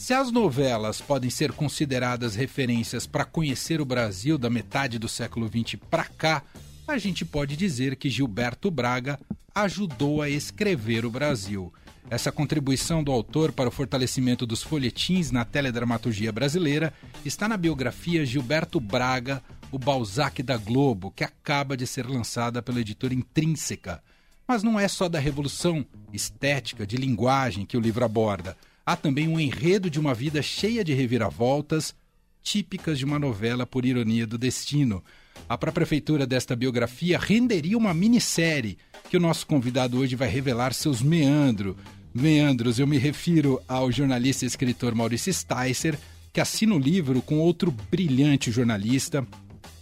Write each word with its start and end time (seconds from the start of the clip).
Se 0.00 0.14
as 0.14 0.32
novelas 0.32 0.98
podem 0.98 1.28
ser 1.28 1.52
consideradas 1.52 2.34
referências 2.34 3.06
para 3.06 3.22
conhecer 3.22 3.82
o 3.82 3.84
Brasil 3.84 4.38
da 4.38 4.48
metade 4.48 4.98
do 4.98 5.06
século 5.06 5.46
XX 5.46 5.78
para 5.90 6.04
cá, 6.04 6.42
a 6.88 6.96
gente 6.96 7.22
pode 7.22 7.54
dizer 7.54 7.96
que 7.96 8.08
Gilberto 8.08 8.70
Braga 8.70 9.20
ajudou 9.54 10.22
a 10.22 10.30
escrever 10.30 11.04
o 11.04 11.10
Brasil. 11.10 11.70
Essa 12.08 12.32
contribuição 12.32 13.04
do 13.04 13.12
autor 13.12 13.52
para 13.52 13.68
o 13.68 13.70
fortalecimento 13.70 14.46
dos 14.46 14.62
folhetins 14.62 15.30
na 15.30 15.44
teledramaturgia 15.44 16.32
brasileira 16.32 16.94
está 17.22 17.46
na 17.46 17.58
biografia 17.58 18.24
Gilberto 18.24 18.80
Braga, 18.80 19.42
o 19.70 19.78
Balzac 19.78 20.42
da 20.42 20.56
Globo, 20.56 21.10
que 21.10 21.24
acaba 21.24 21.76
de 21.76 21.86
ser 21.86 22.06
lançada 22.06 22.62
pela 22.62 22.80
editora 22.80 23.12
Intrínseca. 23.12 24.02
Mas 24.48 24.62
não 24.62 24.80
é 24.80 24.88
só 24.88 25.10
da 25.10 25.18
revolução 25.18 25.84
estética, 26.10 26.86
de 26.86 26.96
linguagem 26.96 27.66
que 27.66 27.76
o 27.76 27.80
livro 27.80 28.02
aborda. 28.02 28.56
Há 28.84 28.96
também 28.96 29.28
um 29.28 29.38
enredo 29.38 29.90
de 29.90 30.00
uma 30.00 30.14
vida 30.14 30.42
cheia 30.42 30.82
de 30.82 30.94
reviravoltas, 30.94 31.94
típicas 32.42 32.98
de 32.98 33.04
uma 33.04 33.18
novela 33.18 33.66
por 33.66 33.84
ironia 33.84 34.26
do 34.26 34.38
destino. 34.38 35.02
A 35.48 35.58
própria 35.58 35.86
feitura 35.86 36.26
desta 36.26 36.56
biografia 36.56 37.18
renderia 37.18 37.76
uma 37.76 37.92
minissérie 37.92 38.78
que 39.08 39.16
o 39.16 39.20
nosso 39.20 39.46
convidado 39.46 39.98
hoje 39.98 40.16
vai 40.16 40.28
revelar 40.28 40.72
seus 40.72 41.02
meandros. 41.02 41.76
Meandros, 42.14 42.78
eu 42.78 42.86
me 42.86 42.98
refiro 42.98 43.60
ao 43.68 43.90
jornalista 43.90 44.44
e 44.44 44.48
escritor 44.48 44.94
Maurício 44.94 45.32
Sticer, 45.32 45.98
que 46.32 46.40
assina 46.40 46.74
o 46.74 46.78
livro 46.78 47.20
com 47.22 47.38
outro 47.38 47.70
brilhante 47.90 48.50
jornalista, 48.50 49.26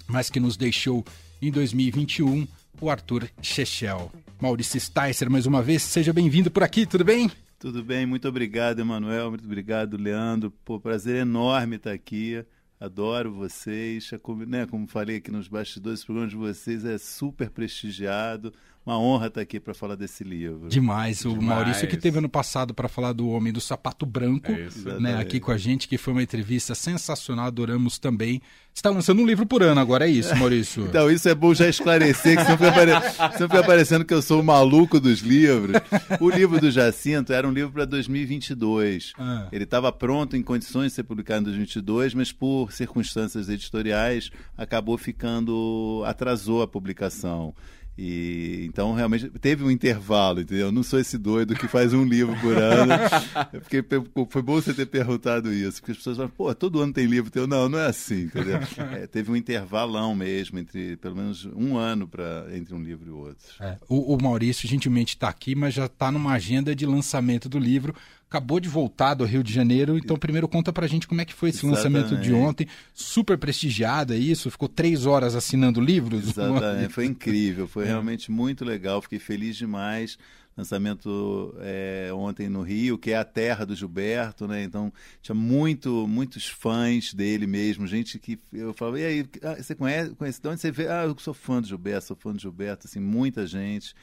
mas 0.07 0.31
que 0.31 0.41
nos 0.41 0.57
deixou 0.57 1.05
em 1.41 1.51
2021, 1.51 2.47
o 2.81 2.91
Arthur 2.91 3.29
Chechel. 3.41 4.11
Maurício 4.41 4.81
Sticer, 4.81 5.31
mais 5.31 5.47
uma 5.47 5.63
vez, 5.63 5.83
seja 5.83 6.13
bem-vindo 6.13 6.51
por 6.51 6.63
aqui, 6.63 6.87
tudo 6.87 7.05
bem? 7.05 7.31
Tudo 7.59 7.83
bem, 7.83 8.07
muito 8.07 8.29
obrigado, 8.29 8.79
Emanuel, 8.79 9.31
muito 9.31 9.45
obrigado, 9.45 9.97
Leandro. 9.97 10.49
Pô, 10.65 10.79
prazer 10.79 11.17
enorme 11.17 11.75
estar 11.75 11.91
aqui. 11.91 12.45
Adoro 12.79 13.33
vocês. 13.33 14.11
Como, 14.23 14.47
né, 14.47 14.65
como 14.65 14.87
falei 14.87 15.17
aqui 15.17 15.31
nos 15.33 15.49
bastidores, 15.49 16.03
o 16.03 16.07
programa 16.07 16.31
de 16.31 16.37
vocês 16.37 16.85
é 16.85 16.97
super 16.99 17.51
prestigiado 17.51 18.55
uma 18.89 18.99
honra 18.99 19.27
estar 19.27 19.43
aqui 19.43 19.61
para 19.61 19.75
falar 19.75 19.97
desse 19.97 20.25
livro. 20.25 20.67
Demais. 20.67 21.23
O 21.27 21.35
Demais. 21.35 21.47
Maurício 21.47 21.87
que 21.87 21.97
teve 21.97 22.19
ano 22.19 22.29
passado 22.29 22.73
para 22.73 22.89
falar 22.89 23.13
do 23.13 23.29
Homem 23.29 23.53
do 23.53 23.61
Sapato 23.61 24.07
Branco, 24.07 24.51
é 24.51 24.99
né, 24.99 25.19
aqui 25.19 25.39
com 25.39 25.53
a 25.53 25.59
gente, 25.59 25.87
que 25.87 25.99
foi 25.99 26.15
uma 26.15 26.23
entrevista 26.23 26.75
sensacional, 26.75 27.47
adoramos 27.47 27.99
também. 27.99 28.41
Você 28.73 28.81
está 28.81 28.91
lançando 28.91 29.21
um 29.21 29.27
livro 29.27 29.45
por 29.45 29.63
ano 29.63 29.79
agora, 29.81 30.07
é 30.07 30.11
isso, 30.11 30.35
Maurício? 30.37 30.87
então, 30.87 31.11
isso 31.11 31.29
é 31.29 31.35
bom 31.35 31.53
já 31.53 31.69
esclarecer, 31.69 32.39
que 32.39 32.45
sempre, 32.45 32.69
apare... 32.69 32.93
sempre 33.37 33.59
aparecendo 33.59 34.05
que 34.05 34.15
eu 34.15 34.23
sou 34.23 34.41
o 34.41 34.45
maluco 34.45 34.99
dos 35.01 35.19
livros. 35.19 35.77
O 36.21 36.31
livro 36.31 36.61
do 36.61 36.71
Jacinto 36.71 37.33
era 37.33 37.47
um 37.47 37.51
livro 37.51 37.73
para 37.73 37.85
2022. 37.85 39.13
Ah. 39.19 39.49
Ele 39.53 39.65
estava 39.65 39.93
pronto, 39.93 40.37
em 40.37 40.43
condições 40.43 40.87
de 40.87 40.93
ser 40.93 41.03
publicado 41.03 41.41
em 41.41 41.45
2022, 41.45 42.15
mas 42.15 42.33
por 42.33 42.73
circunstâncias 42.73 43.49
editoriais 43.49 44.31
acabou 44.57 44.97
ficando, 44.97 46.03
atrasou 46.07 46.63
a 46.63 46.69
publicação. 46.69 47.53
E 48.01 48.65
então 48.65 48.95
realmente 48.95 49.29
teve 49.41 49.65
um 49.65 49.71
intervalo, 49.73 50.41
entendeu? 50.41 50.67
Eu 50.67 50.73
não 50.73 50.85
sou 50.85 51.01
esse 51.01 51.19
doido 51.19 51.57
que 51.57 51.67
faz 51.67 51.93
um 51.93 52.05
livro 52.05 52.33
por 52.41 52.57
ano. 52.57 52.93
Porque 53.51 53.85
foi 54.31 54.41
bom 54.41 54.55
você 54.55 54.73
ter 54.73 54.87
perguntado 54.87 55.53
isso, 55.53 55.81
porque 55.81 55.91
as 55.91 55.99
pessoas 55.99 56.17
falam, 56.17 56.31
pô, 56.31 56.55
todo 56.55 56.81
ano 56.81 56.93
tem 56.93 57.07
livro 57.07 57.29
teu. 57.29 57.49
Não, 57.49 57.69
não 57.69 57.79
é 57.79 57.87
assim, 57.87 58.23
entendeu? 58.23 58.61
É, 58.93 59.07
teve 59.07 59.31
um 59.31 59.37
intervalão 59.37 60.15
mesmo, 60.15 60.59
entre 60.59 60.97
pelo 60.99 61.17
menos 61.17 61.45
um 61.45 61.77
ano 61.77 62.07
pra, 62.07 62.47
entre 62.53 62.75
um 62.75 62.83
livro 62.83 63.09
e 63.09 63.11
outro. 63.11 63.47
É, 63.61 63.77
o, 63.89 64.15
o 64.15 64.23
Maurício 64.23 64.69
gentilmente 64.69 65.15
está 65.15 65.29
aqui, 65.29 65.55
mas 65.55 65.75
já 65.75 65.87
está 65.87 66.13
numa 66.13 66.33
agenda 66.33 66.75
de 66.75 66.87
lançamento 66.87 67.49
do 67.49 67.59
livro 67.59 67.95
acabou 68.29 68.61
de 68.61 68.69
voltar 68.69 69.15
do 69.15 69.25
Rio 69.25 69.43
de 69.43 69.53
Janeiro, 69.53 69.97
então 69.97 70.17
primeiro 70.17 70.47
conta 70.47 70.73
pra 70.73 70.87
gente 70.87 71.09
como 71.09 71.21
é 71.21 71.25
que 71.25 71.33
foi 71.33 71.49
esse 71.49 71.65
Exatamente. 71.67 72.03
lançamento 72.03 72.23
de 72.23 72.33
ontem, 72.35 72.67
super 72.95 73.39
prestigiado, 73.39 74.13
é 74.13 74.19
isso? 74.19 74.51
Ficou 74.51 74.69
três 74.69 75.07
horas 75.07 75.35
assinando 75.35 75.81
livros? 75.81 76.29
Exatamente, 76.29 76.93
foi 76.93 77.07
incrível, 77.07 77.67
foi 77.67 77.85
é. 77.85 77.89
realmente 77.89 78.31
muito 78.31 78.65
legal, 78.65 79.01
fiquei 79.01 79.19
feliz 79.19 79.57
demais 79.57 80.19
lançamento 80.59 81.55
é, 81.61 82.11
ontem 82.13 82.49
no 82.49 82.63
Rio, 82.63 82.99
que 82.99 83.13
é 83.13 83.17
a 83.17 83.25
terra 83.25 83.65
do 83.65 83.77
Gilberto, 83.77 84.49
né? 84.49 84.65
Então 84.65 84.93
tinha 85.23 85.35
muito, 85.35 86.07
muitos 86.09 86.49
fãs 86.49 87.15
dele 87.15 87.47
mesmo, 87.47 87.87
gente 87.87 88.19
que 88.19 88.41
eu 88.53 88.75
falava, 88.75 88.99
e 88.99 89.05
aí, 89.05 89.27
ah, 89.43 89.55
você 89.55 89.75
conhece, 89.77 90.11
conhece? 90.17 90.43
De 90.43 90.49
onde 90.49 90.61
você 90.61 90.73
vê? 90.73 90.89
Ah, 90.89 91.05
eu 91.05 91.17
sou 91.19 91.33
fã 91.33 91.61
do 91.61 91.69
Gilberto, 91.69 92.09
sou 92.09 92.17
fã 92.17 92.33
do 92.33 92.41
Gilberto, 92.41 92.89
assim, 92.89 92.99
muita 92.99 93.47
gente 93.47 93.95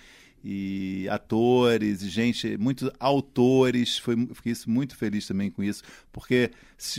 e 0.48 1.10
atores 1.10 2.04
e 2.04 2.10
gente, 2.10 2.56
muitos 2.58 2.92
autores. 3.00 3.98
Foi, 3.98 4.16
fiquei 4.34 4.54
muito 4.68 4.96
feliz 4.96 5.26
também 5.26 5.50
com 5.50 5.64
isso, 5.64 5.82
porque 6.14 6.52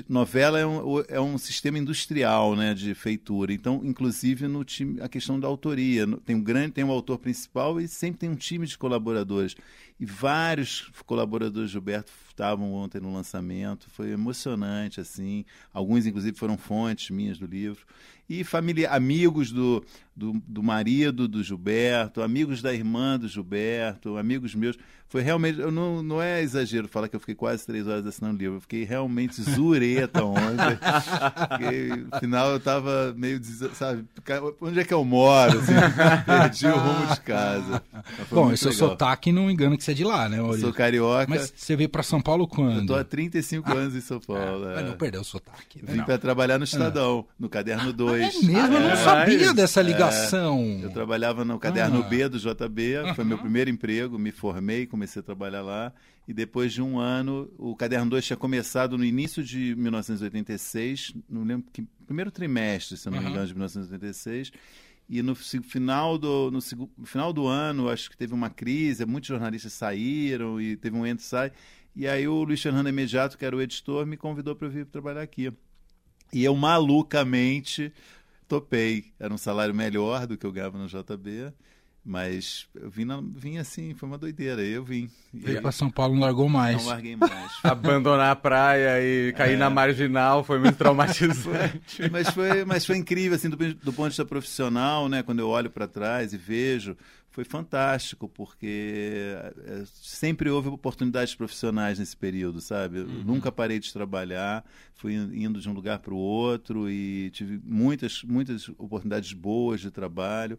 novela 0.08 0.58
é 0.58 0.66
um, 0.66 1.00
é 1.06 1.20
um 1.20 1.38
sistema 1.38 1.78
industrial 1.78 2.56
né, 2.56 2.74
de 2.74 2.92
feitura. 2.92 3.52
Então, 3.52 3.82
inclusive, 3.84 4.48
no 4.48 4.64
time, 4.64 5.00
a 5.00 5.08
questão 5.08 5.38
da 5.38 5.46
autoria. 5.46 6.04
Tem 6.24 6.34
um 6.34 6.42
grande, 6.42 6.72
tem 6.72 6.82
um 6.82 6.90
autor 6.90 7.18
principal 7.18 7.80
e 7.80 7.86
sempre 7.86 8.18
tem 8.18 8.28
um 8.28 8.34
time 8.34 8.66
de 8.66 8.76
colaboradores. 8.76 9.54
E 9.98 10.04
vários 10.04 10.90
colaboradores 11.06 11.70
do 11.70 11.72
Gilberto 11.72 12.12
estavam 12.28 12.72
ontem 12.74 13.00
no 13.00 13.12
lançamento. 13.12 13.88
Foi 13.90 14.10
emocionante, 14.10 15.00
assim. 15.00 15.44
Alguns, 15.72 16.04
inclusive, 16.06 16.36
foram 16.36 16.58
fontes 16.58 17.10
minhas 17.10 17.38
do 17.38 17.46
livro 17.46 17.86
e 18.28 18.42
família, 18.42 18.90
amigos 18.90 19.52
do, 19.52 19.84
do, 20.14 20.32
do, 20.46 20.62
marido 20.62 21.28
do 21.28 21.42
Gilberto, 21.42 22.22
amigos 22.22 22.60
da 22.60 22.74
irmã 22.74 23.16
do 23.16 23.28
Gilberto, 23.28 24.16
amigos 24.16 24.54
meus. 24.54 24.76
Foi 25.08 25.22
realmente, 25.22 25.60
eu 25.60 25.70
não, 25.70 26.02
não 26.02 26.20
é 26.20 26.42
exagero 26.42 26.88
falar 26.88 27.08
que 27.08 27.14
eu 27.14 27.20
fiquei 27.20 27.36
quase 27.36 27.64
três 27.64 27.86
horas 27.86 28.04
assinando 28.04 28.34
o 28.34 28.38
livro. 28.38 28.56
Eu 28.56 28.60
fiquei 28.60 28.82
realmente 28.82 29.40
zureta 29.40 30.24
ontem. 30.24 30.76
Fiquei, 31.52 31.88
no 31.90 32.18
final 32.18 32.50
eu 32.50 32.56
estava 32.56 33.14
meio, 33.16 33.40
sabe, 33.74 34.04
onde 34.60 34.80
é 34.80 34.84
que 34.84 34.92
eu 34.92 35.04
moro? 35.04 35.60
Assim, 35.60 35.72
perdi 36.26 36.66
o 36.66 36.76
rumo 36.76 37.14
de 37.14 37.20
casa. 37.20 37.82
Bom, 38.28 38.52
esse 38.52 38.64
seu 38.64 38.72
sotaque 38.72 39.30
não 39.30 39.48
engano 39.48 39.76
que 39.76 39.84
você 39.86 39.92
é 39.92 39.94
de 39.94 40.04
lá, 40.04 40.28
né? 40.28 40.38
Sou 40.58 40.72
carioca. 40.72 41.26
Mas 41.28 41.52
você 41.54 41.76
veio 41.76 41.88
para 41.88 42.02
São 42.02 42.20
Paulo 42.20 42.48
quando? 42.48 42.80
Eu 42.80 42.86
tô 42.86 42.94
há 42.94 43.04
35 43.04 43.72
anos 43.72 43.94
em 43.94 44.00
São 44.00 44.18
Paulo. 44.18 44.68
É, 44.68 44.72
é. 44.72 44.74
Mas 44.76 44.86
não 44.86 44.96
perdeu 44.96 45.20
o 45.20 45.24
sotaque. 45.24 45.80
Né? 45.82 45.94
Vim 45.94 46.02
para 46.02 46.18
trabalhar 46.18 46.58
no 46.58 46.64
Estadão, 46.64 47.24
no 47.38 47.48
Caderno 47.48 47.92
2. 47.92 48.22
Ah, 48.22 48.26
é 48.26 48.46
mesmo? 48.46 48.74
eu 48.74 48.80
não 48.80 48.96
sabia 48.96 49.54
dessa 49.54 49.80
ligação. 49.80 50.60
É, 50.82 50.84
eu 50.84 50.90
trabalhava 50.90 51.44
no 51.44 51.58
Caderno 51.58 52.00
ah. 52.00 52.08
B 52.08 52.28
do 52.28 52.38
JB, 52.38 53.14
foi 53.14 53.24
meu 53.24 53.38
primeiro 53.38 53.70
emprego, 53.70 54.18
me 54.18 54.32
formei, 54.32 54.86
comecei 54.86 55.20
a 55.20 55.22
trabalhar 55.22 55.62
lá. 55.62 55.92
E 56.26 56.34
depois 56.34 56.72
de 56.72 56.82
um 56.82 56.98
ano, 56.98 57.48
o 57.56 57.76
Caderno 57.76 58.10
2 58.10 58.26
tinha 58.26 58.36
começado 58.36 58.98
no 58.98 59.04
início 59.04 59.44
de 59.44 59.76
1986, 59.76 61.14
não 61.30 61.44
lembro 61.44 61.66
que 61.72 61.86
primeiro 62.04 62.32
trimestre, 62.32 62.96
se 62.96 63.08
não 63.08 63.20
me 63.20 63.28
engano, 63.28 63.46
de 63.46 63.54
1986. 63.54 64.50
E 65.08 65.22
no 65.22 65.34
final 65.34 66.18
do, 66.18 66.50
no, 66.50 66.58
no, 66.98 67.06
final 67.06 67.32
do 67.32 67.46
ano, 67.46 67.88
acho 67.88 68.10
que 68.10 68.16
teve 68.16 68.34
uma 68.34 68.50
crise, 68.50 69.06
muitos 69.06 69.28
jornalistas 69.28 69.72
saíram 69.72 70.60
e 70.60 70.76
teve 70.76 70.96
um 70.96 71.06
entra 71.06 71.24
sai. 71.24 71.52
E 71.94 72.06
aí 72.06 72.26
o 72.26 72.42
Luiz 72.42 72.60
Fernando 72.60 72.88
Imediato, 72.88 73.38
que 73.38 73.44
era 73.44 73.56
o 73.56 73.62
editor, 73.62 74.04
me 74.04 74.16
convidou 74.16 74.56
para 74.56 74.68
vir 74.68 74.84
trabalhar 74.86 75.22
aqui. 75.22 75.52
E 76.32 76.44
eu 76.44 76.54
malucamente 76.56 77.92
topei. 78.48 79.12
Era 79.18 79.32
um 79.32 79.38
salário 79.38 79.74
melhor 79.74 80.26
do 80.26 80.36
que 80.36 80.44
eu 80.44 80.52
ganhava 80.52 80.76
no 80.76 80.88
JB. 80.88 81.52
Mas 82.08 82.68
eu 82.76 82.88
vim, 82.88 83.04
na, 83.04 83.20
vim 83.20 83.58
assim, 83.58 83.92
foi 83.92 84.08
uma 84.08 84.16
doideira. 84.16 84.62
Eu 84.62 84.84
vim. 84.84 85.10
Veio 85.34 85.60
para 85.60 85.72
São 85.72 85.90
Paulo, 85.90 86.14
não 86.14 86.20
largou 86.20 86.48
mais. 86.48 86.76
Não 86.76 86.86
larguei 86.86 87.16
mais. 87.16 87.50
Abandonar 87.64 88.30
a 88.30 88.36
praia 88.36 89.02
e 89.02 89.32
cair 89.32 89.54
é. 89.54 89.56
na 89.56 89.68
marginal 89.68 90.44
foi 90.44 90.60
muito 90.60 90.76
traumatizante. 90.76 92.06
mas, 92.08 92.30
foi, 92.30 92.64
mas 92.64 92.86
foi 92.86 92.96
incrível, 92.96 93.34
assim, 93.34 93.50
do, 93.50 93.56
do 93.56 93.92
ponto 93.92 94.04
de 94.04 94.10
vista 94.10 94.24
profissional, 94.24 95.08
né? 95.08 95.24
Quando 95.24 95.40
eu 95.40 95.48
olho 95.48 95.68
para 95.68 95.88
trás 95.88 96.32
e 96.32 96.36
vejo, 96.36 96.96
foi 97.28 97.42
fantástico, 97.42 98.28
porque 98.28 99.34
é, 99.66 99.82
sempre 99.92 100.48
houve 100.48 100.68
oportunidades 100.68 101.34
profissionais 101.34 101.98
nesse 101.98 102.16
período, 102.16 102.60
sabe? 102.60 103.00
Uhum. 103.00 103.24
Nunca 103.24 103.50
parei 103.50 103.80
de 103.80 103.92
trabalhar, 103.92 104.64
fui 104.94 105.12
indo 105.12 105.60
de 105.60 105.68
um 105.68 105.72
lugar 105.72 105.98
para 105.98 106.14
o 106.14 106.16
outro 106.16 106.88
e 106.88 107.30
tive 107.30 107.60
muitas, 107.64 108.22
muitas 108.22 108.68
oportunidades 108.78 109.32
boas 109.32 109.80
de 109.80 109.90
trabalho 109.90 110.56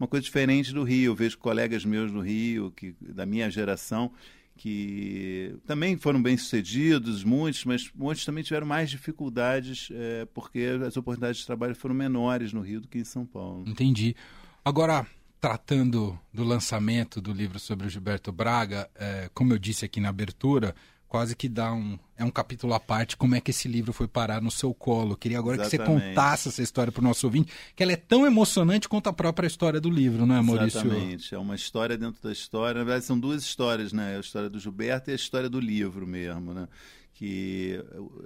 uma 0.00 0.08
coisa 0.08 0.24
diferente 0.24 0.72
do 0.72 0.82
Rio. 0.82 1.12
Eu 1.12 1.14
vejo 1.14 1.38
colegas 1.38 1.84
meus 1.84 2.10
do 2.10 2.20
Rio, 2.20 2.72
que, 2.72 2.94
da 3.00 3.26
minha 3.26 3.50
geração, 3.50 4.10
que 4.56 5.54
também 5.66 5.96
foram 5.96 6.20
bem 6.22 6.36
sucedidos, 6.36 7.22
muitos, 7.22 7.64
mas 7.66 7.90
muitos 7.94 8.24
também 8.24 8.42
tiveram 8.42 8.66
mais 8.66 8.90
dificuldades 8.90 9.88
é, 9.92 10.26
porque 10.34 10.70
as 10.86 10.96
oportunidades 10.96 11.40
de 11.40 11.46
trabalho 11.46 11.74
foram 11.74 11.94
menores 11.94 12.52
no 12.52 12.62
Rio 12.62 12.80
do 12.80 12.88
que 12.88 12.98
em 12.98 13.04
São 13.04 13.26
Paulo. 13.26 13.64
Entendi. 13.66 14.16
Agora, 14.64 15.06
tratando 15.40 16.18
do 16.32 16.44
lançamento 16.44 17.20
do 17.20 17.32
livro 17.32 17.58
sobre 17.58 17.86
o 17.86 17.90
Gilberto 17.90 18.32
Braga, 18.32 18.88
é, 18.94 19.30
como 19.34 19.52
eu 19.52 19.58
disse 19.58 19.84
aqui 19.84 20.00
na 20.00 20.08
abertura, 20.08 20.74
quase 21.10 21.34
que 21.34 21.48
dá 21.48 21.72
um. 21.72 21.98
É 22.16 22.24
um 22.24 22.30
capítulo 22.30 22.72
à 22.72 22.78
parte 22.78 23.16
como 23.16 23.34
é 23.34 23.40
que 23.40 23.50
esse 23.50 23.66
livro 23.66 23.92
foi 23.92 24.06
parar 24.06 24.40
no 24.40 24.50
seu 24.50 24.72
colo. 24.72 25.12
Eu 25.12 25.16
queria 25.16 25.38
agora 25.38 25.56
Exatamente. 25.56 25.86
que 25.86 25.92
você 25.92 26.08
contasse 26.08 26.48
essa 26.48 26.62
história 26.62 26.92
para 26.92 27.00
o 27.00 27.04
nosso 27.04 27.26
ouvinte, 27.26 27.52
que 27.74 27.82
ela 27.82 27.92
é 27.92 27.96
tão 27.96 28.24
emocionante 28.24 28.88
quanto 28.88 29.08
a 29.08 29.12
própria 29.12 29.46
história 29.46 29.80
do 29.80 29.90
livro, 29.90 30.24
não 30.24 30.36
é, 30.36 30.40
Maurício? 30.40 30.80
Exatamente. 30.80 31.34
É 31.34 31.38
uma 31.38 31.56
história 31.56 31.98
dentro 31.98 32.22
da 32.22 32.30
história. 32.30 32.78
Na 32.78 32.84
verdade, 32.84 33.04
são 33.06 33.18
duas 33.18 33.42
histórias, 33.42 33.92
né? 33.92 34.16
A 34.16 34.20
história 34.20 34.48
do 34.48 34.60
Gilberto 34.60 35.10
e 35.10 35.12
a 35.12 35.16
história 35.16 35.48
do 35.48 35.58
livro 35.58 36.06
mesmo, 36.06 36.54
né? 36.54 36.68
que 37.12 37.78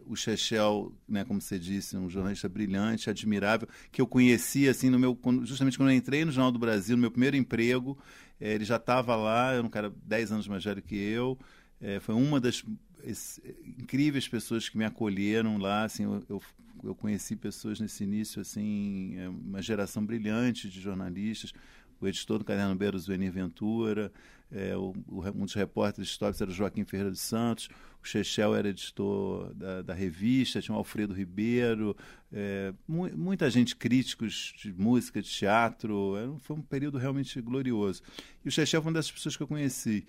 o 0.07 0.15
Chechel, 0.15 0.93
né, 1.09 1.25
como 1.25 1.41
você 1.41 1.59
disse, 1.59 1.97
um 1.97 2.09
jornalista 2.09 2.49
brilhante, 2.49 3.11
admirável, 3.11 3.67
que 3.91 4.01
eu 4.01 4.07
conheci 4.07 4.69
assim 4.69 4.89
no 4.89 5.01
meu 5.01 5.19
justamente 5.43 5.77
quando 5.77 5.91
eu 5.91 5.97
entrei 5.97 6.25
no 6.25 6.31
Jornal 6.31 6.53
do 6.53 6.61
Brasil, 6.61 6.95
no 6.95 7.01
meu 7.01 7.11
primeiro 7.11 7.37
emprego, 7.37 7.99
é, 8.41 8.53
ele 8.55 8.65
já 8.65 8.77
estava 8.77 9.17
lá, 9.17 9.53
era 9.53 9.67
um 9.67 9.69
cara 9.69 9.93
10 10.05 10.31
anos 10.31 10.47
mais 10.47 10.63
velho 10.63 10.81
que 10.81 10.95
eu, 10.95 11.37
é, 11.85 12.01
foi 12.01 12.15
uma 12.15 12.41
das 12.41 12.65
esse, 13.05 13.43
incríveis 13.79 14.27
pessoas 14.27 14.71
que 14.71 14.79
me 14.79 14.87
acolheram 14.87 15.59
lá, 15.59 15.85
assim, 15.85 16.05
eu, 16.05 16.25
eu, 16.31 16.43
eu 16.83 16.95
conheci 16.95 17.37
pessoas 17.37 17.79
nesse 17.79 18.03
início, 18.03 18.41
assim, 18.41 19.15
é, 19.19 19.29
uma 19.29 19.61
geração 19.61 20.05
brilhante 20.05 20.71
de 20.71 20.81
jornalistas, 20.81 21.53
o 22.01 22.09
editor 22.09 22.39
do 22.39 22.45
Caderno 22.45 22.75
Beiro, 22.75 22.99
Zuenir 22.99 23.31
Ventura, 23.31 24.11
é, 24.51 24.75
o, 24.75 24.95
um 25.35 25.45
dos 25.45 25.53
repórteres 25.53 26.09
históricos 26.09 26.41
era 26.41 26.51
o 26.51 26.55
Joaquim 26.55 26.85
Ferreira 26.85 27.11
dos 27.11 27.21
Santos, 27.21 27.69
o 28.03 28.07
Chechel 28.07 28.55
era 28.55 28.69
editor 28.69 29.53
da, 29.55 29.83
da 29.83 29.95
revista, 29.95 30.63
tinha 30.63 30.75
o 30.75 30.79
Alfredo 30.79 31.13
Ribeiro, 31.13 31.97
é, 32.33 32.73
mu 32.89 33.11
muita 33.17 33.51
gente, 33.51 33.77
críticos 33.77 34.55
de 34.57 34.73
música, 34.73 35.21
de 35.21 35.29
teatro, 35.29 36.17
era, 36.17 36.33
foi 36.41 36.57
um 36.57 36.63
período 36.63 36.99
realmente 36.99 37.41
glorioso. 37.41 38.03
E 38.45 38.49
o 38.49 38.51
Chechel 38.51 38.81
foi 38.81 38.91
uma 38.91 38.99
dessas 38.99 39.13
pessoas 39.13 39.37
que 39.37 39.43
eu 39.43 39.49
conheci 39.49 40.05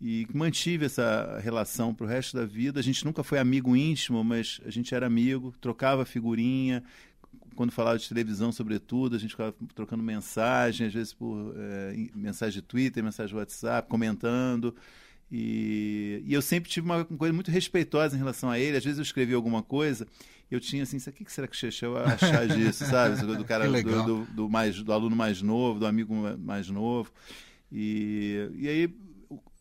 e 0.00 0.26
mantive 0.32 0.84
essa 0.84 1.38
relação 1.42 1.94
para 1.94 2.04
o 2.04 2.08
resto 2.08 2.36
da 2.36 2.44
vida. 2.44 2.80
A 2.80 2.82
gente 2.82 3.04
nunca 3.04 3.22
foi 3.22 3.38
amigo 3.38 3.74
íntimo, 3.74 4.22
mas 4.22 4.60
a 4.64 4.70
gente 4.70 4.94
era 4.94 5.06
amigo, 5.06 5.54
trocava 5.60 6.04
figurinha, 6.04 6.82
quando 7.56 7.72
falava 7.72 7.98
de 7.98 8.06
televisão, 8.06 8.52
sobretudo, 8.52 9.16
a 9.16 9.18
gente 9.18 9.30
ficava 9.30 9.54
trocando 9.74 10.02
mensagem, 10.02 10.86
às 10.86 10.92
vezes 10.92 11.12
por 11.12 11.54
é, 11.56 12.08
mensagem 12.14 12.60
de 12.60 12.62
Twitter, 12.62 13.02
mensagem 13.02 13.30
de 13.30 13.38
WhatsApp, 13.38 13.88
comentando. 13.88 14.76
E, 15.32 16.22
e, 16.24 16.34
eu 16.34 16.42
sempre 16.42 16.70
tive 16.70 16.84
uma 16.84 17.04
coisa 17.04 17.32
muito 17.32 17.50
respeitosa 17.50 18.14
em 18.14 18.18
relação 18.18 18.50
a 18.50 18.58
ele. 18.58 18.76
Às 18.76 18.84
vezes 18.84 18.98
eu 18.98 19.02
escrevia 19.02 19.34
alguma 19.34 19.62
coisa, 19.62 20.06
eu 20.50 20.60
tinha 20.60 20.84
assim, 20.84 20.98
o 20.98 21.12
que 21.12 21.32
será 21.32 21.48
que 21.48 21.56
o 21.56 21.58
Chechel 21.58 21.94
vai 21.94 22.04
achar 22.04 22.46
disso, 22.46 22.84
sabe? 22.86 23.16
Do 23.20 23.44
cara, 23.44 23.66
do, 23.66 24.04
do, 24.04 24.24
do, 24.26 24.48
mais, 24.48 24.80
do 24.80 24.92
aluno 24.92 25.16
mais 25.16 25.42
novo, 25.42 25.80
do 25.80 25.86
amigo 25.86 26.14
mais 26.38 26.68
novo. 26.68 27.10
E, 27.72 28.50
e 28.54 28.68
aí 28.68 28.94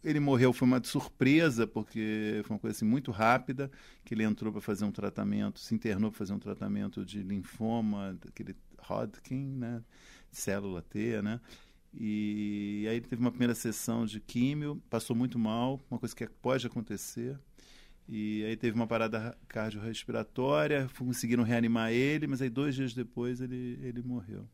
ele 0.05 0.19
morreu 0.19 0.53
foi 0.53 0.67
uma 0.67 0.81
surpresa, 0.83 1.65
porque 1.65 2.41
foi 2.45 2.55
uma 2.55 2.59
coisa 2.59 2.77
assim, 2.77 2.85
muito 2.85 3.11
rápida, 3.11 3.71
que 4.05 4.13
ele 4.13 4.23
entrou 4.23 4.51
para 4.53 4.61
fazer 4.61 4.85
um 4.85 4.91
tratamento, 4.91 5.59
se 5.59 5.73
internou 5.73 6.11
para 6.11 6.19
fazer 6.19 6.33
um 6.33 6.39
tratamento 6.39 7.03
de 7.03 7.23
linfoma, 7.23 8.17
aquele 8.27 8.55
Hodgkin, 8.87 9.47
né? 9.57 9.83
Célula 10.31 10.83
T, 10.83 11.21
né? 11.23 11.41
E 11.91 12.85
aí 12.87 12.97
ele 12.97 13.07
teve 13.07 13.21
uma 13.21 13.31
primeira 13.31 13.55
sessão 13.55 14.05
de 14.05 14.19
químio, 14.19 14.81
passou 14.89 15.15
muito 15.15 15.39
mal, 15.39 15.81
uma 15.89 15.99
coisa 15.99 16.15
que 16.15 16.27
pode 16.27 16.67
acontecer. 16.67 17.39
E 18.07 18.43
aí 18.45 18.55
teve 18.55 18.75
uma 18.75 18.85
parada 18.85 19.35
cardiorrespiratória, 19.47 20.87
conseguiram 20.95 21.43
reanimar 21.43 21.91
ele, 21.91 22.27
mas 22.27 22.41
aí 22.41 22.49
dois 22.49 22.75
dias 22.75 22.93
depois 22.93 23.41
ele, 23.41 23.79
ele 23.81 24.03
morreu. 24.03 24.47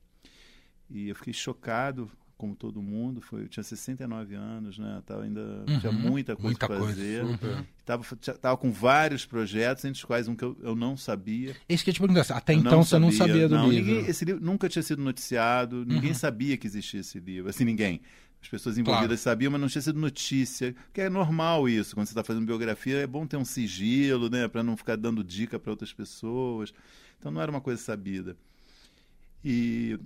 E 0.90 1.10
eu 1.10 1.16
fiquei 1.16 1.34
chocado, 1.34 2.10
como 2.42 2.56
todo 2.56 2.82
mundo, 2.82 3.22
foi, 3.22 3.44
eu 3.44 3.48
tinha 3.48 3.62
69 3.62 4.34
anos, 4.34 4.80
né? 4.80 5.00
Tava 5.06 5.22
ainda 5.22 5.64
uhum, 5.70 5.80
tinha 5.80 5.92
muita 5.92 6.36
coisa 6.36 6.58
para 6.58 6.80
fazer. 6.80 7.24
Uhum. 7.24 7.64
Tava, 7.86 8.04
tava 8.42 8.58
com 8.58 8.72
vários 8.72 9.28
projetos, 9.28 9.86
entre 9.86 10.00
os 10.00 10.04
quais 10.04 10.28
um 10.28 10.36
que 10.36 10.44
eu, 10.44 10.58
eu 10.64 10.76
não 10.76 10.98
sabia. 10.98 11.56
Esse 11.70 11.84
que 11.84 11.92
eu 11.92 11.94
te 11.94 12.00
perguntar, 12.00 12.36
até 12.36 12.56
eu 12.56 12.58
então 12.58 12.84
você 12.84 12.98
não 12.98 13.12
sabia 13.12 13.48
do 13.48 13.54
não, 13.54 13.70
livro. 13.70 13.94
Ninguém, 13.94 14.10
esse 14.10 14.26
livro 14.26 14.44
nunca 14.44 14.68
tinha 14.68 14.82
sido 14.82 15.04
noticiado, 15.04 15.86
ninguém 15.86 16.10
uhum. 16.10 16.16
sabia 16.16 16.58
que 16.58 16.66
existia 16.66 17.02
esse 17.02 17.20
livro, 17.20 17.48
assim, 17.48 17.64
ninguém. 17.64 18.02
As 18.42 18.48
pessoas 18.48 18.76
envolvidas 18.76 19.22
claro. 19.22 19.36
sabiam, 19.36 19.52
mas 19.52 19.62
não 19.62 19.68
tinha 19.68 19.84
sido 19.84 20.00
notícia. 20.00 20.76
Que 20.92 21.02
é 21.02 21.10
normal 21.12 21.70
isso, 21.70 21.94
quando 21.94 22.08
você 22.08 22.14
está 22.14 22.24
fazendo 22.24 22.44
biografia, 22.44 22.98
é 22.98 23.06
bom 23.06 23.28
ter 23.28 23.38
um 23.38 23.46
sigilo, 23.46 24.32
né, 24.32 24.48
para 24.48 24.64
não 24.64 24.76
ficar 24.76 24.96
dando 24.96 25.24
dica 25.24 25.60
para 25.60 25.70
outras 25.70 25.94
pessoas. 25.94 26.74
Então 27.20 27.32
não 27.32 27.40
era 27.40 27.52
uma 27.52 27.62
coisa 27.62 27.80
sabida. 27.80 28.36
E 29.46 30.00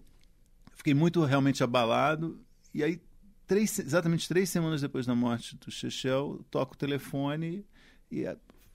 fiquei 0.85 0.93
muito 0.93 1.25
realmente 1.25 1.63
abalado. 1.63 2.39
E 2.71 2.83
aí, 2.83 3.01
três, 3.47 3.79
exatamente 3.79 4.27
três 4.27 4.51
semanas 4.51 4.81
depois 4.81 5.07
da 5.07 5.15
morte 5.15 5.57
do 5.57 5.71
Chechel, 5.71 6.45
toco 6.51 6.75
o 6.75 6.77
telefone 6.77 7.65
e, 8.11 8.27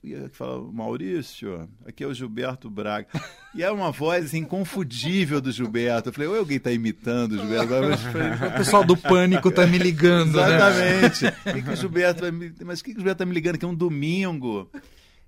e 0.03 0.29
fala: 0.29 0.61
Maurício, 0.73 1.69
aqui 1.85 2.03
é 2.03 2.07
o 2.07 2.13
Gilberto 2.13 2.69
Braga. 2.69 3.07
E 3.55 3.63
é 3.63 3.71
uma 3.71 3.91
voz 3.91 4.33
inconfundível 4.33 5.39
do 5.39 5.53
Gilberto. 5.53 6.09
Eu 6.09 6.13
falei: 6.13 6.27
ou 6.27 6.37
alguém 6.37 6.57
está 6.57 6.69
imitando 6.69 7.33
o 7.33 7.37
Gilberto? 7.37 7.73
o 8.45 8.57
pessoal 8.57 8.83
do 8.83 8.97
pânico 8.97 9.47
está 9.47 9.65
me 9.65 9.77
ligando. 9.77 10.35
Né? 10.35 10.55
Exatamente. 10.55 11.23
Né? 11.23 11.53
Que 11.53 11.61
que 11.61 11.69
o 11.69 11.75
Gilberto 11.77 12.21
vai 12.21 12.31
me... 12.31 12.53
Mas 12.65 12.81
o 12.81 12.83
que, 12.83 12.91
que 12.91 12.97
o 12.97 12.99
Gilberto 12.99 13.23
está 13.23 13.25
me 13.25 13.33
ligando? 13.33 13.57
Que 13.57 13.63
é 13.63 13.67
um 13.69 13.75
domingo. 13.75 14.69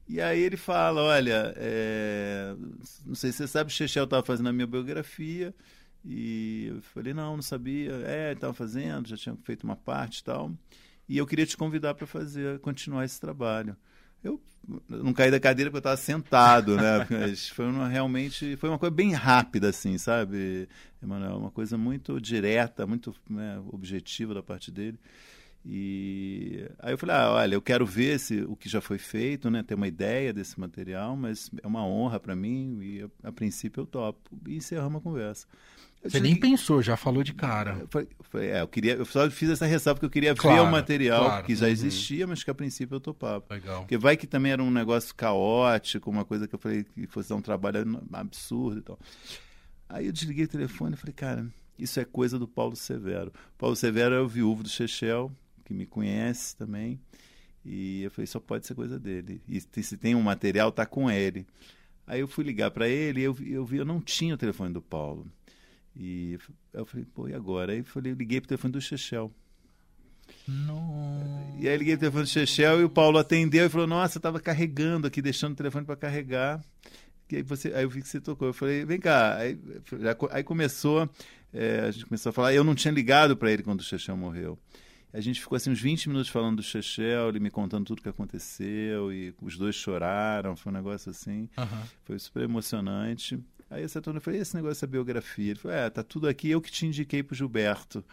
E 0.05 0.19
aí 0.19 0.41
ele 0.41 0.57
fala, 0.57 1.01
olha, 1.01 1.53
é... 1.55 2.53
não 3.05 3.15
sei 3.15 3.31
se 3.31 3.37
você 3.37 3.47
sabe, 3.47 3.71
o 3.71 3.73
Chechel 3.73 4.03
estava 4.03 4.21
fazendo 4.21 4.49
a 4.49 4.53
minha 4.53 4.67
biografia 4.67 5.55
e 6.05 6.67
eu 6.69 6.81
falei, 6.81 7.13
não, 7.13 7.35
não 7.35 7.43
sabia. 7.43 7.91
É, 8.05 8.33
estava 8.33 8.53
fazendo, 8.53 9.07
já 9.07 9.17
tinha 9.17 9.35
feito 9.43 9.63
uma 9.63 9.75
parte 9.75 10.19
e 10.19 10.23
tal. 10.23 10.51
E 11.07 11.17
eu 11.17 11.27
queria 11.27 11.45
te 11.45 11.57
convidar 11.57 11.93
para 11.93 12.07
fazer, 12.07 12.59
continuar 12.59 13.05
esse 13.05 13.19
trabalho. 13.19 13.75
Eu 14.23 14.41
não 14.87 15.13
caí 15.13 15.29
da 15.29 15.39
cadeira 15.39 15.69
porque 15.69 15.77
eu 15.77 15.91
estava 15.91 15.97
sentado, 15.97 16.77
né? 16.77 17.05
Mas 17.11 17.49
foi 17.49 17.65
uma, 17.65 17.87
realmente, 17.87 18.55
foi 18.57 18.69
uma 18.69 18.79
coisa 18.79 18.95
bem 18.95 19.11
rápida, 19.11 19.69
assim, 19.69 19.97
sabe, 19.97 20.67
Emanuel? 21.01 21.37
Uma 21.37 21.51
coisa 21.51 21.77
muito 21.77 22.19
direta, 22.21 22.87
muito 22.87 23.13
né, 23.29 23.61
objetiva 23.71 24.33
da 24.33 24.41
parte 24.41 24.71
dele. 24.71 24.97
E 25.65 26.67
aí 26.79 26.93
eu 26.93 26.97
falei, 26.97 27.15
ah, 27.15 27.31
olha, 27.31 27.55
eu 27.55 27.61
quero 27.61 27.85
ver 27.85 28.19
se, 28.19 28.41
o 28.41 28.55
que 28.55 28.67
já 28.67 28.81
foi 28.81 28.97
feito, 28.97 29.49
né, 29.49 29.63
ter 29.63 29.75
uma 29.75 29.87
ideia 29.87 30.33
desse 30.33 30.59
material, 30.59 31.15
mas 31.15 31.49
é 31.61 31.67
uma 31.67 31.85
honra 31.85 32.19
para 32.19 32.35
mim 32.35 32.79
e 32.81 33.01
a, 33.01 33.29
a, 33.29 33.31
princípio 33.31 33.81
eu 33.81 33.85
topo. 33.85 34.29
E 34.47 34.57
encerramos 34.57 34.99
a 34.99 35.03
conversa. 35.03 35.47
Você 36.03 36.19
nem 36.19 36.35
pensou, 36.35 36.81
já 36.81 36.97
falou 36.97 37.23
de 37.23 37.33
cara. 37.33 37.77
Eu, 37.79 37.87
falei, 37.87 38.07
falei, 38.21 38.49
é, 38.49 38.61
eu 38.61 38.67
queria, 38.67 38.95
eu 38.95 39.05
só 39.05 39.29
fiz 39.31 39.49
essa 39.49 39.65
ressalva 39.65 39.95
porque 39.95 40.05
eu 40.05 40.09
queria 40.09 40.35
claro, 40.35 40.61
ver 40.61 40.67
o 40.67 40.71
material 40.71 41.25
claro, 41.25 41.45
que 41.45 41.55
já 41.55 41.65
uhum. 41.65 41.71
existia, 41.71 42.27
mas 42.27 42.43
que 42.43 42.51
a 42.51 42.53
princípio 42.53 42.95
eu 42.95 42.99
topava. 42.99 43.43
Legal. 43.49 43.81
Porque 43.81 43.97
vai 43.97 44.17
que 44.17 44.27
também 44.27 44.51
era 44.51 44.61
um 44.61 44.71
negócio 44.71 45.15
caótico, 45.15 46.09
uma 46.09 46.25
coisa 46.25 46.47
que 46.47 46.55
eu 46.55 46.59
falei 46.59 46.83
que 46.83 47.07
fosse 47.07 47.29
dar 47.29 47.35
um 47.35 47.41
trabalho 47.41 48.01
absurdo 48.11 48.79
e 48.79 48.81
tal. 48.81 48.99
Aí 49.87 50.07
eu 50.07 50.11
desliguei 50.11 50.45
o 50.45 50.47
telefone 50.47 50.95
e 50.95 50.97
falei, 50.97 51.13
cara, 51.13 51.47
isso 51.77 51.99
é 51.99 52.05
coisa 52.05 52.37
do 52.37 52.47
Paulo 52.47 52.75
Severo. 52.75 53.31
Paulo 53.57 53.75
Severo 53.75 54.13
é 54.13 54.19
o 54.19 54.27
viúvo 54.27 54.63
do 54.63 54.69
Chechel, 54.69 55.31
que 55.63 55.73
me 55.73 55.85
conhece 55.85 56.55
também. 56.55 56.99
E 57.65 58.03
eu 58.03 58.11
falei, 58.11 58.27
só 58.27 58.39
pode 58.39 58.67
ser 58.67 58.75
coisa 58.75 58.99
dele. 58.99 59.41
E 59.47 59.61
se 59.61 59.95
tem 59.95 60.15
um 60.15 60.21
material, 60.21 60.71
tá 60.71 60.85
com 60.85 61.09
ele. 61.09 61.45
Aí 62.05 62.19
eu 62.19 62.27
fui 62.27 62.43
ligar 62.43 62.71
para 62.71 62.87
ele 62.87 63.21
e 63.21 63.23
eu, 63.23 63.37
eu 63.45 63.65
vi, 63.65 63.77
eu 63.77 63.85
não 63.85 64.01
tinha 64.01 64.35
o 64.35 64.37
telefone 64.37 64.73
do 64.73 64.81
Paulo. 64.81 65.25
E 65.95 66.37
eu 66.73 66.85
falei, 66.85 67.05
pô, 67.13 67.27
e 67.27 67.33
agora? 67.33 67.73
Aí 67.73 67.83
falei, 67.83 68.13
liguei 68.13 68.41
pro 68.41 68.47
telefone 68.47 68.73
do 68.73 68.81
Chechel. 68.81 69.31
Não. 70.47 71.55
E 71.59 71.67
aí 71.67 71.77
liguei 71.77 71.95
pro 71.95 72.01
telefone 72.01 72.23
do 72.23 72.29
Chechel 72.29 72.81
e 72.81 72.83
o 72.83 72.89
Paulo 72.89 73.17
atendeu 73.17 73.65
e 73.65 73.69
falou, 73.69 73.87
nossa, 73.87 74.17
eu 74.17 74.21
tava 74.21 74.39
carregando 74.39 75.07
aqui, 75.07 75.21
deixando 75.21 75.53
o 75.53 75.57
telefone 75.57 75.85
para 75.85 75.95
carregar. 75.95 76.61
E 77.31 77.37
aí, 77.37 77.41
você, 77.41 77.73
aí 77.73 77.83
eu 77.83 77.89
vi 77.89 78.01
que 78.01 78.07
você 78.07 78.21
tocou. 78.21 78.49
Eu 78.49 78.53
falei, 78.53 78.85
vem 78.85 78.99
cá. 78.99 79.37
Aí, 79.37 79.59
aí 80.29 80.43
começou, 80.43 81.09
é, 81.51 81.79
a 81.79 81.91
gente 81.91 82.05
começou 82.05 82.29
a 82.29 82.33
falar. 82.33 82.53
Eu 82.53 82.63
não 82.63 82.75
tinha 82.75 82.93
ligado 82.93 83.35
para 83.35 83.51
ele 83.51 83.63
quando 83.63 83.79
o 83.79 83.83
Chechel 83.83 84.15
morreu. 84.15 84.57
A 85.11 85.21
gente 85.21 85.39
ficou 85.39 85.55
assim 85.55 85.69
uns 85.69 85.79
20 85.79 86.09
minutos 86.09 86.29
falando 86.29 86.57
do 86.57 86.63
Chechel, 86.63 87.29
ele 87.29 87.39
me 87.39 87.51
contando 87.51 87.85
tudo 87.85 87.99
o 87.99 88.01
que 88.01 88.09
aconteceu, 88.09 89.13
e 89.13 89.31
os 89.43 89.55
dois 89.55 89.75
choraram, 89.75 90.55
foi 90.55 90.71
um 90.71 90.75
negócio 90.75 91.11
assim. 91.11 91.47
Uhum. 91.55 91.83
Foi 92.03 92.17
super 92.17 92.41
emocionante. 92.41 93.39
Aí 93.73 93.83
o 93.83 93.89
Saturno 93.89 94.21
falou, 94.21 94.39
esse 94.39 94.55
negócio 94.55 94.75
dessa 94.75 94.85
biografia? 94.85 95.49
Ele 95.49 95.59
falou, 95.59 95.75
é, 95.75 95.89
tá 95.89 96.03
tudo 96.03 96.27
aqui, 96.27 96.51
eu 96.51 96.61
que 96.61 96.71
te 96.71 96.85
indiquei 96.85 97.23
pro 97.23 97.35
Gilberto. 97.35 98.05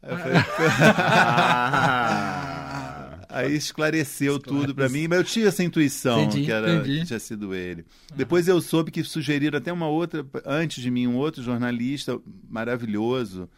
Aí 0.00 0.12
eu 0.12 0.18
falei, 0.18 0.38
Aí 3.28 3.56
esclareceu 3.56 4.38
tudo 4.38 4.72
para 4.72 4.88
mim, 4.88 5.08
mas 5.08 5.18
eu 5.18 5.24
tinha 5.24 5.48
essa 5.48 5.64
intuição 5.64 6.22
entendi, 6.22 6.44
que, 6.44 6.52
era, 6.52 6.80
que 6.82 7.04
tinha 7.04 7.18
sido 7.18 7.52
ele. 7.52 7.84
Depois 8.14 8.46
eu 8.46 8.60
soube 8.60 8.92
que 8.92 9.02
sugeriram 9.02 9.58
até 9.58 9.72
uma 9.72 9.88
outra, 9.88 10.24
antes 10.46 10.80
de 10.80 10.88
mim, 10.88 11.08
um 11.08 11.16
outro 11.16 11.42
jornalista 11.42 12.16
maravilhoso, 12.48 13.50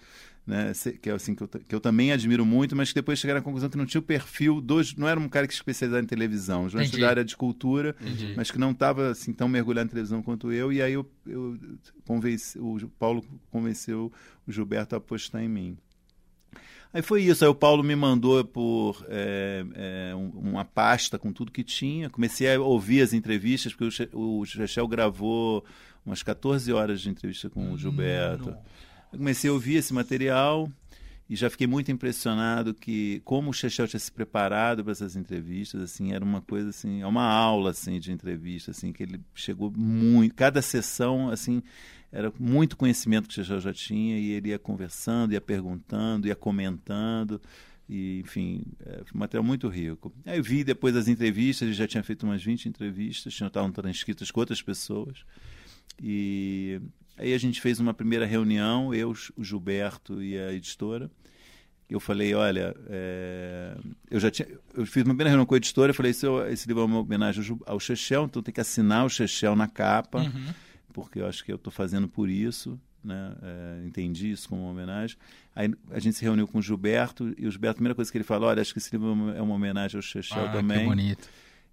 né, 0.47 0.73
que 1.03 1.11
é 1.11 1.13
assim 1.13 1.35
que 1.35 1.43
eu, 1.43 1.49
que 1.49 1.75
eu 1.75 1.81
também 1.81 2.13
admiro 2.13 2.47
muito, 2.47 2.77
mas 2.77 2.91
que 2.91 2.95
depois 2.95 3.19
chegaram 3.19 3.41
à 3.41 3.43
conclusão 3.43 3.69
que 3.69 3.77
não 3.77 3.85
tinha 3.85 3.99
o 3.99 4.05
perfil 4.05 4.61
dos, 4.61 4.95
não 4.95 5.09
era 5.09 5.19
um 5.19 5.29
cara 5.29 5.47
que 5.47 5.53
se 5.53 5.59
especializava 5.59 6.05
em 6.05 6.07
televisão, 6.07 6.67
um 6.67 7.01
da 7.01 7.09
área 7.09 7.25
de 7.25 7.37
cultura, 7.37 7.97
Entendi. 8.01 8.35
mas 8.37 8.51
que 8.51 8.59
não 8.59 8.71
estava 8.71 9.11
assim 9.11 9.33
tão 9.33 9.49
mergulhado 9.49 9.87
em 9.87 9.91
televisão 9.91 10.23
quanto 10.23 10.53
eu, 10.53 10.73
e 10.73 10.81
aí 10.81 10.93
eu, 10.93 11.11
eu 11.27 11.59
convenci, 12.07 12.59
o 12.61 12.79
Paulo 12.97 13.25
convenceu 13.51 14.13
o 14.47 14.53
Gilberto 14.53 14.95
a 14.95 14.99
apostar 14.99 15.43
em 15.43 15.49
mim. 15.49 15.77
Aí 16.95 17.03
foi 17.03 17.25
isso, 17.25 17.45
aí 17.45 17.51
o 17.51 17.55
Paulo 17.55 17.83
me 17.83 17.97
mandou 17.97 18.43
por 18.45 19.05
é, 19.09 19.65
é, 19.75 20.15
uma 20.15 20.65
pasta 20.65 21.19
com 21.19 21.33
tudo 21.33 21.51
que 21.51 21.65
tinha. 21.65 22.09
Comecei 22.09 22.55
a 22.55 22.61
ouvir 22.61 23.03
as 23.03 23.13
entrevistas, 23.13 23.75
porque 23.75 24.09
o 24.15 24.45
Chechel 24.47 24.87
gravou 24.87 25.63
umas 26.07 26.23
14 26.23 26.73
horas 26.73 27.01
de 27.01 27.11
entrevista 27.11 27.51
com 27.51 27.73
o 27.73 27.77
Gilberto. 27.77 28.51
Não 28.51 28.59
comecei 29.17 29.51
a 29.51 29.53
ouvir 29.53 29.77
esse 29.77 29.93
material 29.93 30.71
e 31.29 31.35
já 31.35 31.51
fiquei 31.51 31.67
muito 31.67 31.91
impressionado 31.91 32.73
que 32.73 33.21
como 33.25 33.51
o 33.51 33.53
Chechel 33.53 33.89
tinha 33.89 33.99
se 33.99 34.13
preparado 34.13 34.85
para 34.85 34.93
essas 34.93 35.17
entrevistas, 35.17 35.83
assim, 35.83 36.13
era 36.13 36.25
uma 36.25 36.41
coisa 36.41 36.71
assim, 36.71 37.03
é 37.03 37.07
uma 37.07 37.25
aula 37.25 37.71
assim 37.71 37.99
de 37.99 38.13
entrevista, 38.13 38.71
assim, 38.71 38.93
que 38.93 39.03
ele 39.03 39.21
chegou 39.35 39.73
muito, 39.77 40.35
cada 40.35 40.63
sessão 40.63 41.29
assim, 41.31 41.63
era 42.13 42.33
muito 42.39 42.77
conhecimento 42.77 43.29
que 43.29 43.33
o 43.33 43.35
Chechel 43.35 43.61
já 43.61 43.73
tinha 43.73 44.19
e 44.19 44.31
ele 44.31 44.51
ia 44.51 44.59
conversando, 44.59 45.33
ia 45.33 45.41
perguntando, 45.41 46.29
ia 46.29 46.37
comentando. 46.37 47.41
E, 47.89 48.21
enfim, 48.21 48.65
é 48.85 49.03
um 49.15 49.19
material 49.19 49.45
muito 49.45 49.69
rico. 49.69 50.13
Aí 50.25 50.39
eu 50.39 50.43
vi 50.43 50.65
depois 50.65 50.97
as 50.97 51.07
entrevistas, 51.09 51.69
ele 51.69 51.75
já 51.75 51.87
tinha 51.87 52.03
feito 52.03 52.25
umas 52.25 52.43
20 52.43 52.69
entrevistas, 52.69 53.33
já 53.33 53.47
estavam 53.47 53.71
transcritas 53.71 54.31
com 54.31 54.41
outras 54.41 54.61
pessoas. 54.61 55.25
E 56.03 56.81
aí 57.17 57.33
a 57.35 57.39
gente 57.39 57.61
fez 57.61 57.81
uma 57.81 57.95
primeira 57.95 58.27
reunião, 58.27 58.95
eu, 58.95 59.15
o 59.37 59.45
Gilberto 59.45 60.23
e 60.23 60.39
a 60.39 60.53
editora. 60.53 61.11
Eu 61.89 62.01
falei, 62.01 62.35
olha, 62.35 62.75
é... 62.89 63.77
eu 64.11 64.19
já 64.19 64.29
tinha, 64.29 64.49
eu 64.75 64.85
fiz 64.85 65.05
uma 65.05 65.11
primeira 65.11 65.31
reunião 65.31 65.47
com 65.47 65.55
a 65.55 65.57
editora, 65.57 65.91
eu 65.91 65.95
falei, 65.95 66.11
esse, 66.11 66.27
esse 66.51 66.67
livro 66.67 66.83
é 66.83 66.87
uma 66.87 66.99
homenagem 66.99 67.59
ao 67.65 67.79
Chechel, 67.79 68.25
então 68.25 68.43
tem 68.43 68.53
que 68.53 68.61
assinar 68.61 69.07
o 69.07 69.09
Chechel 69.09 69.55
na 69.55 69.69
capa, 69.69 70.23
uhum. 70.23 70.55
porque 70.93 71.21
eu 71.21 71.27
acho 71.27 71.45
que 71.45 71.53
eu 71.53 71.57
estou 71.57 71.73
fazendo 71.73 72.09
por 72.09 72.29
isso 72.29 72.77
né? 73.07 73.33
É, 73.41 73.87
entendi 73.87 74.31
isso 74.33 74.49
como 74.49 74.63
uma 74.63 74.71
homenagem. 74.71 75.17
Aí 75.55 75.73
a 75.91 75.99
gente 76.01 76.17
se 76.17 76.25
reuniu 76.25 76.47
com 76.49 76.59
o 76.59 76.63
Gilberto 76.63 77.33
e 77.39 77.47
o 77.47 77.51
Gilberto, 77.51 77.73
a 77.73 77.75
primeira 77.77 77.95
coisa 77.95 78.11
que 78.11 78.19
ele 78.19 78.25
falou, 78.25 78.49
olha, 78.49 78.61
acho 78.61 78.73
que 78.73 78.79
esse 78.79 78.91
livro 78.91 79.31
é 79.31 79.41
uma 79.41 79.55
homenagem 79.55 79.97
ao 79.97 80.03
Chechel 80.03 80.47
ah, 80.47 80.53
também. 80.53 80.81
Que 80.81 80.85
bonito. 80.85 81.29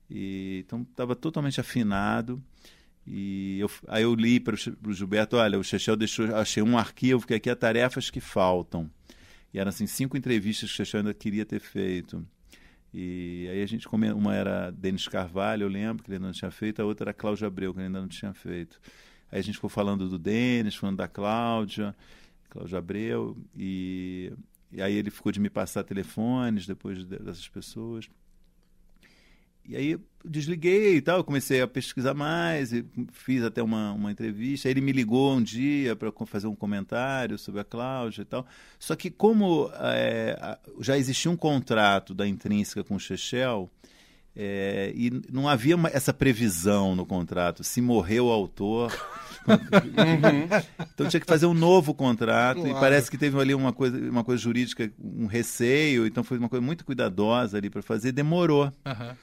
E, 0.10 0.64
então 0.66 0.84
estava 0.84 1.16
totalmente 1.16 1.60
afinado. 1.60 2.42
E 3.06 3.60
eu, 3.60 3.70
aí 3.88 4.04
eu 4.04 4.16
li 4.16 4.40
para 4.40 4.56
o 4.56 4.94
Gilberto, 4.94 5.36
olha, 5.36 5.60
o 5.60 5.64
Chechel 5.64 5.96
deixou, 5.96 6.34
achei 6.36 6.64
um 6.64 6.78
arquivo 6.78 7.28
que 7.28 7.34
aqui 7.34 7.50
há 7.50 7.56
tarefas 7.56 8.10
que 8.10 8.22
faltam. 8.22 8.90
E 9.54 9.60
eram 9.60 9.70
assim 9.70 9.86
cinco 9.86 10.18
entrevistas 10.18 10.70
que 10.70 10.74
o 10.74 10.78
Chechel 10.78 11.00
ainda 11.00 11.14
queria 11.14 11.46
ter 11.46 11.60
feito. 11.60 12.26
E 12.94 13.48
aí 13.52 13.62
a 13.62 13.66
gente 13.66 13.88
comentou, 13.88 14.18
uma 14.18 14.36
era 14.36 14.72
Denis 14.72 15.08
Carvalho, 15.08 15.64
eu 15.64 15.68
lembro 15.68 16.04
que 16.04 16.10
ele 16.10 16.18
ainda 16.18 16.28
não 16.28 16.34
tinha 16.34 16.52
feito, 16.52 16.82
a 16.82 16.86
outra 16.86 17.06
era 17.06 17.14
Cláudia 17.14 17.48
Abreu, 17.48 17.74
que 17.74 17.80
ele 17.80 17.88
ainda 17.88 18.00
não 18.00 18.08
tinha 18.08 18.34
feito. 18.34 18.80
Aí 19.32 19.40
a 19.40 19.42
gente 19.42 19.56
ficou 19.56 19.70
falando 19.70 20.08
do 20.08 20.20
Denis, 20.20 20.76
falando 20.76 20.98
da 20.98 21.08
Cláudia, 21.08 21.96
Cláudia 22.50 22.78
Abreu, 22.78 23.36
e, 23.56 24.32
e 24.72 24.80
aí 24.80 24.94
ele 24.94 25.10
ficou 25.10 25.32
de 25.32 25.40
me 25.40 25.50
passar 25.50 25.84
telefones 25.84 26.68
depois 26.68 27.04
dessas 27.04 27.50
pessoas. 27.50 28.08
E 29.68 29.76
aí 29.76 29.98
desliguei 30.26 30.98
e 30.98 31.02
tal, 31.02 31.24
comecei 31.24 31.62
a 31.62 31.68
pesquisar 31.68 32.14
mais, 32.14 32.72
e 32.72 32.86
fiz 33.12 33.44
até 33.44 33.62
uma, 33.62 33.92
uma 33.92 34.12
entrevista. 34.12 34.68
Aí 34.68 34.74
ele 34.74 34.82
me 34.82 34.92
ligou 34.92 35.36
um 35.36 35.42
dia 35.42 35.96
para 35.96 36.12
fazer 36.26 36.48
um 36.48 36.56
comentário 36.56 37.38
sobre 37.38 37.62
a 37.62 37.64
Cláudia 37.64 38.22
e 38.22 38.26
tal. 38.26 38.46
Só 38.80 38.96
que 38.96 39.10
como 39.10 39.70
é, 39.76 40.58
já 40.80 40.98
existia 40.98 41.30
um 41.30 41.38
contrato 41.38 42.14
da 42.14 42.28
Intrínseca 42.28 42.84
com 42.84 42.96
o 42.96 43.00
Chechel, 43.00 43.70
é, 44.36 44.92
e 44.96 45.12
não 45.32 45.48
havia 45.48 45.76
uma, 45.76 45.90
essa 45.90 46.12
previsão 46.12 46.96
no 46.96 47.06
contrato, 47.06 47.64
se 47.64 47.82
morreu 47.82 48.28
o 48.28 48.32
autor. 48.32 48.92
uhum. 49.48 50.84
Então 50.94 51.08
tinha 51.08 51.20
que 51.20 51.26
fazer 51.26 51.46
um 51.48 51.54
novo 51.54 51.94
contrato 51.94 52.62
claro. 52.62 52.78
e 52.78 52.80
parece 52.80 53.10
que 53.10 53.18
teve 53.18 53.40
ali 53.40 53.54
uma 53.54 53.74
coisa, 53.74 53.98
uma 54.10 54.24
coisa 54.24 54.42
jurídica, 54.42 54.92
um 55.00 55.26
receio, 55.26 56.06
então 56.06 56.24
foi 56.24 56.38
uma 56.38 56.48
coisa 56.48 56.64
muito 56.64 56.86
cuidadosa 56.86 57.58
ali 57.58 57.70
para 57.70 57.82
fazer, 57.82 58.12
demorou. 58.12 58.66
Uhum. 58.86 59.16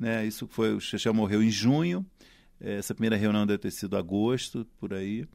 Né? 0.00 0.26
Isso 0.26 0.48
foi, 0.48 0.74
o 0.74 0.80
Chechel 0.80 1.12
morreu 1.12 1.42
em 1.42 1.50
junho, 1.50 2.04
essa 2.58 2.94
primeira 2.94 3.16
reunião 3.16 3.46
deve 3.46 3.58
ter 3.58 3.70
sido 3.70 3.96
agosto, 3.98 4.66
por 4.78 4.94
aí. 4.94 5.26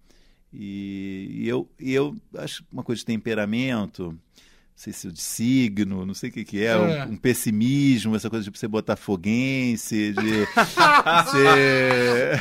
E, 0.52 1.28
e 1.32 1.48
eu, 1.48 1.70
e 1.80 1.94
eu 1.94 2.16
acho 2.38 2.64
uma 2.72 2.84
coisa 2.84 3.00
de 3.00 3.06
temperamento, 3.06 4.12
não 4.12 4.20
sei 4.76 4.94
se 4.94 5.12
de 5.12 5.22
signo, 5.22 6.06
não 6.06 6.14
sei 6.14 6.30
o 6.30 6.34
que, 6.34 6.44
que 6.44 6.64
é, 6.64 6.72
é. 6.72 7.06
Um, 7.06 7.12
um, 7.12 7.18
pessimismo, 7.18 8.16
essa 8.16 8.30
coisa 8.30 8.50
de 8.50 8.58
ser 8.58 8.68
botafoguense, 8.68 10.14
de 10.14 10.46
ser... 11.32 12.40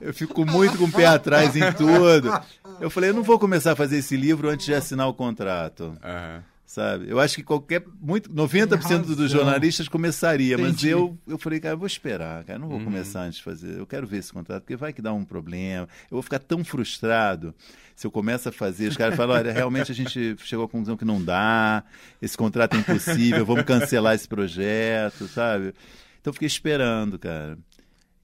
eu 0.00 0.12
fico 0.12 0.44
muito 0.44 0.76
com 0.76 0.84
o 0.84 0.92
pé 0.92 1.06
atrás 1.06 1.54
em 1.54 1.72
tudo. 1.72 2.32
Eu 2.80 2.90
falei, 2.90 3.10
eu 3.10 3.14
não 3.14 3.22
vou 3.22 3.38
começar 3.38 3.72
a 3.72 3.76
fazer 3.76 3.98
esse 3.98 4.16
livro 4.16 4.48
antes 4.48 4.66
de 4.66 4.74
assinar 4.74 5.08
o 5.08 5.14
contrato. 5.14 5.84
Uhum 5.84 6.53
sabe? 6.74 7.08
Eu 7.08 7.20
acho 7.20 7.36
que 7.36 7.42
qualquer 7.44 7.84
muito 8.00 8.28
90% 8.30 9.14
dos 9.14 9.30
jornalistas 9.30 9.86
começaria, 9.86 10.54
Entendi. 10.54 10.72
mas 10.72 10.84
eu 10.84 11.16
eu 11.26 11.38
falei, 11.38 11.60
cara, 11.60 11.74
eu 11.74 11.78
vou 11.78 11.86
esperar, 11.86 12.42
cara, 12.44 12.58
não 12.58 12.68
vou 12.68 12.78
uhum. 12.78 12.84
começar 12.84 13.22
antes 13.22 13.38
de 13.38 13.44
fazer. 13.44 13.78
Eu 13.78 13.86
quero 13.86 14.06
ver 14.06 14.18
esse 14.18 14.32
contrato, 14.32 14.62
porque 14.62 14.74
vai 14.74 14.92
que 14.92 15.00
dá 15.00 15.12
um 15.12 15.24
problema. 15.24 15.88
Eu 16.10 16.16
vou 16.16 16.22
ficar 16.22 16.40
tão 16.40 16.64
frustrado 16.64 17.54
se 17.94 18.04
eu 18.04 18.10
começo 18.10 18.48
a 18.48 18.52
fazer, 18.52 18.88
os 18.88 18.96
caras 18.96 19.14
falam, 19.14 19.36
olha, 19.36 19.52
realmente 19.52 19.92
a 19.92 19.94
gente 19.94 20.36
chegou 20.38 20.64
à 20.64 20.68
conclusão 20.68 20.96
que 20.96 21.04
não 21.04 21.22
dá, 21.22 21.84
esse 22.20 22.36
contrato 22.36 22.74
é 22.76 22.80
impossível, 22.80 23.46
vamos 23.46 23.62
cancelar 23.62 24.16
esse 24.16 24.26
projeto, 24.26 25.28
sabe? 25.28 25.72
Então 26.20 26.30
eu 26.30 26.32
fiquei 26.32 26.48
esperando, 26.48 27.20
cara. 27.20 27.56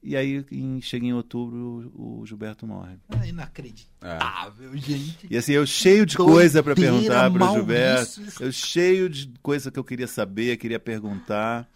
E 0.03 0.17
aí, 0.17 0.45
em, 0.51 0.81
chega 0.81 1.05
em 1.05 1.13
outubro, 1.13 1.93
o 1.95 2.25
Gilberto 2.25 2.67
morre. 2.67 2.97
É 3.23 3.29
inacreditável, 3.29 4.73
é. 4.73 4.77
gente. 4.79 5.27
E 5.31 5.37
assim, 5.37 5.53
eu 5.53 5.67
cheio 5.67 6.07
de 6.07 6.17
coisa 6.17 6.63
para 6.63 6.75
perguntar 6.75 7.31
para 7.31 7.51
o 7.51 7.55
Gilberto. 7.55 8.23
Eu 8.41 8.51
cheio 8.51 9.11
de 9.11 9.31
coisa 9.43 9.71
que 9.71 9.79
eu 9.79 9.85
queria 9.85 10.07
saber, 10.07 10.57
queria 10.57 10.81
perguntar. 10.81 11.69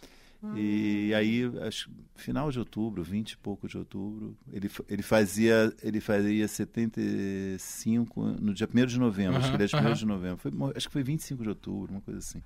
Hum. 0.42 0.56
E 0.56 1.12
aí, 1.14 1.50
acho, 1.66 1.90
final 2.14 2.50
de 2.50 2.58
outubro, 2.58 3.02
20 3.02 3.32
e 3.32 3.36
pouco 3.36 3.68
de 3.68 3.76
outubro, 3.76 4.36
ele, 4.52 4.70
ele 4.88 5.02
fazia 5.02 5.74
ele 5.82 6.00
fazia 6.00 6.48
75 6.48 8.22
no 8.40 8.54
dia 8.54 8.68
1 8.72 8.86
de 8.86 8.98
novembro, 8.98 9.38
acho 9.38 9.50
que 9.50 9.56
ele 9.56 9.64
é 9.64 9.66
de 9.66 9.76
1 9.76 9.92
de 9.92 10.06
novembro. 10.06 10.38
Foi, 10.38 10.52
acho 10.74 10.86
que 10.86 10.92
foi 10.92 11.02
25 11.02 11.42
de 11.42 11.48
outubro, 11.50 11.92
uma 11.92 12.00
coisa 12.00 12.20
assim. 12.20 12.42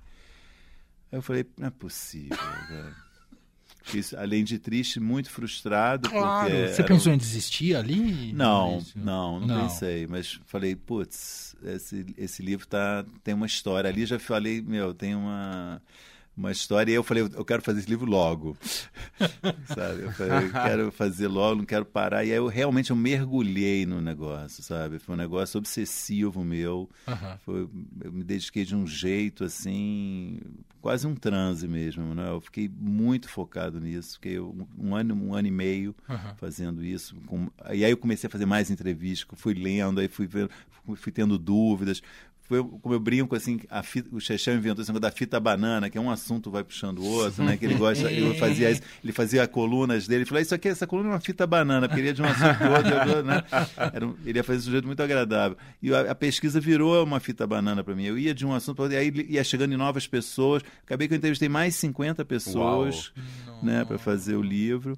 Aí 1.11 1.17
eu 1.17 1.21
falei, 1.21 1.45
não 1.57 1.67
é 1.67 1.71
possível, 1.71 2.37
velho. 2.69 3.08
Isso, 3.93 4.17
além 4.17 4.43
de 4.43 4.59
triste, 4.59 4.99
muito 4.99 5.29
frustrado. 5.29 6.09
Claro. 6.09 6.49
Você 6.49 6.83
pensou 6.83 7.13
em 7.13 7.17
desistir 7.17 7.75
ali? 7.75 8.33
Não, 8.33 8.83
não, 8.95 9.39
não, 9.39 9.47
não, 9.47 9.61
pensei. 9.63 10.07
Mas 10.07 10.39
falei, 10.45 10.75
putz, 10.75 11.55
esse, 11.63 12.05
esse 12.17 12.41
livro 12.41 12.67
tá, 12.67 13.05
tem 13.23 13.33
uma 13.33 13.45
história. 13.45 13.89
Ali 13.89 14.05
já 14.05 14.19
falei, 14.19 14.61
meu, 14.61 14.93
tem 14.93 15.15
uma 15.15 15.81
uma 16.39 16.51
história 16.51 16.89
e 16.89 16.95
eu 16.95 17.03
falei, 17.03 17.23
eu 17.23 17.43
quero 17.43 17.61
fazer 17.61 17.79
esse 17.79 17.89
livro 17.89 18.09
logo. 18.09 18.57
sabe? 19.67 20.03
Eu 20.03 20.11
falei, 20.13 20.47
eu 20.47 20.51
quero 20.51 20.91
fazer 20.91 21.27
logo, 21.27 21.57
não 21.57 21.65
quero 21.65 21.85
parar. 21.85 22.23
E 22.23 22.31
aí 22.31 22.37
eu 22.37 22.47
realmente 22.47 22.91
eu 22.91 22.95
mergulhei 22.95 23.85
no 23.85 23.99
negócio, 23.99 24.63
sabe? 24.63 24.99
Foi 24.99 25.15
um 25.15 25.17
negócio 25.17 25.57
obsessivo 25.57 26.43
meu. 26.43 26.89
Uhum. 27.05 27.37
Foi, 27.39 27.69
eu 28.05 28.11
me 28.11 28.23
dediquei 28.23 28.63
de 28.63 28.73
um 28.73 28.87
jeito 28.87 29.43
assim, 29.43 30.39
quase 30.81 31.05
um 31.05 31.13
transe 31.13 31.67
mesmo, 31.67 32.15
né? 32.15 32.29
Eu 32.29 32.39
fiquei 32.39 32.71
muito 32.73 33.27
focado 33.27 33.79
nisso. 33.81 34.13
Fiquei 34.13 34.39
um, 34.39 34.65
um 34.77 34.95
ano, 34.95 35.13
um 35.13 35.33
ano 35.33 35.49
e 35.49 35.51
meio 35.51 35.93
uhum. 36.07 36.35
fazendo 36.37 36.83
isso. 36.83 37.15
Com, 37.25 37.49
e 37.71 37.83
aí 37.83 37.91
eu 37.91 37.97
comecei 37.97 38.27
a 38.27 38.31
fazer 38.31 38.45
mais 38.45 38.71
entrevistas, 38.71 39.27
fui 39.37 39.53
lendo, 39.53 39.99
aí 39.99 40.07
fui, 40.07 40.25
vendo, 40.25 40.49
fui 40.95 41.11
tendo 41.11 41.37
dúvidas 41.37 42.01
foi 42.49 42.63
como 42.63 42.95
eu 42.95 42.99
brinco 42.99 43.35
assim, 43.35 43.59
a 43.69 43.83
fita, 43.83 44.09
o 44.11 44.19
Chechão 44.19 44.55
inventou 44.55 44.81
esse 44.81 44.91
negócio 44.91 45.01
da 45.01 45.11
fita 45.11 45.39
banana, 45.39 45.87
que 45.87 45.99
é 45.99 46.01
um 46.01 46.09
assunto 46.09 46.49
vai 46.49 46.63
puxando 46.63 46.97
o 46.97 47.05
outro, 47.05 47.43
né? 47.43 47.55
Que 47.55 47.65
ele 47.65 47.75
gosta, 47.75 48.11
ele 48.11 48.33
fazia 48.39 48.71
isso, 48.71 48.81
ele 49.03 49.13
fazia 49.13 49.47
colunas 49.47 50.07
dele, 50.07 50.21
ele 50.21 50.25
falou, 50.25 50.41
isso 50.41 50.55
aqui, 50.55 50.67
essa 50.67 50.87
coluna 50.87 51.09
é 51.09 51.11
uma 51.11 51.19
fita 51.19 51.45
banana, 51.45 51.87
porque 51.87 52.01
ele 52.01 52.07
ia 52.07 52.13
de 52.13 52.23
um 52.23 52.25
assunto 52.25 52.57
para 52.57 52.69
outro, 52.71 53.23
né? 53.23 53.43
Era 53.93 54.07
um, 54.07 54.15
ele 54.25 54.39
ia 54.39 54.43
fazer 54.43 54.67
um 54.67 54.71
jeito 54.71 54.87
muito 54.87 55.03
agradável. 55.03 55.55
E 55.79 55.93
a, 55.93 56.11
a 56.11 56.15
pesquisa 56.15 56.59
virou 56.59 57.03
uma 57.03 57.19
fita 57.19 57.45
banana 57.45 57.83
para 57.83 57.93
mim. 57.93 58.05
Eu 58.05 58.17
ia 58.17 58.33
de 58.33 58.47
um 58.47 58.53
assunto 58.53 58.77
para 58.77 58.83
outro, 58.85 58.97
e 58.97 58.99
aí 58.99 59.27
ia 59.29 59.43
chegando 59.43 59.71
em 59.71 59.77
novas 59.77 60.07
pessoas. 60.07 60.63
Acabei 60.83 61.07
que 61.07 61.13
eu 61.13 61.17
entrevistei 61.17 61.49
mais 61.49 61.75
50 61.75 62.25
pessoas, 62.25 63.13
Uau. 63.47 63.63
né, 63.63 63.85
para 63.85 63.99
fazer 63.99 64.35
o 64.35 64.41
livro. 64.41 64.97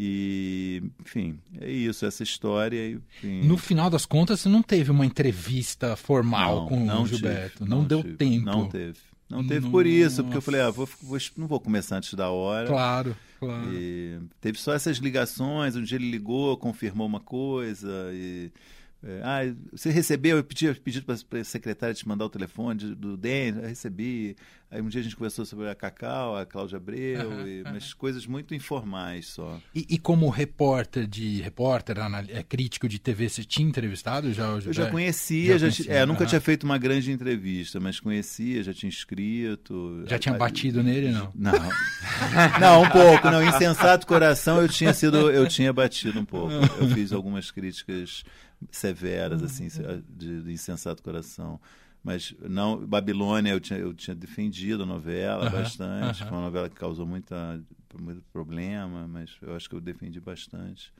E, 0.00 0.80
enfim, 1.00 1.40
é 1.60 1.68
isso, 1.68 2.06
essa 2.06 2.22
história. 2.22 2.88
Enfim. 2.88 3.42
No 3.42 3.58
final 3.58 3.90
das 3.90 4.06
contas, 4.06 4.38
você 4.38 4.48
não 4.48 4.62
teve 4.62 4.92
uma 4.92 5.04
entrevista 5.04 5.96
formal 5.96 6.60
não, 6.60 6.68
com 6.68 6.84
não 6.84 7.02
o 7.02 7.06
Gilberto. 7.08 7.58
Tive, 7.58 7.68
não, 7.68 7.78
não, 7.78 7.84
deu 7.84 8.02
tive, 8.02 8.14
tempo. 8.14 8.44
Não 8.44 8.68
teve. 8.68 8.98
Não 9.28 9.44
teve 9.44 9.60
Nossa. 9.62 9.72
por 9.72 9.86
isso, 9.88 10.22
porque 10.22 10.36
eu 10.36 10.42
falei, 10.42 10.60
ah, 10.60 10.70
vou, 10.70 10.88
vou, 11.02 11.18
não 11.36 11.48
vou 11.48 11.58
começar 11.58 11.96
antes 11.96 12.14
da 12.14 12.30
hora. 12.30 12.68
Claro, 12.68 13.16
claro. 13.40 13.74
E 13.74 14.20
teve 14.40 14.56
só 14.56 14.72
essas 14.72 14.98
ligações, 14.98 15.74
um 15.74 15.82
dia 15.82 15.98
ele 15.98 16.08
ligou, 16.08 16.56
confirmou 16.56 17.04
uma 17.04 17.18
coisa 17.18 18.08
e 18.12 18.52
é, 19.00 19.20
ah, 19.22 19.54
você 19.70 19.90
recebeu, 19.90 20.38
eu 20.38 20.44
pedi, 20.44 20.74
pedi 20.74 21.00
para 21.00 21.14
a 21.40 21.44
secretária 21.44 21.94
te 21.94 22.06
mandar 22.06 22.24
o 22.24 22.28
telefone 22.28 22.96
do 22.96 23.16
DEN, 23.16 23.54
eu 23.56 23.68
recebi. 23.68 24.36
Aí 24.70 24.82
um 24.82 24.88
dia 24.88 25.00
a 25.00 25.04
gente 25.04 25.16
conversou 25.16 25.46
sobre 25.46 25.70
a 25.70 25.74
Cacau, 25.74 26.36
a 26.36 26.44
Cláudia 26.44 26.76
Abreu, 26.76 27.30
uhum, 27.30 27.46
e, 27.46 27.62
uhum. 27.62 27.72
mas 27.72 27.94
coisas 27.94 28.26
muito 28.26 28.54
informais 28.54 29.28
só. 29.28 29.58
E, 29.74 29.86
e 29.88 29.98
como 29.98 30.28
repórter 30.28 31.06
de 31.06 31.40
repórter, 31.40 31.96
é, 32.28 32.42
crítico 32.42 32.86
de 32.88 32.98
TV, 32.98 33.30
você 33.30 33.44
tinha 33.44 33.66
entrevistado 33.66 34.30
já? 34.32 34.46
Eu 34.46 34.72
já 34.72 34.90
conhecia, 34.90 35.58
já, 35.58 35.70
já 35.70 35.76
conhecia, 35.76 35.92
é, 35.94 36.04
nunca 36.04 36.24
uhum. 36.24 36.28
tinha 36.28 36.40
feito 36.40 36.64
uma 36.64 36.76
grande 36.76 37.10
entrevista, 37.12 37.80
mas 37.80 38.00
conhecia, 38.00 38.62
já 38.62 38.74
tinha 38.74 38.90
escrito. 38.90 40.02
Já 40.06 40.18
tinha 40.18 40.34
batido 40.36 40.82
nele, 40.82 41.12
não? 41.12 41.32
Não. 41.34 41.52
não, 42.60 42.82
um 42.82 42.90
pouco, 42.90 43.30
não. 43.30 43.42
Insensato 43.42 44.06
Coração 44.06 44.60
eu 44.60 44.68
tinha 44.68 44.92
sido, 44.92 45.30
eu 45.30 45.46
tinha 45.48 45.72
batido 45.72 46.18
um 46.18 46.24
pouco. 46.24 46.52
Eu 46.52 46.88
fiz 46.90 47.12
algumas 47.12 47.50
críticas 47.50 48.22
severas, 48.70 49.42
assim, 49.42 49.68
de, 50.08 50.42
de 50.42 50.52
insensato 50.52 51.02
coração. 51.02 51.60
mas 52.02 52.34
não 52.40 52.86
Babilônia 52.86 53.52
eu 53.52 53.60
tinha, 53.60 53.78
eu 53.78 53.92
tinha 53.94 54.14
defendido 54.14 54.82
a 54.84 54.86
novela 54.86 55.46
Aham, 55.46 55.52
bastante, 55.52 56.22
aham. 56.22 56.28
foi 56.28 56.38
uma 56.38 56.44
novela 56.44 56.68
que 56.68 56.76
causou 56.76 57.06
muita, 57.06 57.62
muito 58.00 58.22
problema, 58.32 59.06
mas 59.08 59.36
eu 59.42 59.54
acho 59.54 59.68
que 59.68 59.74
eu 59.74 59.80
defendi 59.80 60.20
bastante. 60.20 60.92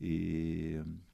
E 0.00 0.80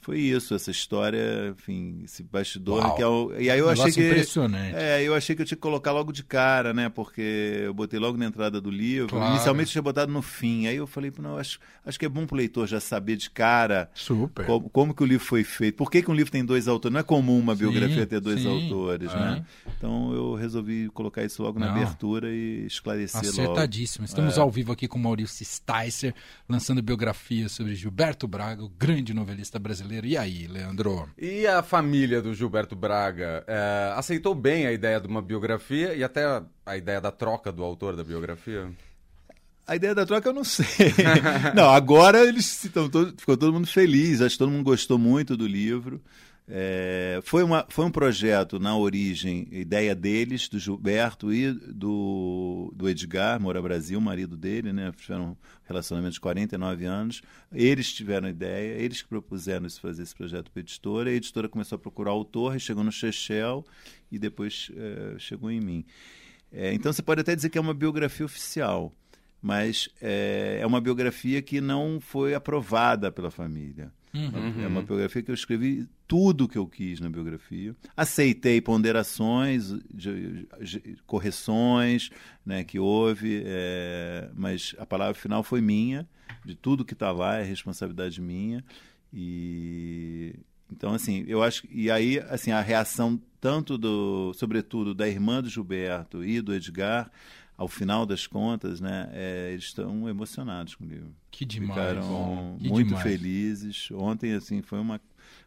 foi 0.00 0.20
isso, 0.20 0.54
essa 0.54 0.70
história, 0.70 1.54
enfim, 1.56 2.00
esse 2.04 2.22
bastidor 2.22 2.82
Uau. 2.82 2.94
que 2.96 3.02
é 3.02 3.06
o, 3.06 3.32
e 3.38 3.50
aí 3.50 3.58
eu 3.58 3.66
Um 3.66 3.70
achei 3.70 3.92
que 3.92 4.06
impressionante. 4.06 4.74
é, 4.74 5.02
eu 5.02 5.14
achei 5.14 5.36
que 5.36 5.42
eu 5.42 5.46
tinha 5.46 5.56
que 5.56 5.60
colocar 5.60 5.92
logo 5.92 6.12
de 6.12 6.22
cara, 6.22 6.72
né? 6.72 6.88
Porque 6.88 7.60
eu 7.64 7.74
botei 7.74 7.98
logo 7.98 8.16
na 8.16 8.24
entrada 8.24 8.60
do 8.60 8.70
livro. 8.70 9.08
Claro. 9.08 9.32
Inicialmente 9.34 9.68
eu 9.68 9.72
tinha 9.72 9.82
botado 9.82 10.10
no 10.12 10.22
fim. 10.22 10.66
Aí 10.66 10.76
eu 10.76 10.86
falei, 10.86 11.12
não, 11.20 11.36
acho, 11.36 11.58
acho 11.84 11.98
que 11.98 12.06
é 12.06 12.08
bom 12.08 12.26
pro 12.26 12.36
leitor 12.36 12.66
já 12.66 12.80
saber 12.80 13.16
de 13.16 13.28
cara 13.28 13.90
Super. 13.92 14.46
como, 14.46 14.70
como 14.70 14.94
que 14.94 15.02
o 15.02 15.06
livro 15.06 15.24
foi 15.26 15.44
feito. 15.44 15.74
Por 15.76 15.90
que, 15.90 16.00
que 16.00 16.10
um 16.10 16.14
livro 16.14 16.30
tem 16.32 16.44
dois 16.44 16.68
autores? 16.68 16.92
Não 16.92 17.00
é 17.00 17.02
comum 17.02 17.38
uma 17.38 17.54
Sim, 17.54 17.58
biografia 17.58 18.06
ter 18.06 18.20
dois 18.20 18.40
sim, 18.40 18.48
autores, 18.64 19.10
é. 19.12 19.16
né? 19.16 19.44
Então 19.76 20.14
eu 20.14 20.34
resolvi 20.34 20.88
colocar 20.90 21.24
isso 21.24 21.42
logo 21.42 21.58
na 21.58 21.66
Não. 21.66 21.72
abertura 21.74 22.30
e 22.30 22.64
esclarecer 22.66 23.20
logo. 23.20 23.28
Acertadíssimo. 23.42 24.04
Estamos 24.04 24.38
É. 24.38 24.40
ao 24.40 24.50
vivo 24.50 24.72
aqui 24.72 24.86
com 24.88 24.98
Maurício 24.98 25.44
Sticer, 25.44 26.14
lançando 26.48 26.80
biografia 26.80 27.48
sobre 27.48 27.74
Gilberto 27.74 28.26
Braga, 28.28 28.62
o 28.64 28.68
grande 28.68 29.12
novelista 29.12 29.58
brasileiro. 29.58 29.87
E 30.06 30.16
aí, 30.16 30.46
Leandro? 30.46 31.08
E 31.16 31.46
a 31.46 31.62
família 31.62 32.20
do 32.20 32.34
Gilberto 32.34 32.76
Braga 32.76 33.44
eh, 33.46 33.92
aceitou 33.96 34.34
bem 34.34 34.66
a 34.66 34.72
ideia 34.72 35.00
de 35.00 35.06
uma 35.06 35.22
biografia 35.22 35.94
e 35.94 36.04
até 36.04 36.24
a, 36.24 36.42
a 36.66 36.76
ideia 36.76 37.00
da 37.00 37.10
troca 37.10 37.50
do 37.50 37.64
autor 37.64 37.96
da 37.96 38.04
biografia? 38.04 38.70
A 39.66 39.76
ideia 39.76 39.94
da 39.94 40.06
troca 40.06 40.28
eu 40.28 40.32
não 40.32 40.44
sei. 40.44 40.66
não, 41.54 41.68
agora 41.68 42.26
eles 42.26 42.64
estão 42.64 42.88
todo, 42.88 43.14
ficou 43.18 43.36
todo 43.36 43.52
mundo 43.52 43.66
feliz, 43.66 44.20
acho 44.22 44.34
que 44.34 44.38
todo 44.38 44.50
mundo 44.50 44.64
gostou 44.64 44.98
muito 44.98 45.36
do 45.36 45.46
livro. 45.46 46.00
É, 46.50 47.20
foi, 47.24 47.42
uma, 47.42 47.66
foi 47.68 47.84
um 47.84 47.90
projeto 47.90 48.58
na 48.58 48.74
origem, 48.74 49.46
ideia 49.52 49.94
deles, 49.94 50.48
do 50.48 50.58
Gilberto 50.58 51.30
e 51.32 51.52
do, 51.52 52.72
do 52.74 52.88
Edgar 52.88 53.38
Moura 53.38 53.60
Brasil, 53.60 54.00
marido 54.00 54.34
dele, 54.34 54.72
né? 54.72 54.90
Tiveram 54.96 55.30
um 55.32 55.36
relacionamento 55.66 56.14
de 56.14 56.20
49 56.20 56.86
anos. 56.86 57.20
Eles 57.52 57.92
tiveram 57.92 58.28
ideia, 58.28 58.80
eles 58.80 59.02
que 59.02 59.08
propuseram 59.08 59.66
isso, 59.66 59.78
fazer 59.78 60.02
esse 60.02 60.14
projeto 60.14 60.50
para 60.50 60.60
a 60.60 60.62
editora. 60.62 61.10
A 61.10 61.12
editora 61.12 61.48
começou 61.48 61.76
a 61.76 61.78
procurar 61.78 62.12
autor, 62.12 62.56
e 62.56 62.60
chegou 62.60 62.82
no 62.82 62.90
Chechel 62.90 63.62
e 64.10 64.18
depois 64.18 64.70
é, 64.74 65.18
chegou 65.18 65.50
em 65.50 65.60
mim. 65.60 65.84
É, 66.50 66.72
então 66.72 66.90
você 66.90 67.02
pode 67.02 67.20
até 67.20 67.36
dizer 67.36 67.50
que 67.50 67.58
é 67.58 67.60
uma 67.60 67.74
biografia 67.74 68.24
oficial 68.24 68.92
mas 69.40 69.88
é, 70.02 70.58
é 70.60 70.66
uma 70.66 70.80
biografia 70.80 71.40
que 71.40 71.60
não 71.60 72.00
foi 72.00 72.34
aprovada 72.34 73.12
pela 73.12 73.30
família. 73.30 73.92
Uhum. 74.12 74.64
É 74.64 74.66
uma 74.66 74.82
biografia 74.82 75.22
que 75.22 75.30
eu 75.30 75.34
escrevi 75.34 75.86
tudo 76.08 76.44
o 76.44 76.48
que 76.48 76.56
eu 76.56 76.66
quis 76.66 76.98
na 77.00 77.08
biografia. 77.10 77.76
Aceitei 77.96 78.60
ponderações, 78.62 79.70
de- 79.92 80.48
de- 80.60 80.96
correções 81.06 82.10
né, 82.44 82.64
que 82.64 82.78
houve, 82.78 83.42
é, 83.44 84.30
mas 84.34 84.74
a 84.78 84.86
palavra 84.86 85.14
final 85.14 85.42
foi 85.42 85.60
minha, 85.60 86.08
de 86.44 86.54
tudo 86.54 86.84
que 86.84 86.94
está 86.94 87.12
lá 87.12 87.36
é 87.36 87.44
responsabilidade 87.44 88.20
minha. 88.22 88.64
E 89.12 90.34
então 90.72 90.92
assim, 90.94 91.24
eu 91.28 91.42
acho 91.42 91.66
e 91.70 91.90
aí 91.90 92.18
assim 92.28 92.50
a 92.52 92.60
reação 92.60 93.20
tanto 93.40 93.78
do, 93.78 94.32
sobretudo 94.34 94.94
da 94.94 95.08
irmã 95.08 95.42
do 95.42 95.48
Gilberto 95.48 96.24
e 96.24 96.40
do 96.40 96.52
Edgar, 96.54 97.10
ao 97.58 97.66
final 97.66 98.06
das 98.06 98.24
contas, 98.24 98.80
né, 98.80 99.10
é, 99.12 99.50
eles 99.50 99.64
estão 99.64 100.08
emocionados 100.08 100.76
com 100.76 100.84
o 100.84 100.86
livro. 100.86 101.12
Que 101.28 101.44
demais. 101.44 101.76
Ficaram 101.76 102.56
Que 102.56 102.68
muito 102.68 102.86
demais. 102.86 103.02
felizes. 103.02 103.88
Ontem, 103.90 104.32
assim, 104.32 104.62
foi 104.62 104.78
uma 104.78 105.00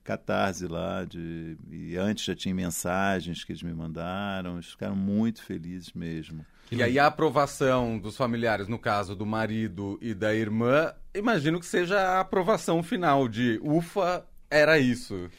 catarse 0.04 0.68
lá. 0.68 1.06
De... 1.06 1.58
E 1.72 1.96
antes 1.96 2.26
já 2.26 2.36
tinha 2.36 2.54
mensagens 2.54 3.46
que 3.46 3.54
eles 3.54 3.64
me 3.64 3.74
mandaram. 3.74 4.56
Eles 4.56 4.68
ficaram 4.68 4.96
muito 4.96 5.42
felizes 5.42 5.94
mesmo. 5.94 6.46
E 6.70 6.84
aí 6.84 7.00
a 7.00 7.08
aprovação 7.08 7.98
dos 7.98 8.18
familiares, 8.18 8.68
no 8.68 8.78
caso 8.78 9.16
do 9.16 9.26
marido 9.26 9.98
e 10.02 10.14
da 10.14 10.34
irmã, 10.34 10.94
imagino 11.16 11.60
que 11.60 11.66
seja 11.66 11.98
a 11.98 12.20
aprovação 12.20 12.84
final 12.84 13.28
de 13.28 13.60
ufa, 13.64 14.26
era 14.50 14.78
isso. 14.80 15.30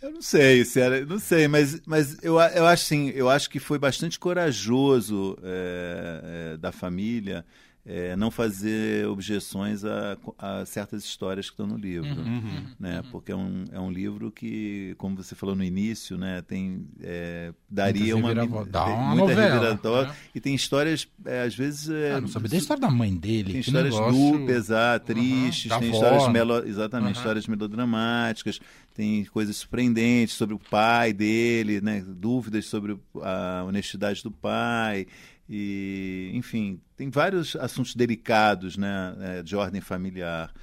Eu 0.00 0.10
não 0.12 0.22
sei, 0.22 0.64
se 0.64 0.80
era, 0.80 1.04
não 1.04 1.18
sei, 1.18 1.46
mas, 1.46 1.78
mas 1.86 2.16
eu, 2.22 2.40
eu 2.40 2.66
acho 2.66 2.84
assim, 2.84 3.10
eu 3.10 3.28
acho 3.28 3.50
que 3.50 3.58
foi 3.58 3.78
bastante 3.78 4.18
corajoso 4.18 5.36
é, 5.42 6.52
é, 6.54 6.56
da 6.56 6.72
família 6.72 7.44
é, 7.92 8.14
não 8.14 8.30
fazer 8.30 9.04
objeções 9.08 9.84
a, 9.84 10.16
a 10.38 10.64
certas 10.64 11.04
histórias 11.04 11.46
que 11.46 11.54
estão 11.54 11.66
no 11.66 11.76
livro. 11.76 12.08
Uhum. 12.08 12.62
né? 12.78 13.02
Porque 13.10 13.32
é 13.32 13.36
um, 13.36 13.64
é 13.72 13.80
um 13.80 13.90
livro 13.90 14.30
que, 14.30 14.94
como 14.96 15.16
você 15.16 15.34
falou 15.34 15.56
no 15.56 15.64
início, 15.64 16.16
né, 16.16 16.40
tem 16.40 16.86
é, 17.02 17.52
daria 17.68 18.16
uma, 18.16 18.32
dá 18.32 18.84
tem 18.84 18.94
uma 18.94 19.14
muita 19.16 19.34
novela, 19.34 20.06
né? 20.06 20.14
e 20.32 20.40
tem 20.40 20.54
histórias 20.54 21.08
é, 21.26 21.42
às 21.42 21.56
vezes 21.56 21.88
é, 21.88 22.12
Ah, 22.12 22.20
não 22.20 22.28
sabia 22.28 22.48
da 22.48 22.56
história 22.56 22.80
da 22.80 22.90
mãe 22.90 23.16
dele. 23.16 23.52
tem 23.52 23.60
histórias 23.60 23.94
negócio... 23.94 24.38
duplas, 24.38 24.70
ah, 24.70 24.98
tristes, 25.00 25.68
da 25.68 25.78
tem 25.80 25.90
histórias 25.90 26.28
melo... 26.28 26.58
exatamente, 26.64 27.14
Aham. 27.14 27.18
histórias 27.18 27.46
melodramáticas, 27.48 28.60
tem 28.94 29.24
coisas 29.24 29.56
surpreendentes 29.56 30.36
sobre 30.36 30.54
o 30.54 30.60
pai 30.60 31.12
dele, 31.12 31.80
né? 31.80 32.04
dúvidas 32.06 32.66
sobre 32.66 32.96
a 33.20 33.64
honestidade 33.66 34.22
do 34.22 34.30
pai. 34.30 35.08
E, 35.52 36.30
enfim, 36.32 36.80
tem 36.96 37.10
vários 37.10 37.56
assuntos 37.56 37.96
delicados 37.96 38.76
né, 38.76 39.16
é, 39.20 39.42
de 39.42 39.56
ordem 39.56 39.80
familiar. 39.80 40.54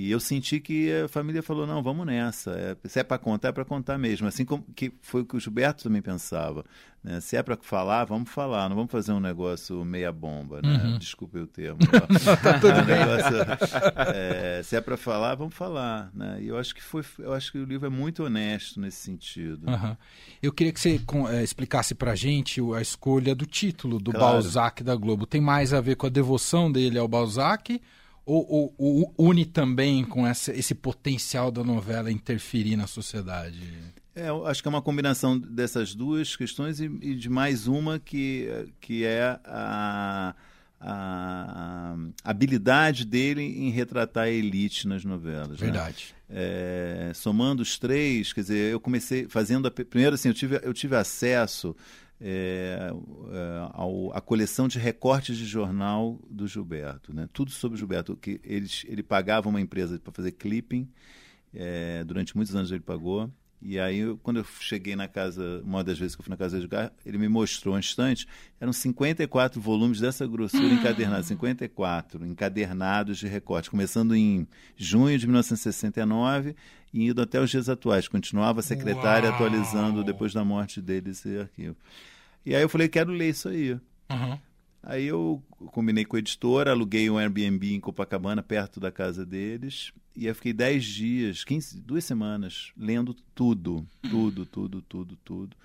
E 0.00 0.12
eu 0.12 0.20
senti 0.20 0.60
que 0.60 0.92
a 0.92 1.08
família 1.08 1.42
falou: 1.42 1.66
não, 1.66 1.82
vamos 1.82 2.06
nessa. 2.06 2.52
É, 2.52 2.76
se 2.88 3.00
é 3.00 3.02
para 3.02 3.18
contar, 3.18 3.48
é 3.48 3.52
para 3.52 3.64
contar 3.64 3.98
mesmo. 3.98 4.28
Assim 4.28 4.44
como 4.44 4.64
que 4.76 4.92
foi 5.02 5.22
o 5.22 5.24
que 5.26 5.36
o 5.36 5.40
Gilberto 5.40 5.82
também 5.82 6.00
pensava. 6.00 6.64
né? 7.02 7.20
Se 7.20 7.36
é 7.36 7.42
para 7.42 7.56
falar, 7.60 8.04
vamos 8.04 8.30
falar. 8.30 8.68
Não 8.68 8.76
vamos 8.76 8.92
fazer 8.92 9.10
um 9.10 9.18
negócio 9.18 9.84
meia 9.84 10.12
bomba. 10.12 10.62
Né? 10.62 10.68
Uhum. 10.84 10.98
Desculpe 10.98 11.40
o 11.40 11.48
termo. 11.48 11.80
tá 12.44 12.60
tudo 12.60 12.80
bem. 12.84 14.62
se 14.62 14.76
é 14.76 14.80
para 14.80 14.96
falar, 14.96 15.34
vamos 15.34 15.54
falar. 15.54 16.10
Né? 16.14 16.42
E 16.42 16.46
eu 16.48 16.56
acho 16.58 16.74
que 16.76 16.82
foi, 16.82 17.02
eu 17.18 17.32
acho 17.32 17.50
que 17.50 17.58
o 17.58 17.64
livro 17.64 17.86
é 17.86 17.90
muito 17.90 18.22
honesto 18.22 18.80
nesse 18.80 18.98
sentido. 18.98 19.68
Aham. 19.68 19.96
Eu 20.40 20.52
queria 20.52 20.72
que 20.72 20.78
você 20.80 21.00
com- 21.00 21.28
eh, 21.28 21.42
explicasse 21.42 21.92
pra 21.94 22.14
gente 22.14 22.60
a 22.76 22.80
escolha 22.80 23.34
do 23.34 23.46
título 23.46 23.98
do 23.98 24.12
Claro. 24.12 24.34
Balzac 24.34 24.82
da 24.84 24.94
Globo. 24.94 25.26
Tem 25.26 25.40
mais 25.40 25.72
a 25.74 25.80
ver 25.80 25.96
com 25.96 26.06
a 26.06 26.10
devoção 26.10 26.70
dele 26.70 26.98
ao 27.00 27.08
Balzac 27.08 27.80
ou, 28.32 28.74
ou- 28.78 29.14
ou 29.16 29.30
une 29.30 29.44
também 29.44 30.04
com 30.04 30.26
essa- 30.26 30.52
esse 30.52 30.74
potencial 30.74 31.50
da 31.50 31.64
novela 31.64 32.10
interferir 32.12 32.76
na 32.76 32.86
sociedade? 32.86 33.60
É, 34.14 34.28
eu 34.28 34.46
acho 34.46 34.60
que 34.62 34.68
é 34.68 34.70
uma 34.70 34.82
combinação 34.82 35.38
dessas 35.38 35.94
duas 35.94 36.34
questões 36.36 36.80
e, 36.80 36.84
e 37.02 37.14
de 37.14 37.28
mais 37.28 37.66
uma 37.68 37.98
que, 37.98 38.48
que 38.80 39.04
é 39.04 39.38
a, 39.44 40.34
a 40.80 41.96
habilidade 42.24 43.04
dele 43.04 43.42
em 43.42 43.70
retratar 43.70 44.24
a 44.24 44.30
elite 44.30 44.86
nas 44.86 45.04
novelas. 45.04 45.50
né? 45.50 45.56
Verdade. 45.56 46.14
É, 46.30 47.10
somando 47.14 47.62
os 47.62 47.78
três, 47.78 48.32
quer 48.32 48.42
dizer, 48.42 48.72
eu 48.72 48.80
comecei 48.80 49.26
fazendo. 49.28 49.66
A, 49.66 49.70
primeiro, 49.70 50.14
assim, 50.14 50.28
eu 50.28 50.34
tive, 50.34 50.60
eu 50.62 50.74
tive 50.74 50.94
acesso 50.96 51.74
é, 52.20 52.90
é, 52.90 53.68
ao, 53.72 54.12
à 54.16 54.20
coleção 54.20 54.66
de 54.68 54.78
recortes 54.78 55.36
de 55.36 55.44
jornal 55.46 56.18
do 56.28 56.46
Gilberto, 56.46 57.14
né? 57.14 57.28
tudo 57.32 57.50
sobre 57.50 57.76
o 57.76 57.78
Gilberto. 57.78 58.16
Que 58.16 58.40
eles, 58.44 58.84
ele 58.88 59.02
pagava 59.02 59.48
uma 59.48 59.60
empresa 59.60 59.98
para 59.98 60.12
fazer 60.12 60.32
clipping, 60.32 60.88
é, 61.54 62.02
durante 62.04 62.36
muitos 62.36 62.54
anos 62.54 62.70
ele 62.70 62.80
pagou. 62.80 63.30
E 63.60 63.76
aí, 63.80 63.98
eu- 63.98 64.16
quando 64.18 64.36
eu 64.36 64.44
cheguei 64.44 64.94
na 64.94 65.08
casa, 65.08 65.60
uma 65.64 65.82
das 65.82 65.98
vezes 65.98 66.14
que 66.14 66.20
eu 66.20 66.24
fui 66.24 66.30
na 66.30 66.36
casa 66.36 66.56
de 66.56 66.64
Edgar, 66.64 66.92
ele 67.04 67.18
me 67.18 67.26
mostrou 67.28 67.74
um 67.74 67.78
instante, 67.78 68.24
eram 68.60 68.72
54 68.72 69.60
volumes 69.60 69.98
dessa 69.98 70.24
grossura 70.28 70.64
encadernados, 70.72 71.26
54 71.26 72.24
encadernados 72.24 73.18
de 73.18 73.26
recorte, 73.26 73.68
começando 73.68 74.14
em 74.14 74.46
junho 74.76 75.18
de 75.18 75.26
1969 75.26 76.54
e 76.92 77.06
indo 77.08 77.20
até 77.20 77.40
os 77.40 77.50
dias 77.50 77.68
atuais. 77.68 78.08
Continuava 78.08 78.60
a 78.60 78.62
secretária 78.62 79.28
Uau! 79.28 79.34
atualizando 79.34 80.04
depois 80.04 80.32
da 80.32 80.44
morte 80.44 80.80
dele 80.80 81.10
esse 81.10 81.38
arquivo. 81.38 81.76
E 82.44 82.54
aí 82.54 82.62
eu 82.62 82.68
falei, 82.68 82.88
quero 82.88 83.12
ler 83.12 83.30
isso 83.30 83.48
aí. 83.48 83.78
Aham. 84.10 84.38
Aí 84.82 85.06
eu 85.06 85.42
combinei 85.72 86.04
com 86.04 86.16
a 86.16 86.18
editora, 86.18 86.70
aluguei 86.70 87.10
um 87.10 87.18
Airbnb 87.18 87.74
em 87.74 87.80
Copacabana, 87.80 88.42
perto 88.42 88.78
da 88.78 88.92
casa 88.92 89.26
deles, 89.26 89.92
e 90.16 90.26
eu 90.26 90.34
fiquei 90.34 90.52
10 90.52 90.84
dias, 90.84 91.44
15, 91.44 91.80
duas 91.80 92.04
semanas, 92.04 92.72
lendo 92.76 93.12
tudo, 93.34 93.86
tudo, 94.08 94.46
tudo, 94.46 94.80
tudo, 94.82 95.16
tudo. 95.24 95.56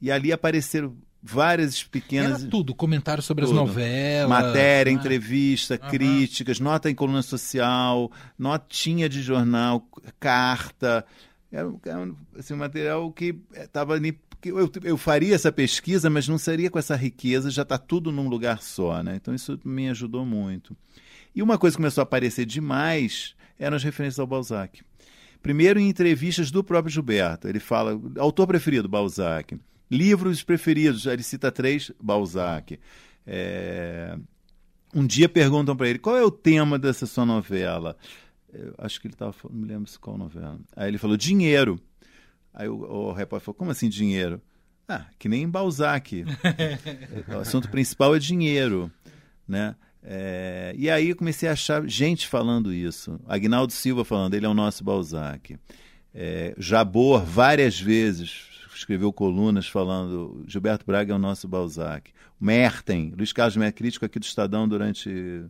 E 0.00 0.10
ali 0.10 0.32
apareceram 0.32 0.96
várias 1.22 1.82
pequenas 1.82 2.42
Era 2.42 2.50
tudo, 2.50 2.74
comentário 2.74 3.22
sobre 3.22 3.44
as 3.44 3.50
Tudo. 3.50 3.58
novelas. 3.60 4.28
matéria, 4.28 4.92
né? 4.92 4.98
entrevista, 4.98 5.78
Aham. 5.80 5.90
críticas, 5.90 6.60
nota 6.60 6.90
em 6.90 6.94
coluna 6.94 7.22
social, 7.22 8.10
notinha 8.38 9.08
de 9.08 9.20
jornal, 9.22 9.86
carta. 10.18 11.04
Era, 11.52 11.68
um- 11.68 11.80
era 11.84 12.10
assim, 12.38 12.54
um 12.54 12.58
material 12.58 13.10
que 13.12 13.34
estava 13.54 13.94
ali. 13.94 14.18
que 14.40 14.48
Eu, 14.50 14.70
eu 14.84 14.96
faria 14.96 15.34
essa 15.34 15.52
pesquisa, 15.52 16.08
mas 16.08 16.26
não 16.26 16.38
seria 16.38 16.70
com 16.70 16.78
essa 16.78 16.96
riqueza, 16.96 17.50
já 17.50 17.62
está 17.62 17.76
tudo 17.76 18.10
num 18.10 18.28
lugar 18.28 18.62
só. 18.62 19.02
Né? 19.02 19.16
Então 19.16 19.34
isso 19.34 19.58
me 19.64 19.88
ajudou 19.90 20.24
muito. 20.24 20.74
E 21.34 21.42
uma 21.42 21.58
coisa 21.58 21.74
que 21.74 21.78
começou 21.82 22.00
a 22.00 22.04
aparecer 22.04 22.46
demais 22.46 23.34
eram 23.58 23.76
as 23.76 23.84
referências 23.84 24.18
ao 24.18 24.26
Balzac. 24.26 24.80
Primeiro 25.42 25.78
em 25.78 25.88
entrevistas 25.88 26.50
do 26.50 26.62
próprio 26.64 26.92
Gilberto. 26.92 27.46
Ele 27.48 27.60
fala, 27.60 28.00
autor 28.18 28.46
preferido, 28.46 28.88
Balzac. 28.88 29.58
Livros 29.90 30.42
preferidos. 30.42 31.06
Ele 31.06 31.22
cita 31.22 31.50
três, 31.50 31.90
Balzac. 32.00 32.78
É... 33.26 34.16
Um 34.94 35.06
dia 35.06 35.28
perguntam 35.28 35.76
para 35.76 35.88
ele 35.88 35.98
qual 35.98 36.16
é 36.16 36.24
o 36.24 36.30
tema 36.30 36.78
dessa 36.78 37.06
sua 37.06 37.24
novela. 37.24 37.96
Eu 38.52 38.74
acho 38.78 39.00
que 39.00 39.06
ele 39.06 39.14
estava 39.14 39.32
falando, 39.32 39.56
não 39.56 39.62
me 39.62 39.72
lembro 39.72 39.90
qual 40.00 40.18
novela. 40.18 40.58
Aí 40.74 40.88
ele 40.88 40.98
falou 40.98 41.16
dinheiro. 41.16 41.80
Aí 42.52 42.68
o, 42.68 42.74
o 42.74 43.12
repórter 43.12 43.44
falou, 43.46 43.56
como 43.56 43.70
assim 43.70 43.88
dinheiro? 43.88 44.40
Ah, 44.88 45.06
que 45.18 45.28
nem 45.28 45.48
Balzac. 45.48 46.24
o 47.32 47.38
assunto 47.38 47.68
principal 47.70 48.16
é 48.16 48.18
dinheiro, 48.18 48.90
né? 49.46 49.76
É, 50.02 50.74
e 50.76 50.90
aí 50.90 51.10
eu 51.10 51.16
comecei 51.16 51.48
a 51.48 51.52
achar 51.52 51.86
gente 51.86 52.26
falando 52.26 52.72
isso. 52.72 53.20
Agnaldo 53.28 53.72
Silva 53.72 54.04
falando, 54.04 54.34
ele 54.34 54.46
é 54.46 54.48
o 54.48 54.54
nosso 54.54 54.82
Balzac. 54.82 55.56
É, 56.12 56.54
Jabor, 56.58 57.24
várias 57.24 57.78
vezes, 57.78 58.48
escreveu 58.74 59.12
colunas 59.12 59.68
falando 59.68 60.44
Gilberto 60.46 60.84
Braga 60.84 61.12
é 61.12 61.16
o 61.16 61.18
nosso 61.18 61.48
Balzac. 61.48 62.12
Merten, 62.40 63.12
Luiz 63.16 63.32
Carlos 63.32 63.56
Mer, 63.56 63.72
crítico 63.72 64.04
aqui 64.04 64.18
do 64.18 64.24
Estadão 64.24 64.68
durante. 64.68 65.44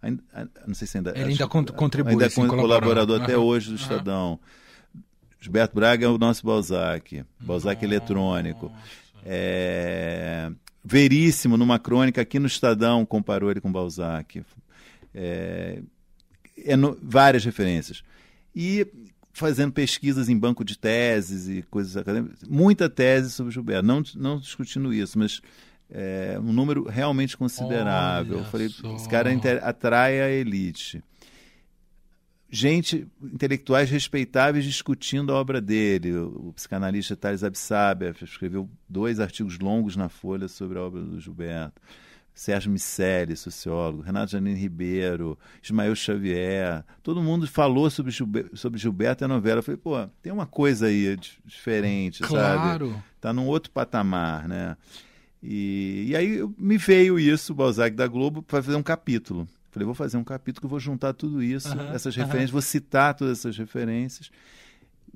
Ainda, 0.00 0.22
não 0.66 0.74
sei 0.74 0.86
se 0.86 0.96
ainda. 0.96 1.10
Ele 1.10 1.30
ainda 1.30 1.44
acho, 1.44 1.72
contribui. 1.74 2.12
Ainda 2.12 2.26
é 2.26 2.30
colaborador 2.30 3.22
até 3.22 3.36
hoje 3.36 3.66
do 3.66 3.72
uhum. 3.72 3.76
Estadão. 3.76 4.40
Gilberto 5.40 5.74
Braga 5.74 6.06
é 6.06 6.08
o 6.08 6.18
nosso 6.18 6.44
Balzac. 6.44 7.24
Balzac 7.40 7.74
Nossa. 7.74 7.84
eletrônico. 7.84 8.72
É, 9.24 10.50
Veríssimo, 10.84 11.56
numa 11.56 11.78
crônica 11.78 12.20
aqui 12.20 12.38
no 12.38 12.46
Estadão, 12.46 13.04
comparou 13.04 13.50
ele 13.50 13.60
com 13.60 13.72
Balzac. 13.72 14.42
É, 15.12 15.82
é 16.64 16.76
no, 16.76 16.96
várias 17.02 17.44
referências. 17.44 18.04
E 18.54 18.86
fazendo 19.36 19.72
pesquisas 19.72 20.28
em 20.28 20.38
banco 20.38 20.64
de 20.64 20.78
teses 20.78 21.46
e 21.48 21.62
coisas 21.62 21.96
acadêmicas, 21.96 22.42
muita 22.48 22.88
tese 22.88 23.30
sobre 23.30 23.52
Gilberto, 23.52 23.86
não, 23.86 24.02
não 24.14 24.38
discutindo 24.38 24.92
isso, 24.92 25.18
mas 25.18 25.42
é, 25.90 26.38
um 26.40 26.52
número 26.52 26.84
realmente 26.84 27.36
considerável. 27.36 28.38
Olha 28.38 28.44
Eu 28.44 28.50
falei, 28.50 28.68
só. 28.70 28.96
esse 28.96 29.08
cara 29.08 29.30
atrai 29.62 30.20
a 30.20 30.30
elite 30.30 31.02
gente, 32.48 33.06
intelectuais 33.22 33.90
respeitáveis 33.90 34.64
discutindo 34.64 35.32
a 35.32 35.36
obra 35.36 35.60
dele. 35.60 36.14
O, 36.14 36.48
o 36.48 36.52
psicanalista 36.54 37.16
Thales 37.16 37.44
Absabia 37.44 38.14
escreveu 38.22 38.68
dois 38.88 39.20
artigos 39.20 39.58
longos 39.58 39.96
na 39.96 40.08
Folha 40.08 40.48
sobre 40.48 40.78
a 40.78 40.82
obra 40.82 41.02
do 41.02 41.20
Gilberto. 41.20 41.80
Sérgio 42.36 42.70
Miceli, 42.70 43.34
sociólogo, 43.34 44.02
Renato 44.02 44.32
Janine 44.32 44.60
Ribeiro, 44.60 45.38
Ismael 45.62 45.96
Xavier, 45.96 46.84
todo 47.02 47.22
mundo 47.22 47.48
falou 47.48 47.88
sobre 47.88 48.12
Gilberto, 48.12 48.54
sobre 48.54 48.78
Gilberto 48.78 49.24
e 49.24 49.24
a 49.24 49.28
novela. 49.28 49.60
Eu 49.60 49.62
falei, 49.62 49.80
pô, 49.82 50.06
tem 50.20 50.30
uma 50.30 50.44
coisa 50.44 50.88
aí 50.88 51.18
diferente, 51.46 52.22
claro. 52.22 52.90
sabe? 52.90 53.02
Tá 53.22 53.32
num 53.32 53.46
outro 53.46 53.72
patamar, 53.72 54.46
né? 54.46 54.76
E, 55.42 56.08
e 56.08 56.16
aí 56.16 56.46
me 56.58 56.76
veio 56.76 57.18
isso, 57.18 57.54
o 57.54 57.56
Balzac 57.56 57.96
da 57.96 58.06
Globo, 58.06 58.42
para 58.42 58.62
fazer 58.62 58.76
um 58.76 58.82
capítulo. 58.82 59.48
Falei, 59.70 59.86
vou 59.86 59.94
fazer 59.94 60.18
um 60.18 60.24
capítulo 60.24 60.60
que 60.60 60.70
vou 60.70 60.78
juntar 60.78 61.14
tudo 61.14 61.42
isso, 61.42 61.74
uhum, 61.74 61.94
essas 61.94 62.14
referências, 62.14 62.50
uhum. 62.50 62.52
vou 62.52 62.62
citar 62.62 63.14
todas 63.14 63.38
essas 63.38 63.56
referências, 63.56 64.30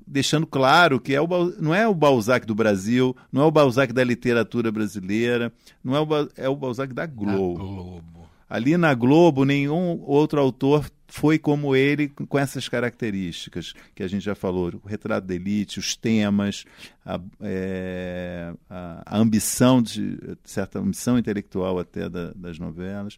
deixando 0.05 0.45
claro 0.45 0.99
que 0.99 1.13
é 1.13 1.21
o, 1.21 1.27
não 1.59 1.73
é 1.73 1.87
o 1.87 1.93
Balzac 1.93 2.45
do 2.45 2.55
Brasil, 2.55 3.15
não 3.31 3.43
é 3.43 3.45
o 3.45 3.51
Balzac 3.51 3.93
da 3.93 4.03
literatura 4.03 4.71
brasileira, 4.71 5.51
não 5.83 5.95
é 5.95 6.01
o, 6.01 6.07
é 6.35 6.49
o 6.49 6.55
Balzac 6.55 6.93
da 6.93 7.05
Globo. 7.05 7.57
Globo. 7.57 8.29
Ali 8.49 8.75
na 8.75 8.93
Globo, 8.93 9.45
nenhum 9.45 10.01
outro 10.01 10.41
autor 10.41 10.85
foi 11.07 11.39
como 11.39 11.73
ele 11.73 12.09
com 12.09 12.37
essas 12.37 12.67
características 12.67 13.73
que 13.95 14.03
a 14.03 14.07
gente 14.07 14.23
já 14.23 14.35
falou, 14.35 14.73
o 14.83 14.87
retrato 14.87 15.25
da 15.25 15.35
elite, 15.35 15.79
os 15.79 15.95
temas, 15.95 16.65
a, 17.05 17.19
é, 17.41 18.53
a, 18.69 19.17
ambição 19.17 19.81
de 19.81 20.17
certa 20.43 20.79
ambição 20.79 21.17
intelectual 21.17 21.79
até 21.79 22.09
da, 22.09 22.31
das 22.33 22.59
novelas 22.59 23.17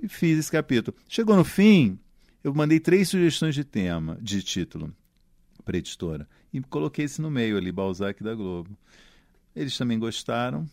e 0.00 0.08
fiz 0.08 0.38
esse 0.38 0.50
capítulo. 0.50 0.96
Chegou 1.08 1.34
no 1.34 1.44
fim, 1.44 1.98
eu 2.42 2.54
mandei 2.54 2.78
três 2.78 3.08
sugestões 3.08 3.56
de 3.56 3.64
tema, 3.64 4.16
de 4.20 4.42
título 4.42 4.92
para 5.68 5.76
a 5.76 5.80
editora. 5.80 6.26
E 6.50 6.60
coloquei 6.62 7.04
esse 7.04 7.20
no 7.20 7.30
meio 7.30 7.58
ali, 7.58 7.70
Balzac 7.70 8.24
da 8.24 8.34
Globo. 8.34 8.70
Eles 9.54 9.76
também 9.76 9.98
gostaram. 9.98 10.66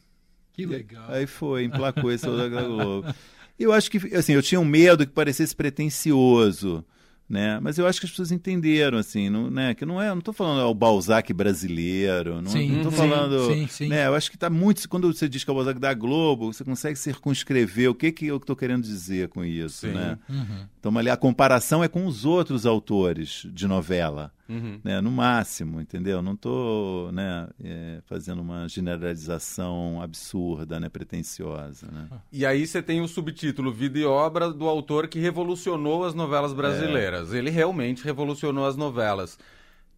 Que 0.53 0.65
legal. 0.65 1.05
Aí 1.09 1.27
foi, 1.27 1.65
emplacou 1.65 2.09
esse 2.09 2.25
da 2.25 2.47
Globo. 2.47 3.13
Eu 3.59 3.73
acho 3.73 3.91
que, 3.91 3.97
assim, 4.15 4.33
eu 4.33 4.41
tinha 4.41 4.59
um 4.59 4.65
medo 4.65 5.05
que 5.05 5.11
parecesse 5.11 5.53
pretencioso 5.53 6.85
né? 7.27 7.59
Mas 7.59 7.77
eu 7.77 7.87
acho 7.87 7.99
que 7.99 8.05
as 8.05 8.11
pessoas 8.11 8.31
entenderam 8.31 8.97
assim, 8.97 9.29
não, 9.29 9.49
né? 9.49 9.73
Que 9.73 9.85
não 9.85 10.01
é, 10.01 10.09
não 10.09 10.19
estou 10.19 10.33
falando 10.33 10.61
é 10.61 10.65
o 10.65 10.73
Balzac 10.73 11.33
brasileiro, 11.33 12.41
não, 12.41 12.51
sim, 12.51 12.77
estou 12.77 12.91
falando, 12.91 13.47
sim, 13.47 13.67
sim, 13.67 13.87
né? 13.87 14.05
Eu 14.07 14.15
acho 14.15 14.29
que 14.29 14.37
está 14.37 14.49
muito 14.49 14.87
quando 14.87 15.11
você 15.11 15.27
diz 15.27 15.43
que 15.43 15.49
é 15.49 15.53
o 15.53 15.55
Balzac 15.55 15.79
da 15.79 15.93
Globo, 15.93 16.53
você 16.53 16.63
consegue 16.63 16.97
circunscrever 16.97 17.89
o 17.89 17.95
que 17.95 18.11
que 18.11 18.27
eu 18.27 18.37
estou 18.37 18.55
querendo 18.55 18.83
dizer 18.83 19.29
com 19.29 19.43
isso, 19.43 19.87
né? 19.87 20.19
Uhum. 20.29 20.67
Então 20.79 20.95
ali 20.97 21.09
a 21.09 21.17
comparação 21.17 21.83
é 21.83 21.87
com 21.87 22.05
os 22.05 22.25
outros 22.25 22.65
autores 22.65 23.47
de 23.51 23.67
novela, 23.67 24.31
uhum. 24.47 24.79
né? 24.83 25.01
No 25.01 25.11
máximo, 25.11 25.81
entendeu? 25.81 26.21
Não 26.21 26.33
estou, 26.33 27.11
né? 27.11 27.47
É, 27.63 28.01
fazendo 28.05 28.41
uma 28.41 28.67
generalização 28.67 30.01
absurda, 30.01 30.79
né? 30.79 30.89
Pretensiosa, 30.89 31.87
né? 31.91 32.07
E 32.31 32.45
aí 32.45 32.65
você 32.65 32.81
tem 32.81 33.01
o 33.01 33.07
subtítulo 33.07 33.71
Vida 33.71 33.99
e 33.99 34.05
Obra 34.05 34.51
do 34.51 34.67
autor 34.67 35.07
que 35.07 35.19
revolucionou 35.19 36.05
as 36.05 36.13
novelas 36.13 36.53
brasileiras. 36.53 37.33
É 37.33 37.37
ele 37.37 37.49
realmente 37.49 38.03
revolucionou 38.03 38.65
as 38.65 38.75
novelas. 38.75 39.37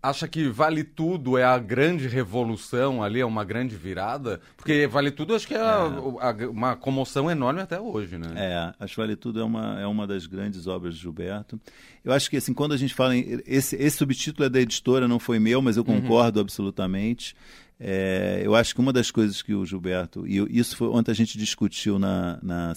Acha 0.01 0.27
que 0.27 0.47
Vale 0.47 0.83
Tudo 0.83 1.37
é 1.37 1.43
a 1.43 1.57
grande 1.57 2.07
revolução 2.07 3.01
ali, 3.01 3.19
é 3.19 3.25
uma 3.25 3.43
grande 3.43 3.75
virada? 3.75 4.39
Porque 4.55 4.85
Vale 4.87 5.09
Tudo 5.09 5.35
acho 5.35 5.47
que 5.47 5.55
é, 5.55 5.57
é. 5.57 6.47
uma 6.47 6.75
comoção 6.75 7.29
enorme 7.29 7.61
até 7.61 7.79
hoje, 7.79 8.17
né? 8.17 8.27
É, 8.35 8.73
acho 8.79 8.93
que 8.93 9.01
Vale 9.01 9.15
Tudo 9.15 9.39
é 9.39 9.43
uma, 9.43 9.79
é 9.81 9.87
uma 9.87 10.05
das 10.05 10.27
grandes 10.27 10.67
obras 10.67 10.95
de 10.95 11.01
Gilberto. 11.01 11.59
Eu 12.05 12.13
acho 12.13 12.29
que 12.29 12.37
assim, 12.37 12.53
quando 12.53 12.73
a 12.73 12.77
gente 12.77 12.93
fala 12.93 13.15
em. 13.15 13.41
Esse, 13.45 13.75
esse 13.75 13.97
subtítulo 13.97 14.45
é 14.45 14.49
da 14.49 14.61
editora, 14.61 15.07
não 15.07 15.19
foi 15.19 15.39
meu, 15.39 15.61
mas 15.61 15.77
eu 15.77 15.85
uhum. 15.87 16.01
concordo 16.01 16.39
uhum. 16.39 16.43
absolutamente. 16.43 17.35
É, 17.79 18.41
eu 18.43 18.55
acho 18.55 18.73
que 18.73 18.81
uma 18.81 18.91
das 18.91 19.11
coisas 19.11 19.41
que 19.43 19.53
o 19.53 19.63
Gilberto, 19.63 20.25
e 20.25 20.37
isso 20.57 20.75
foi 20.75 20.87
ontem 20.87 21.11
a 21.11 21.15
gente 21.15 21.37
discutiu 21.37 21.99
na, 21.99 22.39
na 22.41 22.73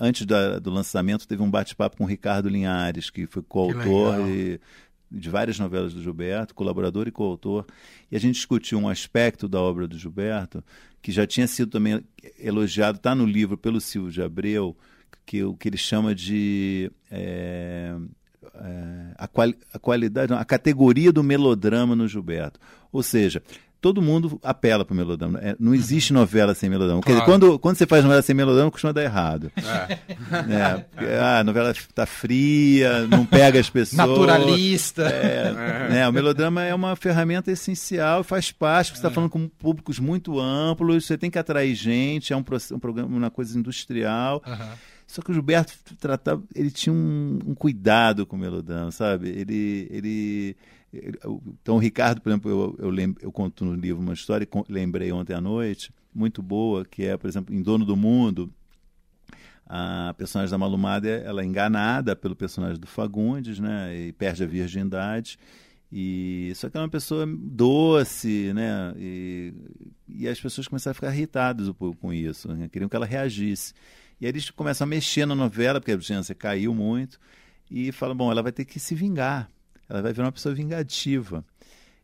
antes 0.00 0.24
da, 0.24 0.58
do 0.58 0.70
lançamento, 0.70 1.28
teve 1.28 1.42
um 1.42 1.50
bate-papo 1.50 1.98
com 1.98 2.04
o 2.04 2.06
Ricardo 2.06 2.48
Linhares, 2.48 3.10
que 3.10 3.26
foi 3.26 3.42
coautor 3.42 4.14
de 5.10 5.30
várias 5.30 5.58
novelas 5.58 5.94
do 5.94 6.02
Gilberto, 6.02 6.54
colaborador 6.54 7.08
e 7.08 7.10
coautor, 7.10 7.64
e 8.10 8.16
a 8.16 8.20
gente 8.20 8.34
discutiu 8.34 8.78
um 8.78 8.88
aspecto 8.88 9.48
da 9.48 9.60
obra 9.60 9.88
do 9.88 9.98
Gilberto 9.98 10.62
que 11.00 11.12
já 11.12 11.26
tinha 11.26 11.46
sido 11.46 11.70
também 11.70 12.04
elogiado, 12.38 12.98
está 12.98 13.14
no 13.14 13.24
livro 13.24 13.56
pelo 13.56 13.80
Silvio 13.80 14.10
de 14.10 14.20
Abreu, 14.20 14.76
que 15.24 15.42
o 15.42 15.54
que 15.54 15.68
ele 15.68 15.76
chama 15.76 16.14
de 16.14 16.90
é, 17.10 17.94
é, 18.54 19.14
a, 19.16 19.28
quali 19.28 19.56
a 19.72 19.78
qualidade, 19.78 20.32
não, 20.32 20.38
a 20.38 20.44
categoria 20.44 21.12
do 21.12 21.22
melodrama 21.22 21.94
no 21.94 22.08
Gilberto. 22.08 22.58
Ou 22.90 23.02
seja, 23.02 23.42
todo 23.80 24.02
mundo 24.02 24.38
apela 24.42 24.84
para 24.84 24.92
o 24.92 24.96
melodrama. 24.96 25.38
É, 25.40 25.56
não 25.58 25.74
existe 25.74 26.12
novela 26.12 26.54
sem 26.54 26.68
melodrama. 26.68 27.00
Claro. 27.00 27.20
Dizer, 27.20 27.30
quando, 27.30 27.58
quando 27.58 27.76
você 27.76 27.86
faz 27.86 28.02
novela 28.02 28.22
sem 28.22 28.34
melodrama, 28.34 28.70
costuma 28.70 28.92
dar 28.92 29.02
errado. 29.02 29.52
É. 29.56 29.98
é 31.04 31.18
ah, 31.18 31.38
a 31.40 31.44
novela 31.44 31.70
está 31.70 32.06
fria, 32.06 33.06
não 33.06 33.24
pega 33.24 33.60
as 33.60 33.70
pessoas. 33.70 34.08
Naturalista. 34.08 35.02
É, 35.02 35.88
né, 35.90 36.08
o 36.08 36.12
melodrama 36.12 36.62
é 36.64 36.74
uma 36.74 36.96
ferramenta 36.96 37.50
essencial, 37.50 38.24
faz 38.24 38.50
parte, 38.50 38.90
você 38.90 38.96
está 38.96 39.08
é. 39.08 39.12
falando 39.12 39.30
com 39.30 39.48
públicos 39.48 39.98
muito 39.98 40.38
amplos, 40.38 41.06
você 41.06 41.16
tem 41.16 41.30
que 41.30 41.38
atrair 41.38 41.74
gente, 41.74 42.32
é 42.32 42.36
um, 42.36 42.44
um 42.72 42.78
programa, 42.78 43.08
uma 43.08 43.30
coisa 43.30 43.58
industrial. 43.58 44.42
Uhum. 44.46 44.68
Só 45.06 45.22
que 45.22 45.30
o 45.30 45.34
Gilberto 45.34 45.72
tratava, 45.98 46.42
ele 46.54 46.70
tinha 46.70 46.92
um, 46.92 47.38
um 47.46 47.54
cuidado 47.54 48.26
com 48.26 48.36
o 48.36 48.38
melodrama, 48.38 48.90
sabe? 48.90 49.30
Ele, 49.30 49.88
ele 49.90 50.56
então, 50.92 51.76
o 51.76 51.78
Ricardo, 51.78 52.20
por 52.20 52.30
exemplo, 52.30 52.50
eu, 52.50 52.76
eu, 52.78 52.90
lembro, 52.90 53.22
eu 53.22 53.30
conto 53.30 53.64
no 53.64 53.74
livro 53.74 54.00
uma 54.00 54.14
história 54.14 54.46
que 54.46 54.64
lembrei 54.68 55.12
ontem 55.12 55.34
à 55.34 55.40
noite, 55.40 55.92
muito 56.14 56.42
boa, 56.42 56.84
que 56.84 57.04
é, 57.04 57.16
por 57.16 57.28
exemplo, 57.28 57.54
em 57.54 57.62
Dono 57.62 57.84
do 57.84 57.96
Mundo, 57.96 58.52
a 59.66 60.14
personagem 60.16 60.50
da 60.50 60.56
Malumada 60.56 61.08
ela 61.08 61.42
é 61.42 61.44
enganada 61.44 62.16
pelo 62.16 62.34
personagem 62.34 62.80
do 62.80 62.86
Fagundes, 62.86 63.58
né, 63.58 63.94
e 63.94 64.12
perde 64.12 64.42
a 64.42 64.46
virgindade. 64.46 65.38
E 65.90 66.52
só 66.54 66.68
que 66.68 66.76
é 66.76 66.80
uma 66.80 66.88
pessoa 66.88 67.26
doce, 67.26 68.52
né? 68.52 68.92
E, 68.98 69.54
e 70.06 70.28
as 70.28 70.38
pessoas 70.38 70.68
começaram 70.68 70.92
a 70.92 70.94
ficar 70.94 71.14
irritadas 71.14 71.70
com 71.98 72.12
isso, 72.12 72.46
né? 72.52 72.68
queriam 72.68 72.90
que 72.90 72.96
ela 72.96 73.06
reagisse. 73.06 73.72
E 74.20 74.26
aí 74.26 74.30
eles 74.30 74.50
começam 74.50 74.84
a 74.84 74.88
mexer 74.88 75.24
na 75.24 75.34
novela, 75.34 75.80
porque 75.80 75.92
a 75.92 75.94
audiência 75.94 76.34
caiu 76.34 76.74
muito, 76.74 77.18
e 77.70 77.90
falam: 77.90 78.14
bom, 78.14 78.30
ela 78.30 78.42
vai 78.42 78.52
ter 78.52 78.66
que 78.66 78.78
se 78.78 78.94
vingar 78.94 79.48
ela 79.88 80.02
vai 80.02 80.12
virar 80.12 80.26
uma 80.26 80.32
pessoa 80.32 80.54
vingativa. 80.54 81.44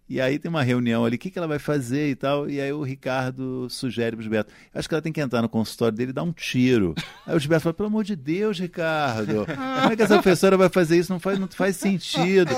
E 0.09 0.21
aí 0.21 0.39
tem 0.39 0.51
uma 0.51 0.63
reunião 0.63 1.05
ali, 1.05 1.17
o 1.17 1.19
que, 1.19 1.31
que 1.31 1.39
ela 1.39 1.49
vai 1.49 1.59
fazer 1.59 2.11
e 2.11 2.15
tal. 2.15 2.49
E 2.49 2.61
aí 2.61 2.73
o 2.73 2.83
Ricardo 2.83 3.69
sugere 3.71 4.15
pro 4.15 4.23
Gilberto: 4.23 4.53
acho 4.75 4.89
que 4.89 4.95
ela 4.95 5.03
tem 5.03 5.13
que 5.13 5.21
entrar 5.21 5.41
no 5.41 5.49
consultório 5.49 5.97
dele 5.97 6.11
e 6.11 6.15
dar 6.15 6.23
um 6.23 6.33
tiro. 6.33 6.95
Aí 7.27 7.35
o 7.35 7.39
Gilberto 7.39 7.65
fala: 7.65 7.75
pelo 7.75 7.89
amor 7.89 8.05
de 8.05 8.15
Deus, 8.15 8.59
Ricardo, 8.59 9.47
como 9.47 9.93
é 9.93 9.97
que 9.97 10.03
essa 10.03 10.15
professora 10.15 10.57
vai 10.57 10.69
fazer 10.69 10.99
isso? 10.99 11.13
Não 11.13 11.19
faz, 11.19 11.39
não 11.39 11.49
faz 11.49 11.77
sentido. 11.77 12.51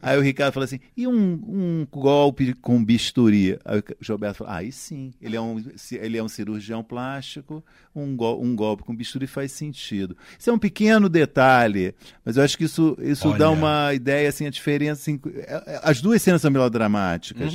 Aí 0.00 0.16
o 0.16 0.20
Ricardo 0.20 0.54
fala 0.54 0.64
assim: 0.64 0.80
e 0.96 1.06
um, 1.06 1.12
um 1.12 1.86
golpe 1.90 2.54
com 2.54 2.84
bisturi? 2.84 3.58
Aí 3.64 3.80
o 3.80 3.84
Gilberto 4.00 4.38
fala: 4.38 4.50
ah, 4.50 4.56
aí 4.58 4.70
sim, 4.70 5.12
ele 5.20 5.36
é 5.36 5.40
um, 5.40 5.62
ele 5.92 6.18
é 6.18 6.22
um 6.22 6.28
cirurgião 6.28 6.84
plástico, 6.84 7.64
um, 7.94 8.14
go, 8.14 8.38
um 8.40 8.54
golpe 8.54 8.84
com 8.84 8.94
bisturi 8.94 9.26
faz 9.26 9.52
sentido. 9.52 10.16
Isso 10.38 10.50
é 10.50 10.52
um 10.52 10.58
pequeno 10.58 11.08
detalhe, 11.08 11.94
mas 12.24 12.36
eu 12.36 12.44
acho 12.44 12.56
que 12.56 12.64
isso, 12.64 12.96
isso 13.00 13.32
dá 13.34 13.50
uma 13.50 13.92
ideia, 13.94 14.28
assim, 14.28 14.46
a 14.46 14.50
diferença. 14.50 15.00
Assim, 15.00 15.20
as 15.82 16.00
duas 16.00 16.22
cenas 16.22 16.42
são 16.42 16.50
melodramáticas, 16.50 16.75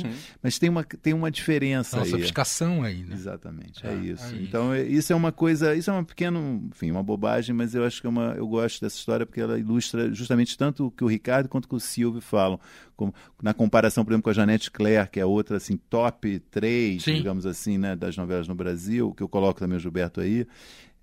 uhum. 0.04 0.12
mas 0.42 0.58
tem 0.58 0.68
uma, 0.68 0.84
tem 0.84 1.12
uma 1.12 1.30
diferença 1.30 1.96
uma 1.96 2.04
aí. 2.04 2.10
sofisticação 2.10 2.82
aí, 2.82 3.02
né? 3.04 3.14
Exatamente, 3.14 3.86
é, 3.86 3.90
é 3.90 3.94
isso. 3.94 4.34
É 4.34 4.38
então, 4.38 4.74
isso. 4.74 4.90
isso 4.90 5.12
é 5.12 5.16
uma 5.16 5.32
coisa, 5.32 5.74
isso 5.74 5.90
é 5.90 5.92
uma 5.92 6.04
pequena, 6.04 6.38
enfim, 6.70 6.90
uma 6.90 7.02
bobagem, 7.02 7.54
mas 7.54 7.74
eu 7.74 7.84
acho 7.84 8.00
que 8.00 8.06
é 8.06 8.10
uma, 8.10 8.34
eu 8.36 8.46
gosto 8.46 8.80
dessa 8.80 8.96
história 8.96 9.24
porque 9.24 9.40
ela 9.40 9.58
ilustra 9.58 10.12
justamente 10.12 10.56
tanto 10.56 10.86
o 10.86 10.90
que 10.90 11.04
o 11.04 11.06
Ricardo 11.06 11.48
quanto 11.48 11.68
que 11.68 11.74
o 11.74 11.80
Silvio 11.80 12.20
falam. 12.20 12.58
Como, 12.96 13.14
na 13.42 13.54
comparação, 13.54 14.04
por 14.04 14.12
exemplo, 14.12 14.24
com 14.24 14.30
a 14.30 14.34
Janete 14.34 14.70
Claire, 14.70 15.08
que 15.08 15.18
é 15.18 15.26
outra, 15.26 15.56
assim, 15.56 15.76
top 15.76 16.38
3, 16.50 17.02
Sim. 17.02 17.14
digamos 17.14 17.46
assim, 17.46 17.78
né, 17.78 17.96
das 17.96 18.16
novelas 18.16 18.46
no 18.46 18.54
Brasil, 18.54 19.12
que 19.12 19.22
eu 19.22 19.28
coloco 19.28 19.58
também 19.58 19.76
o 19.76 19.80
Gilberto 19.80 20.20
aí, 20.20 20.46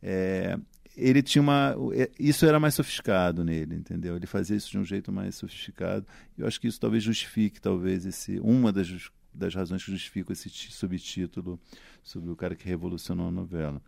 é, 0.02 0.58
ele 0.96 1.22
tinha 1.22 1.42
uma. 1.42 1.76
É, 1.94 2.10
isso 2.20 2.46
era 2.46 2.60
mais 2.60 2.76
sofisticado 2.76 3.44
nele, 3.44 3.76
entendeu? 3.76 4.16
Ele 4.16 4.28
fazia 4.28 4.56
isso 4.56 4.70
de 4.72 4.78
um 4.78 4.84
jeito 4.84 5.12
mais 5.12 5.36
sofisticado. 5.36 6.06
Eu 6.38 6.48
acho 6.48 6.60
que 6.60 6.68
isso 6.68 6.80
talvez 6.80 7.04
justifique, 7.04 7.62
talvez, 7.62 8.06
esse. 8.06 8.40
Uma 8.40 8.72
das, 8.72 9.10
das 9.34 9.56
razões 9.56 9.84
que 9.84 9.92
justifica 9.92 10.34
esse 10.34 10.50
subtítulo 10.50 11.60
sobre 12.04 12.30
o 12.30 12.36
cara 12.36 12.56
que 12.56 12.68
revolucionou 12.68 13.28
a 13.28 13.32
novela. 13.32 13.82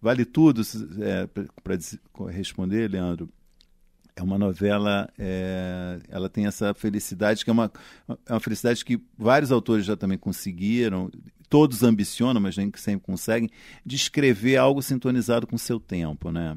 Vale 0.00 0.24
tudo, 0.24 0.62
é, 1.00 1.26
para 1.62 1.78
responder, 2.30 2.90
Leandro. 2.90 3.28
É 4.16 4.22
uma 4.22 4.38
novela, 4.38 5.08
é, 5.18 5.98
ela 6.08 6.28
tem 6.28 6.46
essa 6.46 6.72
felicidade, 6.72 7.42
que 7.42 7.50
é 7.50 7.52
uma, 7.52 7.72
é 8.26 8.32
uma 8.32 8.38
felicidade 8.38 8.84
que 8.84 9.00
vários 9.18 9.50
autores 9.50 9.84
já 9.84 9.96
também 9.96 10.16
conseguiram, 10.16 11.10
todos 11.48 11.82
ambicionam, 11.82 12.40
mas 12.40 12.56
nem 12.56 12.70
sempre 12.76 13.06
conseguem, 13.06 13.48
de 13.84 13.96
escrever 13.96 14.56
algo 14.56 14.82
sintonizado 14.82 15.46
com 15.46 15.56
o 15.56 15.58
seu 15.58 15.78
tempo, 15.78 16.30
né? 16.30 16.56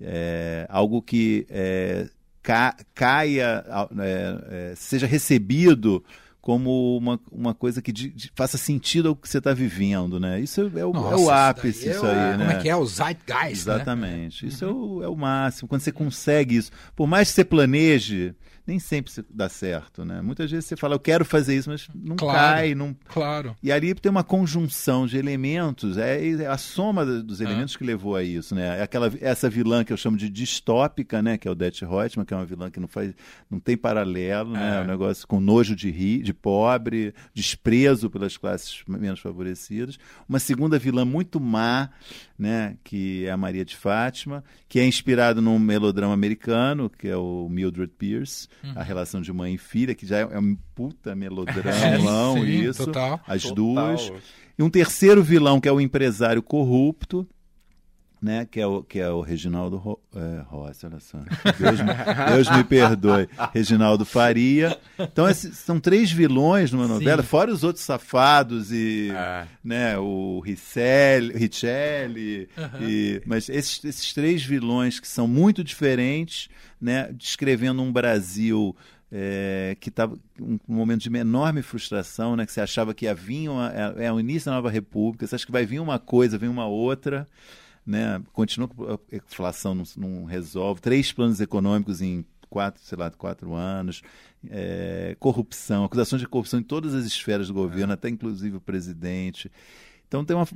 É, 0.00 0.66
algo 0.68 1.00
que 1.00 1.46
é, 1.48 2.08
ca, 2.42 2.76
caia, 2.94 3.64
é, 4.00 4.70
é, 4.72 4.74
seja 4.74 5.06
recebido 5.06 6.04
como 6.42 6.96
uma, 6.96 7.20
uma 7.30 7.54
coisa 7.54 7.80
que 7.80 7.92
de, 7.92 8.10
de, 8.10 8.32
faça 8.34 8.58
sentido 8.58 9.10
ao 9.10 9.16
que 9.16 9.28
você 9.28 9.38
está 9.38 9.54
vivendo, 9.54 10.18
né? 10.18 10.40
Isso 10.40 10.60
é 10.74 10.84
o, 10.84 10.92
Nossa, 10.92 11.14
é 11.14 11.16
o 11.16 11.30
ápice, 11.30 11.88
isso, 11.88 12.04
aí, 12.04 12.12
é, 12.12 12.36
né? 12.36 12.38
Como 12.38 12.50
é 12.50 12.62
que 12.62 12.68
é? 12.68 12.74
O 12.74 12.84
zeitgeist, 12.84 13.68
né? 13.68 13.74
Exatamente. 13.74 14.44
Né? 14.44 14.48
Isso 14.48 14.66
uhum. 14.66 14.70
é, 14.70 14.74
o, 14.74 15.02
é 15.04 15.08
o 15.08 15.16
máximo. 15.16 15.68
Quando 15.68 15.82
você 15.82 15.92
consegue 15.92 16.56
isso, 16.56 16.72
por 16.96 17.06
mais 17.06 17.28
que 17.28 17.34
você 17.36 17.44
planeje, 17.44 18.34
nem 18.66 18.78
sempre 18.78 19.12
dá 19.28 19.48
certo, 19.48 20.04
né? 20.04 20.22
Muitas 20.22 20.50
vezes 20.50 20.66
você 20.66 20.76
fala, 20.76 20.94
eu 20.94 21.00
quero 21.00 21.24
fazer 21.24 21.56
isso, 21.56 21.68
mas 21.68 21.88
não 21.94 22.14
claro, 22.14 22.38
cai, 22.38 22.74
não. 22.74 22.96
Claro. 23.08 23.56
E 23.60 23.72
ali 23.72 23.92
tem 23.94 24.10
uma 24.10 24.22
conjunção 24.22 25.04
de 25.04 25.16
elementos, 25.18 25.98
é, 25.98 26.24
é 26.24 26.46
a 26.46 26.56
soma 26.56 27.04
dos 27.04 27.40
é. 27.40 27.44
elementos 27.44 27.74
é. 27.74 27.78
que 27.78 27.84
levou 27.84 28.14
a 28.14 28.22
isso, 28.22 28.54
né? 28.54 28.78
É 28.78 28.82
aquela 28.82 29.12
essa 29.20 29.50
vilã 29.50 29.82
que 29.82 29.92
eu 29.92 29.96
chamo 29.96 30.16
de 30.16 30.30
distópica, 30.30 31.20
né? 31.20 31.36
Que 31.36 31.48
é 31.48 31.50
o 31.50 31.56
Det 31.56 31.84
Reutemann, 31.84 32.24
que 32.24 32.32
é 32.32 32.36
uma 32.36 32.46
vilã 32.46 32.70
que 32.70 32.78
não 32.78 32.86
faz, 32.86 33.12
não 33.50 33.58
tem 33.58 33.76
paralelo, 33.76 34.52
né? 34.52 34.78
É 34.78 34.80
um 34.82 34.86
negócio 34.86 35.26
com 35.26 35.40
nojo 35.40 35.74
de 35.74 35.90
rir, 35.90 36.22
de 36.22 36.32
pobre, 36.32 37.12
desprezo 37.34 38.08
pelas 38.08 38.36
classes 38.36 38.84
menos 38.86 39.18
favorecidas. 39.18 39.98
Uma 40.28 40.38
segunda 40.38 40.78
vilã 40.78 41.04
muito 41.04 41.40
má, 41.40 41.90
né? 42.38 42.76
Que 42.84 43.26
é 43.26 43.32
a 43.32 43.36
Maria 43.36 43.64
de 43.64 43.76
Fátima, 43.76 44.44
que 44.68 44.78
é 44.78 44.86
inspirado 44.86 45.42
num 45.42 45.58
melodrama 45.58 46.14
americano, 46.14 46.88
que 46.88 47.08
é 47.08 47.16
o 47.16 47.48
Mildred 47.50 47.92
Pierce 47.98 48.51
uhum. 48.62 48.72
a 48.76 48.82
relação 48.82 49.20
de 49.20 49.32
mãe 49.32 49.54
e 49.54 49.58
filha, 49.58 49.94
que 49.94 50.06
já 50.06 50.18
é, 50.18 50.22
é 50.22 50.38
um 50.38 50.56
puta 50.74 51.14
melodramão 51.16 52.38
é, 52.38 52.40
isso. 52.40 52.86
Total. 52.86 53.20
As 53.26 53.42
total. 53.42 53.54
duas. 53.54 54.12
E 54.58 54.62
um 54.62 54.70
terceiro 54.70 55.22
vilão, 55.22 55.60
que 55.60 55.68
é 55.68 55.72
o 55.72 55.80
empresário 55.80 56.42
corrupto, 56.42 57.26
né, 58.22 58.46
que 58.48 58.60
é 58.60 58.66
o, 58.66 58.84
que 58.84 59.00
é 59.00 59.10
o 59.10 59.20
Reginaldo 59.20 59.76
Ro, 59.76 60.00
é, 60.14 60.42
Rossi, 60.46 60.86
olha 60.86 61.00
só. 61.00 61.18
Deus 61.58 61.80
me, 61.80 62.34
Deus 62.36 62.56
me 62.56 62.62
perdoe. 62.62 63.28
Reginaldo 63.52 64.04
Faria. 64.04 64.78
Então, 64.96 65.28
esses, 65.28 65.58
são 65.58 65.80
três 65.80 66.12
vilões 66.12 66.70
numa 66.70 66.86
novela, 66.86 67.20
Sim. 67.20 67.28
fora 67.28 67.52
os 67.52 67.64
outros 67.64 67.84
safados 67.84 68.70
e 68.70 69.10
é. 69.10 69.46
né, 69.64 69.98
o 69.98 70.38
Richelli, 70.38 71.36
Richelli 71.36 72.48
uhum. 72.56 72.88
e, 72.88 73.22
mas 73.26 73.48
esses, 73.48 73.84
esses 73.84 74.12
três 74.12 74.44
vilões 74.44 75.00
que 75.00 75.08
são 75.08 75.26
muito 75.26 75.64
diferentes, 75.64 76.48
né, 76.80 77.10
descrevendo 77.12 77.82
um 77.82 77.92
Brasil 77.92 78.76
é, 79.10 79.76
que 79.80 79.88
estava 79.88 80.16
um, 80.40 80.60
um, 80.68 80.74
momento 80.76 81.02
de 81.02 81.16
enorme 81.16 81.60
frustração, 81.60 82.36
né, 82.36 82.46
que 82.46 82.52
você 82.52 82.60
achava 82.60 82.94
que 82.94 83.06
ia 83.06 83.14
vir 83.14 83.48
uma, 83.48 83.72
é, 83.72 84.04
é 84.06 84.12
o 84.12 84.20
início 84.20 84.48
da 84.48 84.56
nova 84.56 84.70
república, 84.70 85.26
você 85.26 85.34
acha 85.34 85.44
que 85.44 85.50
vai 85.50 85.66
vir 85.66 85.80
uma 85.80 85.98
coisa, 85.98 86.38
vem 86.38 86.48
uma 86.48 86.66
outra 86.66 87.26
né? 87.86 88.22
Continua 88.32 88.70
a 88.88 89.16
inflação 89.16 89.74
não, 89.74 89.84
não, 89.96 90.24
resolve, 90.24 90.80
três 90.80 91.12
planos 91.12 91.40
econômicos 91.40 92.00
em 92.00 92.24
quatro, 92.48 92.82
sei 92.84 92.98
lá, 92.98 93.10
quatro 93.10 93.54
anos, 93.54 94.02
é, 94.50 95.16
corrupção, 95.18 95.84
acusações 95.84 96.20
de 96.20 96.28
corrupção 96.28 96.60
em 96.60 96.62
todas 96.62 96.94
as 96.94 97.04
esferas 97.04 97.48
do 97.48 97.54
governo, 97.54 97.92
é. 97.92 97.94
até 97.94 98.08
inclusive 98.08 98.56
o 98.56 98.60
presidente. 98.60 99.50
Então 100.06 100.24
tem 100.26 100.36
uma, 100.36 100.46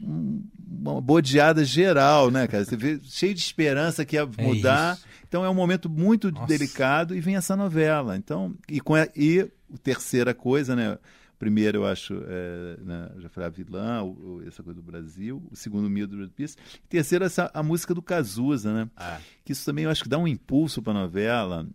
uma 0.68 1.00
bodeada 1.00 1.64
geral, 1.64 2.30
né, 2.30 2.46
cara? 2.46 2.62
Você 2.62 2.76
vê 2.76 3.00
cheio 3.02 3.32
de 3.32 3.40
esperança 3.40 4.04
que 4.04 4.16
ia 4.16 4.28
é 4.38 4.42
mudar. 4.42 4.96
É 4.96 5.24
então 5.26 5.44
é 5.44 5.48
um 5.48 5.54
momento 5.54 5.88
muito 5.88 6.30
Nossa. 6.30 6.46
delicado 6.46 7.16
e 7.16 7.20
vem 7.20 7.36
essa 7.36 7.56
novela. 7.56 8.18
Então, 8.18 8.54
e 8.68 8.80
com 8.82 8.94
a, 8.94 9.08
e 9.16 9.40
a 9.40 9.78
terceira 9.82 10.34
coisa, 10.34 10.76
né? 10.76 10.98
Primeiro, 11.38 11.78
eu 11.78 11.86
acho, 11.86 12.14
é, 12.26 12.76
né, 12.82 13.10
já 13.18 13.28
falei, 13.28 13.48
a 13.48 13.50
vilã, 13.50 14.02
o, 14.02 14.36
o, 14.36 14.48
essa 14.48 14.62
coisa 14.62 14.80
do 14.80 14.82
Brasil. 14.82 15.42
O 15.50 15.56
segundo, 15.56 15.88
Mildred 15.90 16.32
Pierce. 16.34 16.56
E 16.84 16.88
terceiro, 16.88 17.24
essa, 17.24 17.50
a 17.52 17.62
música 17.62 17.94
do 17.94 18.00
Cazuza, 18.00 18.72
né? 18.72 18.90
Ah. 18.96 19.18
Que 19.44 19.52
isso 19.52 19.64
também 19.64 19.84
eu 19.84 19.90
acho 19.90 20.02
que 20.02 20.08
dá 20.08 20.18
um 20.18 20.26
impulso 20.26 20.82
para 20.82 20.92
a 20.92 21.02
novela. 21.02 21.66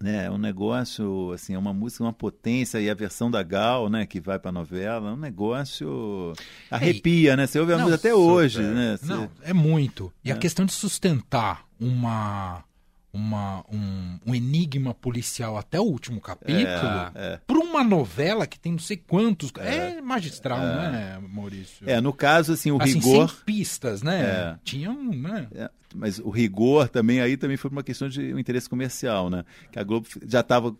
Né, 0.00 0.24
é 0.24 0.30
um 0.30 0.38
negócio, 0.38 1.30
assim, 1.32 1.54
é 1.54 1.58
uma 1.58 1.72
música, 1.72 2.02
uma 2.02 2.12
potência, 2.12 2.80
e 2.80 2.90
a 2.90 2.94
versão 2.94 3.30
da 3.30 3.40
Gal, 3.40 3.88
né, 3.88 4.04
que 4.04 4.20
vai 4.20 4.36
para 4.36 4.48
a 4.48 4.52
novela, 4.52 5.10
é 5.10 5.12
um 5.12 5.16
negócio 5.16 6.32
arrepia, 6.68 7.36
né? 7.36 7.46
Você 7.46 7.60
ouve 7.60 7.72
a 7.72 7.78
música 7.78 7.94
até 7.94 8.12
hoje, 8.12 8.60
né? 8.62 8.96
Você... 8.96 9.06
Não, 9.06 9.30
é 9.42 9.52
muito. 9.52 10.12
E 10.24 10.30
é. 10.30 10.34
a 10.34 10.36
questão 10.36 10.66
de 10.66 10.72
sustentar 10.72 11.64
uma 11.78 12.64
uma, 13.12 13.62
um, 13.70 14.18
um, 14.26 14.34
enigma 14.34 14.94
policial 14.94 15.58
até 15.58 15.78
o 15.78 15.82
último 15.82 16.20
capítulo, 16.20 17.12
é, 17.14 17.34
é. 17.34 17.40
para 17.46 17.58
uma 17.58 17.84
novela 17.84 18.46
que 18.46 18.58
tem 18.58 18.72
não 18.72 18.78
sei 18.78 18.96
quantos. 18.96 19.52
É, 19.58 19.98
é 19.98 20.00
magistral, 20.00 20.58
é. 20.58 20.90
né, 20.90 21.22
Maurício? 21.28 21.88
É, 21.88 22.00
no 22.00 22.12
caso, 22.12 22.54
assim, 22.54 22.70
o 22.70 22.80
assim, 22.80 22.94
rigor. 22.94 23.28
Sem 23.28 23.44
pistas, 23.44 24.02
né? 24.02 24.22
É. 24.22 24.58
Tinham, 24.64 24.94
né? 25.12 25.46
É, 25.54 25.70
mas 25.94 26.18
o 26.18 26.30
rigor 26.30 26.88
também 26.88 27.20
aí 27.20 27.36
também 27.36 27.58
foi 27.58 27.70
uma 27.70 27.82
questão 27.82 28.08
de 28.08 28.32
um 28.32 28.38
interesse 28.38 28.68
comercial, 28.68 29.28
né? 29.28 29.44
Que 29.70 29.78
a 29.78 29.84
Globo 29.84 30.08
já 30.26 30.40
estava 30.40 30.74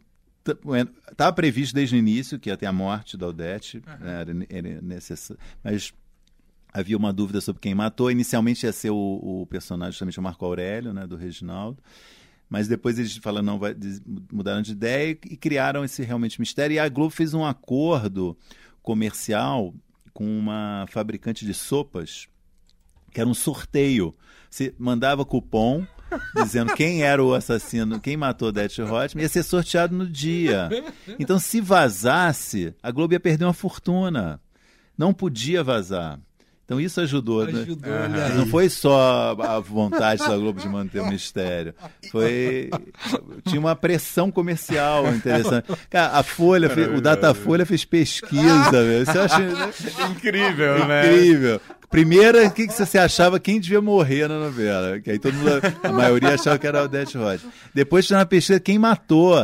estava 1.11 1.33
previsto 1.33 1.73
desde 1.73 1.95
o 1.95 1.99
início 1.99 2.39
que 2.39 2.51
ia 2.51 2.57
ter 2.57 2.67
a 2.67 2.73
morte 2.73 3.17
da 3.17 3.29
Odete, 3.29 3.81
né, 3.87 4.23
era, 4.23 4.33
era 4.51 4.83
necessário, 4.83 5.41
mas 5.63 5.93
havia 6.73 6.97
uma 6.97 7.13
dúvida 7.13 7.41
sobre 7.41 7.61
quem 7.61 7.75
matou. 7.75 8.11
Inicialmente 8.11 8.67
ia 8.67 8.73
ser 8.73 8.91
o, 8.91 8.97
o 8.97 9.47
personagem, 9.47 9.93
justamente 9.93 10.19
o 10.19 10.23
Marco 10.23 10.45
Aurélio, 10.45 10.93
né, 10.93 11.07
do 11.07 11.17
Reginaldo. 11.17 11.79
Mas 12.53 12.69
depois 12.69 12.99
eles 12.99 13.17
falaram, 13.17 13.47
não, 13.47 13.59
vai, 13.59 13.75
mudaram 14.31 14.61
de 14.61 14.73
ideia 14.73 15.13
e 15.25 15.39
criaram 15.39 15.87
esse 15.87 16.03
realmente 16.03 16.39
mistério. 16.39 16.75
E 16.75 16.79
a 16.79 16.87
Globo 16.87 17.09
fez 17.09 17.33
um 17.33 17.47
acordo 17.47 18.37
comercial 18.83 19.75
com 20.13 20.39
uma 20.39 20.85
fabricante 20.91 21.47
de 21.47 21.55
sopas, 21.55 22.29
que 23.11 23.19
era 23.19 23.27
um 23.27 23.33
sorteio. 23.33 24.15
Você 24.51 24.75
mandava 24.79 25.25
cupom 25.25 25.87
dizendo 26.35 26.75
quem 26.77 27.03
era 27.03 27.25
o 27.25 27.33
assassino, 27.33 27.99
quem 27.99 28.19
matou 28.19 28.53
Det 28.53 28.83
Rotman, 28.83 29.23
ia 29.23 29.31
ser 29.31 29.45
sorteado 29.45 29.97
no 29.97 30.07
dia. 30.07 30.69
Então, 31.19 31.39
se 31.39 31.59
vazasse, 31.59 32.75
a 32.83 32.91
Globo 32.91 33.15
ia 33.15 33.21
perder 33.21 33.47
uma 33.47 33.55
fortuna. 33.55 34.39
Não 34.99 35.15
podia 35.15 35.65
vazar. 35.65 36.21
Então 36.65 36.81
isso 36.81 37.01
ajudou, 37.01 37.45
né? 37.45 37.61
ajudou 37.61 37.91
né? 37.91 38.29
Não 38.35 38.47
foi 38.47 38.69
só 38.69 39.37
a 39.39 39.59
vontade 39.59 40.27
da 40.27 40.37
Globo 40.37 40.61
de 40.61 40.69
manter 40.69 41.01
o 41.01 41.07
mistério. 41.09 41.75
Foi. 42.11 42.71
Tinha 43.47 43.61
uma 43.61 43.75
pressão 43.75 44.31
comercial 44.31 45.07
interessante. 45.13 45.67
Cara, 45.91 46.17
a 46.17 46.23
Folha, 46.23 46.71
fez, 46.71 46.89
o 46.89 47.01
Datafolha 47.01 47.67
fez 47.67 47.85
pesquisa, 47.85 48.71
velho. 48.71 49.03
Isso 49.03 49.13
eu 49.13 49.23
acho 49.23 49.41
né? 49.41 49.73
incrível, 50.11 50.87
né? 50.87 51.07
Incrível. 51.07 51.61
Primeira, 51.91 52.47
o 52.47 52.51
que, 52.51 52.67
que 52.67 52.73
você 52.73 52.99
achava 52.99 53.39
quem 53.39 53.61
devia 53.61 53.83
morrer 53.83 54.27
na 54.27 54.39
novela? 54.39 54.99
Que 54.99 55.11
aí 55.11 55.19
todo 55.19 55.35
mundo, 55.35 55.51
a 55.83 55.93
maioria 55.93 56.35
achava 56.35 56.59
que 56.59 56.67
era 56.67 56.85
o 56.85 56.89
Death 56.89 57.15
Hot. 57.17 57.45
Depois 57.75 58.07
tinha 58.07 58.19
uma 58.19 58.25
pesquisa 58.25 58.59
quem 58.59 58.79
matou. 58.79 59.37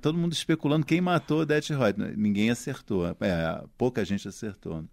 todo 0.00 0.18
mundo 0.18 0.32
especulando 0.32 0.84
quem 0.84 1.00
matou 1.00 1.42
Odete 1.42 1.72
Reutemann. 1.72 2.14
Ninguém 2.16 2.50
acertou. 2.50 3.06
É, 3.20 3.62
pouca 3.76 4.04
gente 4.04 4.26
acertou. 4.26 4.84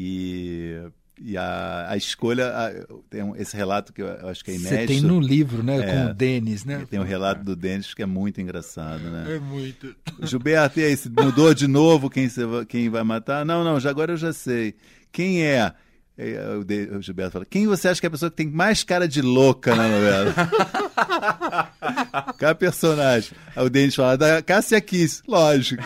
E 0.00 0.80
e 1.20 1.36
a, 1.36 1.86
a 1.90 1.96
escolha, 1.96 2.48
a, 2.48 2.70
tem 3.10 3.22
um, 3.22 3.34
esse 3.34 3.56
relato 3.56 3.92
que 3.92 4.00
eu 4.00 4.28
acho 4.28 4.44
que 4.44 4.52
é 4.52 4.54
inédito. 4.54 4.80
Você 4.80 4.86
tem 4.86 5.00
no 5.00 5.18
livro, 5.18 5.62
né, 5.62 5.78
é, 5.78 5.82
com 5.82 6.10
o 6.10 6.14
Denis, 6.14 6.64
né? 6.64 6.86
Tem 6.88 7.00
um 7.00 7.04
relato 7.04 7.42
do 7.42 7.56
Denis 7.56 7.92
que 7.92 8.02
é 8.02 8.06
muito 8.06 8.40
engraçado, 8.40 9.02
né? 9.02 9.36
É 9.36 9.38
muito. 9.40 9.94
Gilberto, 10.22 10.78
e 10.78 10.84
aí, 10.84 10.98
mudou 11.20 11.52
de 11.52 11.66
novo 11.66 12.08
quem, 12.08 12.28
você, 12.28 12.42
quem 12.68 12.88
vai 12.88 13.02
matar? 13.02 13.44
Não, 13.44 13.64
não, 13.64 13.80
já 13.80 13.90
agora 13.90 14.12
eu 14.12 14.16
já 14.16 14.32
sei. 14.32 14.74
Quem 15.10 15.42
é? 15.42 15.72
O 16.18 17.00
Gilberto 17.00 17.34
fala: 17.34 17.46
quem 17.48 17.68
você 17.68 17.86
acha 17.86 18.00
que 18.00 18.06
é 18.06 18.08
a 18.08 18.10
pessoa 18.10 18.28
que 18.28 18.36
tem 18.36 18.48
mais 18.48 18.82
cara 18.82 19.06
de 19.06 19.22
louca 19.22 19.76
na 19.76 19.86
novela? 19.86 20.34
Qual 22.36 22.50
é 22.50 22.54
personagem? 22.54 23.30
Aí 23.54 23.64
o 23.64 23.70
Denis 23.70 23.94
fala: 23.94 24.16
da 24.16 24.42
Cássia 24.42 24.80
Kiss, 24.80 25.22
lógico. 25.28 25.80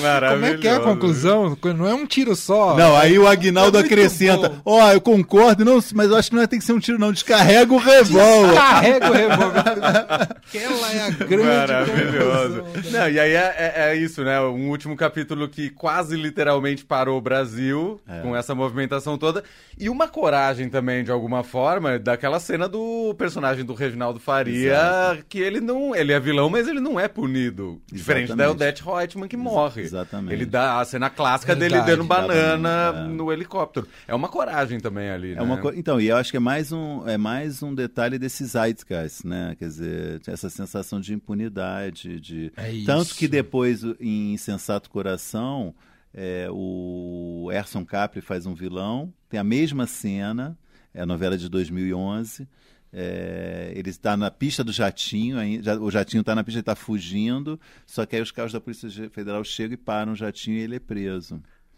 Maravilhoso. 0.00 0.40
Como 0.40 0.46
é 0.46 0.56
que 0.56 0.68
é 0.68 0.76
a 0.76 0.80
conclusão? 0.80 1.58
Não 1.76 1.86
é 1.86 1.94
um 1.94 2.06
tiro 2.06 2.36
só. 2.36 2.76
Não, 2.76 2.96
aí 2.96 3.18
o 3.18 3.26
Agnaldo 3.26 3.76
é 3.76 3.80
acrescenta: 3.80 4.52
Ó, 4.64 4.84
oh, 4.84 4.92
eu 4.92 5.00
concordo, 5.00 5.64
não, 5.64 5.80
mas 5.94 6.08
eu 6.08 6.16
acho 6.16 6.30
que 6.30 6.36
não 6.36 6.42
é, 6.42 6.46
tem 6.46 6.60
que 6.60 6.64
ser 6.64 6.74
um 6.74 6.78
tiro, 6.78 6.98
não. 6.98 7.12
Descarrega 7.12 7.74
o 7.74 7.78
revólver. 7.78 8.50
Descarrega 8.50 9.10
o 9.10 9.12
revólver. 9.12 9.58
Aquela 9.58 10.92
é 10.92 11.00
a 11.00 11.10
grande 11.10 11.44
Maravilhoso. 11.44 12.64
Não, 12.92 13.08
e 13.08 13.18
aí 13.18 13.32
é, 13.32 13.54
é, 13.58 13.72
é, 13.88 13.96
isso, 13.96 14.22
né? 14.22 14.40
Um 14.40 14.68
último 14.68 14.96
capítulo 14.96 15.48
que 15.48 15.70
quase 15.70 16.16
literalmente 16.16 16.84
parou 16.84 17.18
o 17.18 17.20
Brasil. 17.20 18.00
É 18.08 18.27
com 18.28 18.36
essa 18.36 18.54
movimentação 18.54 19.16
toda. 19.16 19.42
E 19.78 19.88
uma 19.88 20.06
coragem 20.06 20.68
também, 20.68 21.02
de 21.02 21.10
alguma 21.10 21.42
forma, 21.42 21.98
daquela 21.98 22.38
cena 22.38 22.68
do 22.68 23.14
personagem 23.16 23.64
do 23.64 23.74
Reginaldo 23.74 24.20
Faria, 24.20 24.72
Exato. 24.72 25.24
que 25.28 25.38
ele 25.38 25.60
não. 25.60 25.94
Ele 25.94 26.12
é 26.12 26.20
vilão, 26.20 26.50
mas 26.50 26.68
ele 26.68 26.80
não 26.80 26.98
é 26.98 27.08
punido. 27.08 27.80
Exatamente. 27.92 27.94
Diferente 27.94 28.34
da 28.34 28.50
Odette 28.50 28.82
Reutemann, 28.82 29.28
que 29.28 29.36
morre. 29.36 29.82
Exatamente. 29.82 30.32
Ele 30.32 30.46
dá 30.46 30.80
a 30.80 30.84
cena 30.84 31.08
clássica 31.08 31.54
Verdade, 31.54 31.84
dele 31.84 31.96
dando 31.96 32.06
banana 32.06 32.94
é. 32.94 33.08
no 33.08 33.32
helicóptero. 33.32 33.88
É 34.06 34.14
uma 34.14 34.28
coragem 34.28 34.78
também 34.80 35.10
ali, 35.10 35.32
é 35.32 35.42
né? 35.42 35.56
Co... 35.56 35.72
Então, 35.72 36.00
e 36.00 36.08
eu 36.08 36.16
acho 36.16 36.30
que 36.30 36.36
é 36.36 36.40
mais 36.40 36.72
um, 36.72 37.08
é 37.08 37.16
mais 37.16 37.62
um 37.62 37.74
detalhe 37.74 38.18
desse 38.18 38.44
Zeitgeist, 38.44 39.26
né? 39.26 39.56
Quer 39.58 39.66
dizer, 39.66 40.20
essa 40.26 40.50
sensação 40.50 41.00
de 41.00 41.14
impunidade, 41.14 42.20
de... 42.20 42.52
É 42.56 42.72
Tanto 42.84 43.14
que 43.14 43.26
depois, 43.26 43.82
em 44.00 44.34
Insensato 44.34 44.90
Coração 44.90 45.74
é, 46.12 46.48
o 46.50 47.50
Erson 47.52 47.84
Capri 47.84 48.20
faz 48.20 48.46
um 48.46 48.54
vilão, 48.54 49.12
tem 49.28 49.38
a 49.38 49.44
mesma 49.44 49.86
cena, 49.86 50.58
é 50.92 51.02
a 51.02 51.06
novela 51.06 51.36
de 51.36 51.48
2011. 51.48 52.48
É, 52.90 53.70
ele 53.74 53.90
está 53.90 54.16
na 54.16 54.30
pista 54.30 54.64
do 54.64 54.72
jatinho, 54.72 55.36
o 55.82 55.90
jatinho 55.90 56.22
está 56.22 56.34
na 56.34 56.42
pista, 56.42 56.58
ele 56.58 56.62
está 56.62 56.74
fugindo, 56.74 57.60
só 57.84 58.06
que 58.06 58.16
aí 58.16 58.22
os 58.22 58.30
carros 58.30 58.52
da 58.52 58.60
Polícia 58.60 58.88
Federal 59.10 59.44
chegam 59.44 59.74
e 59.74 59.76
param 59.76 60.12
o 60.12 60.16
jatinho 60.16 60.56
e 60.56 60.60
ele 60.60 60.76
é 60.76 60.80
preso. 60.80 61.34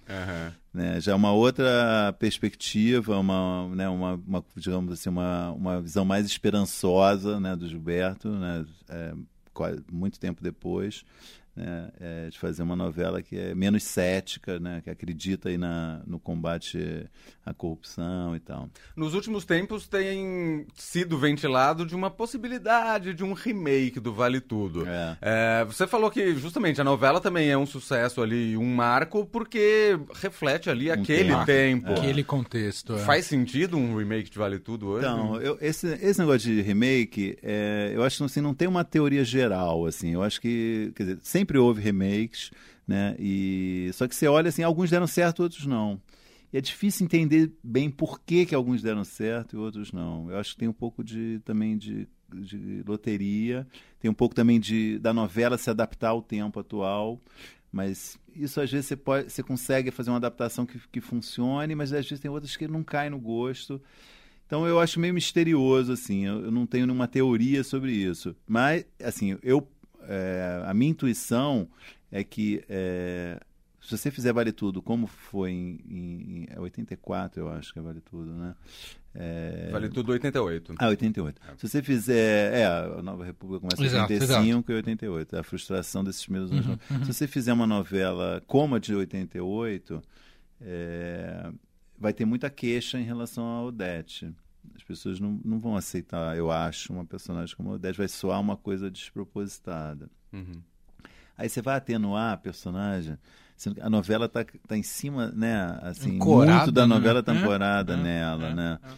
Uhum. 0.08 0.52
Né, 0.72 1.00
já 1.00 1.12
é 1.12 1.14
uma 1.14 1.32
outra 1.32 2.14
perspectiva, 2.18 3.18
uma, 3.18 3.68
né, 3.74 3.88
uma, 3.88 4.14
uma, 4.14 4.44
digamos 4.56 4.92
assim, 4.92 5.08
uma, 5.08 5.50
uma 5.52 5.80
visão 5.80 6.04
mais 6.04 6.26
esperançosa 6.26 7.38
né, 7.40 7.54
do 7.56 7.68
Gilberto, 7.68 8.28
né, 8.28 8.64
é, 8.88 9.12
muito 9.90 10.18
tempo 10.18 10.42
depois 10.42 11.04
né, 11.54 11.90
é, 12.00 12.28
de 12.30 12.38
fazer 12.38 12.62
uma 12.62 12.76
novela 12.76 13.22
que 13.22 13.36
é 13.36 13.54
menos 13.54 13.82
cética, 13.82 14.58
né, 14.58 14.80
que 14.82 14.90
acredita 14.90 15.48
aí 15.48 15.58
na, 15.58 16.00
no 16.06 16.18
combate 16.18 17.06
à 17.44 17.52
corrupção 17.52 18.36
e 18.36 18.40
tal. 18.40 18.68
Nos 18.96 19.14
últimos 19.14 19.44
tempos 19.44 19.88
tem 19.88 20.66
sido 20.74 21.18
ventilado 21.18 21.84
de 21.84 21.94
uma 21.94 22.10
possibilidade 22.10 23.14
de 23.14 23.24
um 23.24 23.32
remake 23.32 24.00
do 24.00 24.12
Vale 24.12 24.40
Tudo. 24.40 24.86
É. 24.86 25.16
É, 25.20 25.64
você 25.64 25.86
falou 25.86 26.10
que 26.10 26.34
justamente 26.34 26.80
a 26.80 26.84
novela 26.84 27.20
também 27.20 27.50
é 27.50 27.58
um 27.58 27.66
sucesso 27.66 28.22
ali, 28.22 28.56
um 28.56 28.74
marco, 28.74 29.26
porque 29.26 29.98
reflete 30.14 30.70
ali 30.70 30.90
um 30.90 30.94
aquele 30.94 31.34
tempo. 31.34 31.46
tempo. 31.46 31.92
Aquele 31.92 32.24
contexto. 32.24 32.94
É. 32.94 32.98
Faz 32.98 33.26
sentido 33.26 33.76
um 33.76 33.96
remake 33.96 34.30
de 34.30 34.38
Vale 34.38 34.58
Tudo 34.58 34.88
hoje? 34.88 35.06
Então, 35.06 35.40
eu, 35.40 35.58
esse, 35.60 35.86
esse 36.00 36.18
negócio 36.18 36.40
de 36.40 36.60
remake, 36.62 37.36
é, 37.42 37.92
eu 37.94 38.02
acho 38.02 38.18
que 38.18 38.24
assim, 38.24 38.40
não 38.40 38.54
tem 38.54 38.68
uma 38.68 38.84
teoria 38.84 39.24
geral. 39.24 39.86
assim. 39.86 40.12
Eu 40.12 40.22
acho 40.22 40.40
que, 40.40 40.92
quer 40.94 41.02
dizer, 41.04 41.18
sempre 41.40 41.58
houve 41.58 41.80
remakes, 41.80 42.50
né? 42.86 43.16
E 43.18 43.90
só 43.94 44.06
que 44.06 44.14
você 44.14 44.28
olha 44.28 44.48
assim, 44.48 44.62
alguns 44.62 44.90
deram 44.90 45.06
certo, 45.06 45.42
outros 45.42 45.66
não. 45.66 46.00
E 46.52 46.58
é 46.58 46.60
difícil 46.60 47.04
entender 47.04 47.52
bem 47.62 47.90
por 47.90 48.20
que, 48.20 48.44
que 48.44 48.54
alguns 48.54 48.82
deram 48.82 49.04
certo 49.04 49.56
e 49.56 49.58
outros 49.58 49.92
não. 49.92 50.30
Eu 50.30 50.38
acho 50.38 50.52
que 50.52 50.58
tem 50.58 50.68
um 50.68 50.72
pouco 50.72 51.02
de 51.02 51.40
também 51.44 51.78
de, 51.78 52.08
de 52.28 52.82
loteria, 52.86 53.66
tem 54.00 54.10
um 54.10 54.14
pouco 54.14 54.34
também 54.34 54.60
de 54.60 54.98
da 54.98 55.12
novela 55.12 55.56
se 55.56 55.70
adaptar 55.70 56.10
ao 56.10 56.22
tempo 56.22 56.60
atual. 56.60 57.20
Mas 57.72 58.18
isso 58.34 58.60
às 58.60 58.70
vezes 58.70 58.86
você, 58.86 58.96
pode, 58.96 59.30
você 59.30 59.42
consegue 59.42 59.90
fazer 59.90 60.10
uma 60.10 60.16
adaptação 60.16 60.66
que, 60.66 60.78
que 60.90 61.00
funcione, 61.00 61.74
mas 61.74 61.92
às 61.92 62.04
vezes 62.04 62.20
tem 62.20 62.30
outras 62.30 62.56
que 62.56 62.66
não 62.66 62.82
caem 62.82 63.10
no 63.10 63.18
gosto. 63.18 63.80
Então 64.44 64.66
eu 64.66 64.80
acho 64.80 64.98
meio 64.98 65.14
misterioso, 65.14 65.92
assim, 65.92 66.26
eu, 66.26 66.46
eu 66.46 66.50
não 66.50 66.66
tenho 66.66 66.84
nenhuma 66.84 67.06
teoria 67.06 67.62
sobre 67.62 67.92
isso. 67.92 68.34
Mas, 68.48 68.84
assim, 69.00 69.38
eu 69.44 69.64
é, 70.10 70.62
a 70.66 70.74
minha 70.74 70.90
intuição 70.90 71.68
é 72.10 72.24
que 72.24 72.64
é, 72.68 73.40
se 73.80 73.96
você 73.96 74.10
fizer 74.10 74.32
Vale 74.32 74.52
Tudo, 74.52 74.82
como 74.82 75.06
foi 75.06 75.50
em, 75.50 75.80
em, 75.88 76.46
em 76.52 76.58
84, 76.58 77.40
é 77.40 77.42
eu 77.42 77.48
acho 77.50 77.72
que 77.72 77.78
é 77.78 77.82
Vale 77.82 78.00
Tudo, 78.00 78.32
né? 78.32 78.54
É... 79.14 79.70
Vale 79.72 79.88
Tudo 79.88 80.12
88. 80.12 80.74
Ah, 80.78 80.88
88. 80.88 81.40
É. 81.42 81.56
Se 81.56 81.68
você 81.68 81.82
fizer. 81.82 82.54
É, 82.54 82.66
a 82.66 83.02
Nova 83.02 83.24
República 83.24 83.60
começa 83.60 83.82
em 83.82 84.00
85 84.00 84.70
e 84.70 84.74
88. 84.74 85.36
É 85.36 85.38
a 85.38 85.42
frustração 85.42 86.04
desses 86.04 86.26
mesmos 86.28 86.52
anos. 86.52 86.66
Uhum, 86.66 86.78
uhum. 86.90 87.04
Se 87.04 87.14
você 87.14 87.26
fizer 87.26 87.52
uma 87.52 87.66
novela 87.66 88.42
como 88.46 88.74
a 88.74 88.78
de 88.78 88.94
88, 88.94 90.02
é, 90.60 91.50
vai 91.98 92.12
ter 92.12 92.26
muita 92.26 92.50
queixa 92.50 92.98
em 92.98 93.04
relação 93.04 93.44
a 93.44 93.64
Odete. 93.64 94.32
As 94.74 94.82
pessoas 94.82 95.20
não, 95.20 95.40
não 95.44 95.58
vão 95.58 95.76
aceitar, 95.76 96.36
eu 96.36 96.50
acho, 96.50 96.92
uma 96.92 97.04
personagem 97.04 97.54
como 97.56 97.72
Odete. 97.72 97.98
Vai 97.98 98.08
soar 98.08 98.40
uma 98.40 98.56
coisa 98.56 98.90
despropositada. 98.90 100.10
Uhum. 100.32 100.62
Aí 101.36 101.48
você 101.48 101.62
vai 101.62 101.76
atenuar 101.76 102.34
a 102.34 102.36
personagem. 102.36 103.16
A 103.80 103.90
novela 103.90 104.26
está 104.26 104.44
tá 104.66 104.76
em 104.76 104.82
cima, 104.82 105.30
né? 105.32 105.78
Assim, 105.82 106.16
Ancorada, 106.16 106.58
muito 106.58 106.72
da 106.72 106.86
novela 106.86 107.20
está 107.20 107.32
né? 107.32 107.40
ancorada 107.40 107.94
é, 107.94 107.96
nela, 107.96 108.46
é, 108.48 108.54
né? 108.54 108.78
É. 108.82 108.88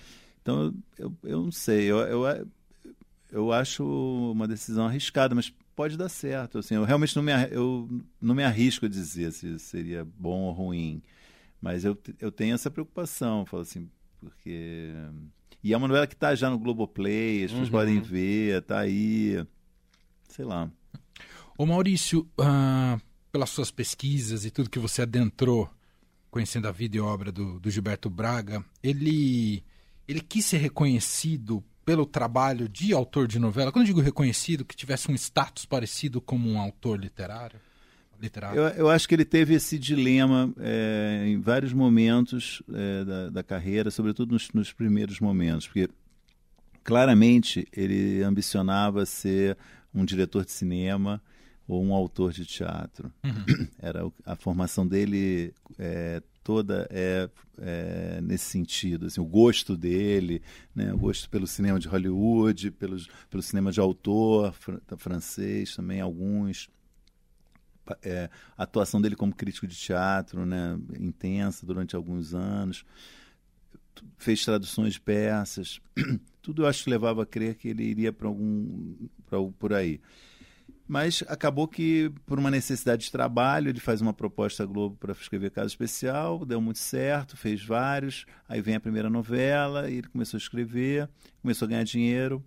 Então, 0.41 0.75
eu, 0.99 1.17
eu 1.23 1.43
não 1.43 1.53
sei. 1.53 1.85
Eu, 1.85 1.99
eu, 1.99 2.49
eu 3.31 3.53
acho 3.53 3.85
uma 3.85 4.47
decisão 4.47 4.87
arriscada, 4.87 5.35
mas 5.35 5.53
pode 5.75 5.97
dar 5.97 6.09
certo. 6.09 6.59
Assim, 6.59 6.75
eu 6.75 6.85
realmente 6.85 7.17
não 7.17 7.23
me, 7.23 7.33
eu 7.51 7.89
não 8.21 8.35
me 8.35 8.45
arrisco 8.45 8.87
a 8.87 8.89
dizer 8.89 9.33
se 9.33 9.59
seria 9.59 10.05
bom 10.05 10.43
ou 10.43 10.53
ruim. 10.53 11.03
Mas 11.61 11.85
eu, 11.85 11.97
eu 12.21 12.33
tenho 12.33 12.55
essa 12.55 12.71
preocupação. 12.71 13.47
Falo 13.47 13.63
assim, 13.63 13.89
porque 14.21 14.93
e 15.63 15.73
é 15.73 15.77
uma 15.77 15.87
novela 15.87 16.07
que 16.07 16.15
está 16.15 16.35
já 16.35 16.51
no 16.51 16.59
Globoplay, 16.59 17.45
as 17.45 17.51
pessoas 17.51 17.69
uhum. 17.69 17.73
podem 17.73 18.01
ver, 18.01 18.59
está 18.61 18.81
aí. 18.81 19.45
Sei 20.29 20.45
lá. 20.45 20.71
Ô 21.57 21.65
Maurício, 21.65 22.29
uh, 22.41 23.01
pelas 23.31 23.51
suas 23.51 23.71
pesquisas 23.71 24.45
e 24.45 24.51
tudo 24.51 24.71
que 24.71 24.79
você 24.79 25.03
adentrou, 25.03 25.71
conhecendo 26.31 26.67
a 26.67 26.73
vida 26.73 26.97
e 26.97 27.01
obra 27.01 27.31
do, 27.31 27.61
do 27.61 27.71
Gilberto 27.71 28.11
Braga, 28.11 28.65
ele, 28.83 29.63
ele 30.09 30.21
quis 30.21 30.45
ser 30.45 30.59
reconhecido 30.59 31.63
pelo 31.85 32.07
trabalho 32.07 32.69
de 32.69 32.93
autor 32.93 33.29
de 33.29 33.39
novela? 33.39 33.71
Quando 33.71 33.85
eu 33.85 33.89
digo 33.89 34.01
reconhecido, 34.01 34.65
que 34.65 34.77
tivesse 34.77 35.11
um 35.11 35.15
status 35.15 35.65
parecido 35.65 36.21
como 36.21 36.49
um 36.49 36.61
autor 36.61 36.99
literário? 36.99 37.61
Literário? 38.23 38.59
Eu, 38.59 38.69
eu 38.69 38.89
acho 38.89 39.09
que 39.09 39.15
ele 39.15 39.25
teve 39.25 39.55
esse 39.55 39.79
dilema 39.79 40.53
é, 40.59 41.25
em 41.27 41.41
vários 41.41 41.73
momentos 41.73 42.63
é, 42.73 43.05
da, 43.05 43.31
da, 43.31 43.43
carreira, 43.43 43.91
sobretudo 43.91 44.33
nos, 44.33 44.51
nos, 44.53 44.73
primeiros 44.73 45.21
momentos, 45.21 45.67
porque 45.67 45.89
claramente 46.85 47.67
ele 47.73 48.23
ambicionava 48.23 49.05
ser 49.05 49.59
um 49.93 50.05
diretor 50.05 50.45
de 50.45 50.53
cinema 50.53 51.21
ou 51.67 51.85
um 51.85 51.93
autor 51.93 52.33
de 52.33 52.47
teatro. 52.47 53.13
Uhum. 53.25 53.69
Era 53.79 54.11
a 54.25 54.37
formação 54.37 54.87
dele 54.87 55.53
é, 55.79 56.23
toda 56.43 56.89
é, 56.91 57.29
é, 57.59 58.21
nesse 58.23 58.47
sentido, 58.47 59.07
assim, 59.07 59.21
o 59.21 59.25
gosto 59.25 59.77
dele, 59.77 60.43
né, 60.75 60.93
o 60.93 60.99
gosto 60.99 61.29
pelo 61.31 61.47
cinema 61.47 61.79
de 61.79 61.89
Hollywood, 61.89 62.71
pelos, 62.73 63.09
pelo 63.31 63.43
cinema 63.43 63.71
de 63.71 63.81
autor 63.81 64.53
fr 64.53 64.75
francês 64.97 65.75
também 65.77 66.01
alguns 66.01 66.69
é, 68.03 68.31
a 68.57 68.63
atuação 68.63 69.01
dele 69.01 69.17
como 69.17 69.35
crítico 69.35 69.67
de 69.67 69.77
teatro, 69.77 70.45
né, 70.47 70.79
intensa 70.99 71.67
durante 71.67 71.97
alguns 71.97 72.35
anos, 72.35 72.85
fez 74.19 74.45
traduções 74.45 74.95
de 74.95 75.01
peças, 75.01 75.81
tudo 76.41 76.63
eu 76.63 76.67
acho 76.67 76.85
que 76.85 76.91
levava 76.91 77.23
a 77.23 77.27
crer 77.27 77.57
que 77.57 77.69
ele 77.69 77.85
iria 77.85 78.13
para 78.13 78.29
algum 78.29 78.95
pra, 79.27 79.39
por 79.59 79.73
aí. 79.73 80.01
Mas 80.87 81.23
acabou 81.29 81.67
que, 81.69 82.13
por 82.27 82.39
uma 82.39 82.51
necessidade 82.51 83.05
de 83.05 83.13
trabalho, 83.13 83.71
ele 83.71 83.81
faz 83.81 84.01
uma 84.01 84.13
proposta 84.13 84.63
à 84.63 84.67
Globo 84.67 84.97
para 84.97 85.13
escrever 85.13 85.51
caso 85.51 85.69
especial, 85.69 86.45
deu 86.45 86.61
muito 86.61 86.81
certo, 86.81 87.37
fez 87.37 87.65
vários. 87.65 88.27
Aí 88.49 88.61
vem 88.61 88.75
a 88.75 88.81
primeira 88.81 89.09
novela, 89.09 89.89
e 89.89 89.99
ele 89.99 90.09
começou 90.09 90.37
a 90.37 90.41
escrever, 90.41 91.09
começou 91.41 91.67
a 91.67 91.69
ganhar 91.71 91.85
dinheiro, 91.85 92.45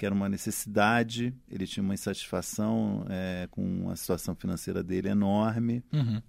que 0.00 0.06
era 0.06 0.14
uma 0.14 0.30
necessidade, 0.30 1.30
ele 1.46 1.66
tinha 1.66 1.84
uma 1.84 1.92
insatisfação 1.92 3.04
é, 3.10 3.46
com 3.50 3.90
a 3.90 3.96
situação 3.96 4.34
financeira 4.34 4.82
dele 4.82 5.10
enorme, 5.10 5.84
Uhum. 5.92 6.22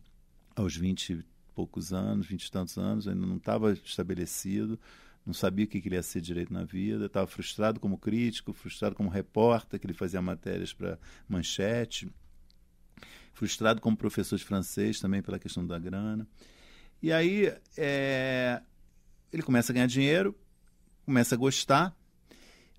aos 0.54 0.76
20 0.76 1.14
e 1.14 1.26
poucos 1.56 1.94
anos, 1.94 2.28
20 2.28 2.44
e 2.48 2.52
tantos 2.52 2.78
anos, 2.78 3.08
ainda 3.08 3.26
não 3.26 3.38
estava 3.38 3.72
estabelecido, 3.72 4.78
não 5.26 5.34
sabia 5.34 5.64
o 5.64 5.68
que 5.70 5.80
que 5.80 5.88
ele 5.88 5.96
ia 5.96 6.04
ser 6.04 6.20
direito 6.20 6.52
na 6.52 6.66
vida, 6.66 7.06
estava 7.06 7.26
frustrado 7.28 7.80
como 7.80 7.98
crítico, 7.98 8.52
frustrado 8.52 8.94
como 8.94 9.10
repórter, 9.10 9.80
que 9.80 9.86
ele 9.86 9.94
fazia 9.94 10.22
matérias 10.22 10.74
para 10.74 11.00
manchete, 11.30 12.12
frustrado 13.32 13.80
como 13.80 13.96
professor 13.96 14.38
de 14.38 14.44
francês 14.44 15.00
também 15.00 15.22
pela 15.22 15.40
questão 15.40 15.66
da 15.66 15.80
grana. 15.80 16.28
E 17.02 17.10
aí 17.14 17.54
é, 17.78 18.62
ele 19.32 19.42
começa 19.44 19.72
a 19.72 19.74
ganhar 19.74 19.88
dinheiro, 19.88 20.38
começa 21.06 21.36
a 21.36 21.38
gostar, 21.38 21.96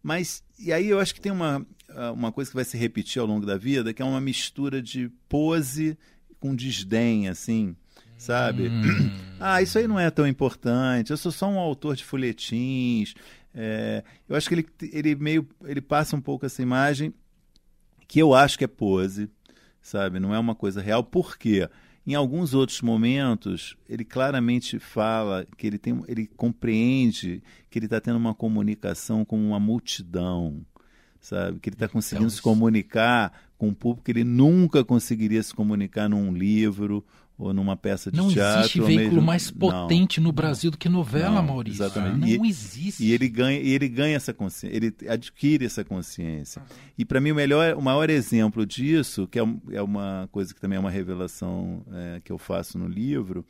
mas 0.03 0.43
e 0.59 0.73
aí 0.73 0.89
eu 0.89 0.99
acho 0.99 1.15
que 1.15 1.21
tem 1.21 1.33
uma, 1.33 1.65
ah, 1.89 2.13
uma 2.13 2.33
coisa 2.33 2.51
que 2.51 2.57
vai 2.57 2.65
se 2.65 2.77
repetir 2.77 3.21
ao 3.21 3.27
longo 3.27 3.47
da 3.47 3.57
vida, 3.57 3.93
que 3.93 4.03
é 4.03 4.05
uma 4.05 4.21
mistura 4.21 4.83
de 4.83 5.11
pose 5.29 5.97
com 6.41 6.55
desdém, 6.55 7.29
assim, 7.29 7.77
sabe? 8.17 8.69
Hum. 8.69 9.33
Ah, 9.45 9.61
isso 9.61 9.77
aí 9.77 9.89
não 9.89 9.99
é 9.99 10.09
tão 10.09 10.25
importante. 10.25 11.11
Eu 11.11 11.17
sou 11.17 11.33
só 11.33 11.49
um 11.49 11.59
autor 11.59 11.97
de 11.97 12.05
folhetins. 12.05 13.13
É, 13.53 14.05
eu 14.29 14.37
acho 14.37 14.49
que 14.49 14.55
ele, 14.55 14.69
ele 14.93 15.17
meio 15.17 15.49
ele 15.65 15.81
passa 15.81 16.15
um 16.15 16.21
pouco 16.21 16.47
essa 16.47 16.63
imagem 16.63 17.13
que 18.07 18.21
eu 18.21 18.33
acho 18.33 18.57
que 18.57 18.63
é 18.63 18.69
pose, 18.69 19.29
sabe? 19.81 20.21
Não 20.21 20.33
é 20.33 20.39
uma 20.39 20.55
coisa 20.55 20.81
real. 20.81 21.03
Por 21.03 21.37
quê? 21.37 21.69
Em 22.07 22.15
alguns 22.15 22.53
outros 22.53 22.81
momentos, 22.83 23.77
ele 23.89 24.05
claramente 24.05 24.79
fala 24.79 25.47
que 25.57 25.67
ele, 25.67 25.79
tem, 25.79 26.03
ele 26.09 26.27
compreende 26.37 27.43
que 27.71 27.79
ele 27.79 27.87
está 27.87 28.01
tendo 28.01 28.17
uma 28.17 28.35
comunicação 28.35 29.25
com 29.25 29.37
uma 29.39 29.61
multidão, 29.61 30.65
sabe? 31.21 31.61
Que 31.61 31.69
ele 31.69 31.77
está 31.77 31.89
conseguindo 31.89 32.29
se 32.31 32.35
isso- 32.37 32.43
comunicar 32.43 33.33
com 33.57 33.69
um 33.69 33.75
público 33.75 34.05
que 34.05 34.11
ele 34.11 34.25
nunca 34.25 34.85
conseguiria 34.85 35.41
se 35.43 35.55
comunicar 35.55 36.09
num 36.09 36.33
livro 36.35 37.05
ou 37.43 37.53
numa 37.55 37.77
peça 37.77 38.11
de 38.11 38.17
Não 38.17 38.29
teatro. 38.29 38.61
existe 38.61 38.81
ou 38.81 38.87
veículo 38.87 39.11
mesmo- 39.17 39.23
mais 39.27 39.51
Não. 39.51 39.59
potente 39.59 40.21
no 40.21 40.33
Brasil 40.33 40.71
do 40.71 40.79
que 40.79 40.89
novela, 40.89 41.37
Não, 41.37 41.43
Maurício. 41.43 41.85
exatamente. 41.85 42.37
Não 42.39 42.45
E- 42.47 42.49
existe. 42.49 43.05
E 43.05 43.13
ele 43.13 43.29
ganha, 43.29 43.59
e 43.61 43.71
ele 43.71 43.89
ganha 43.89 44.17
essa 44.17 44.33
consciência, 44.33 44.77
ele 44.77 44.95
adquire 45.09 45.65
essa 45.65 45.85
consciência. 45.85 46.63
E 46.97 47.05
para 47.05 47.21
mim 47.21 47.33
o 47.33 47.35
melhor, 47.35 47.75
o 47.75 47.83
maior 47.83 48.09
exemplo 48.11 48.65
disso, 48.67 49.27
que 49.27 49.39
é, 49.39 49.43
é 49.73 49.83
uma 49.83 50.29
coisa 50.31 50.55
que 50.55 50.61
também 50.61 50.77
é 50.77 50.81
uma 50.81 50.91
revelação 50.91 51.85
é, 51.93 52.21
que 52.25 52.31
eu 52.33 52.39
faço 52.39 52.79
no 52.79 52.87
livro, 52.89 53.45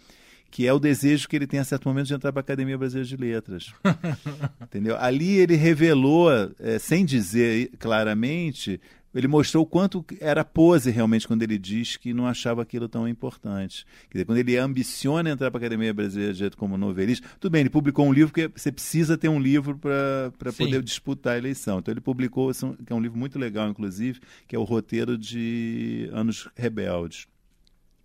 que 0.51 0.67
é 0.67 0.73
o 0.73 0.79
desejo 0.79 1.27
que 1.29 1.35
ele 1.35 1.47
tem 1.47 1.61
a 1.61 1.65
certo 1.65 1.89
momento 1.89 2.09
de 2.09 2.15
entrar 2.15 2.31
para 2.31 2.41
a 2.41 2.45
Academia 2.45 2.77
Brasileira 2.77 3.09
de 3.09 3.17
Letras. 3.17 3.73
Entendeu? 4.61 4.97
Ali 4.99 5.31
ele 5.39 5.57
revelou, 5.57 6.31
é, 6.61 6.79
sem 6.79 7.05
dizer 7.05 7.71
claramente, 7.79 8.81
ele 9.15 9.29
mostrou 9.29 9.65
o 9.65 9.67
quanto 9.67 10.05
era 10.21 10.45
pose 10.45 10.91
realmente 10.91 11.27
quando 11.27 11.43
ele 11.43 11.59
diz 11.59 11.97
que 11.97 12.15
não 12.15 12.27
achava 12.27 12.63
aquilo 12.63 12.89
tão 12.89 13.07
importante. 13.07 13.85
Quer 14.09 14.19
dizer, 14.19 14.25
quando 14.25 14.39
ele 14.39 14.57
ambiciona 14.57 15.31
entrar 15.31 15.51
para 15.51 15.59
a 15.59 15.63
Academia 15.63 15.93
Brasileira 15.93 16.33
de 16.33 16.39
Direito 16.39 16.57
como 16.57 16.79
novelista, 16.79 17.29
tudo 17.39 17.53
bem, 17.53 17.61
ele 17.61 17.71
publicou 17.71 18.07
um 18.07 18.13
livro 18.13 18.33
que 18.33 18.49
você 18.49 18.73
precisa 18.73 19.19
ter 19.19 19.29
um 19.29 19.41
livro 19.41 19.79
para 19.79 20.53
poder 20.57 20.83
disputar 20.83 21.35
a 21.35 21.39
eleição. 21.39 21.79
Então 21.79 21.93
ele 21.93 22.01
publicou, 22.01 22.51
que 22.53 22.93
é 22.93 22.95
um 22.95 23.01
livro 23.01 23.19
muito 23.19 23.39
legal, 23.39 23.69
inclusive, 23.69 24.21
que 24.47 24.57
é 24.57 24.59
o 24.59 24.65
roteiro 24.65 25.19
de 25.19 26.09
Anos 26.13 26.49
Rebeldes. 26.57 27.27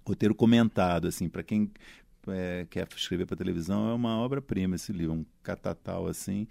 Roteiro 0.05 0.35
comentado, 0.35 1.07
assim, 1.07 1.27
para 1.27 1.43
quem 1.43 1.71
é, 2.27 2.65
quer 2.69 2.87
escrever 2.95 3.25
para 3.25 3.37
televisão, 3.37 3.89
é 3.89 3.93
uma 3.93 4.17
obra-prima 4.17 4.75
esse 4.75 4.91
livro, 4.91 5.13
um 5.13 5.25
catatal 5.43 6.07
assim. 6.07 6.47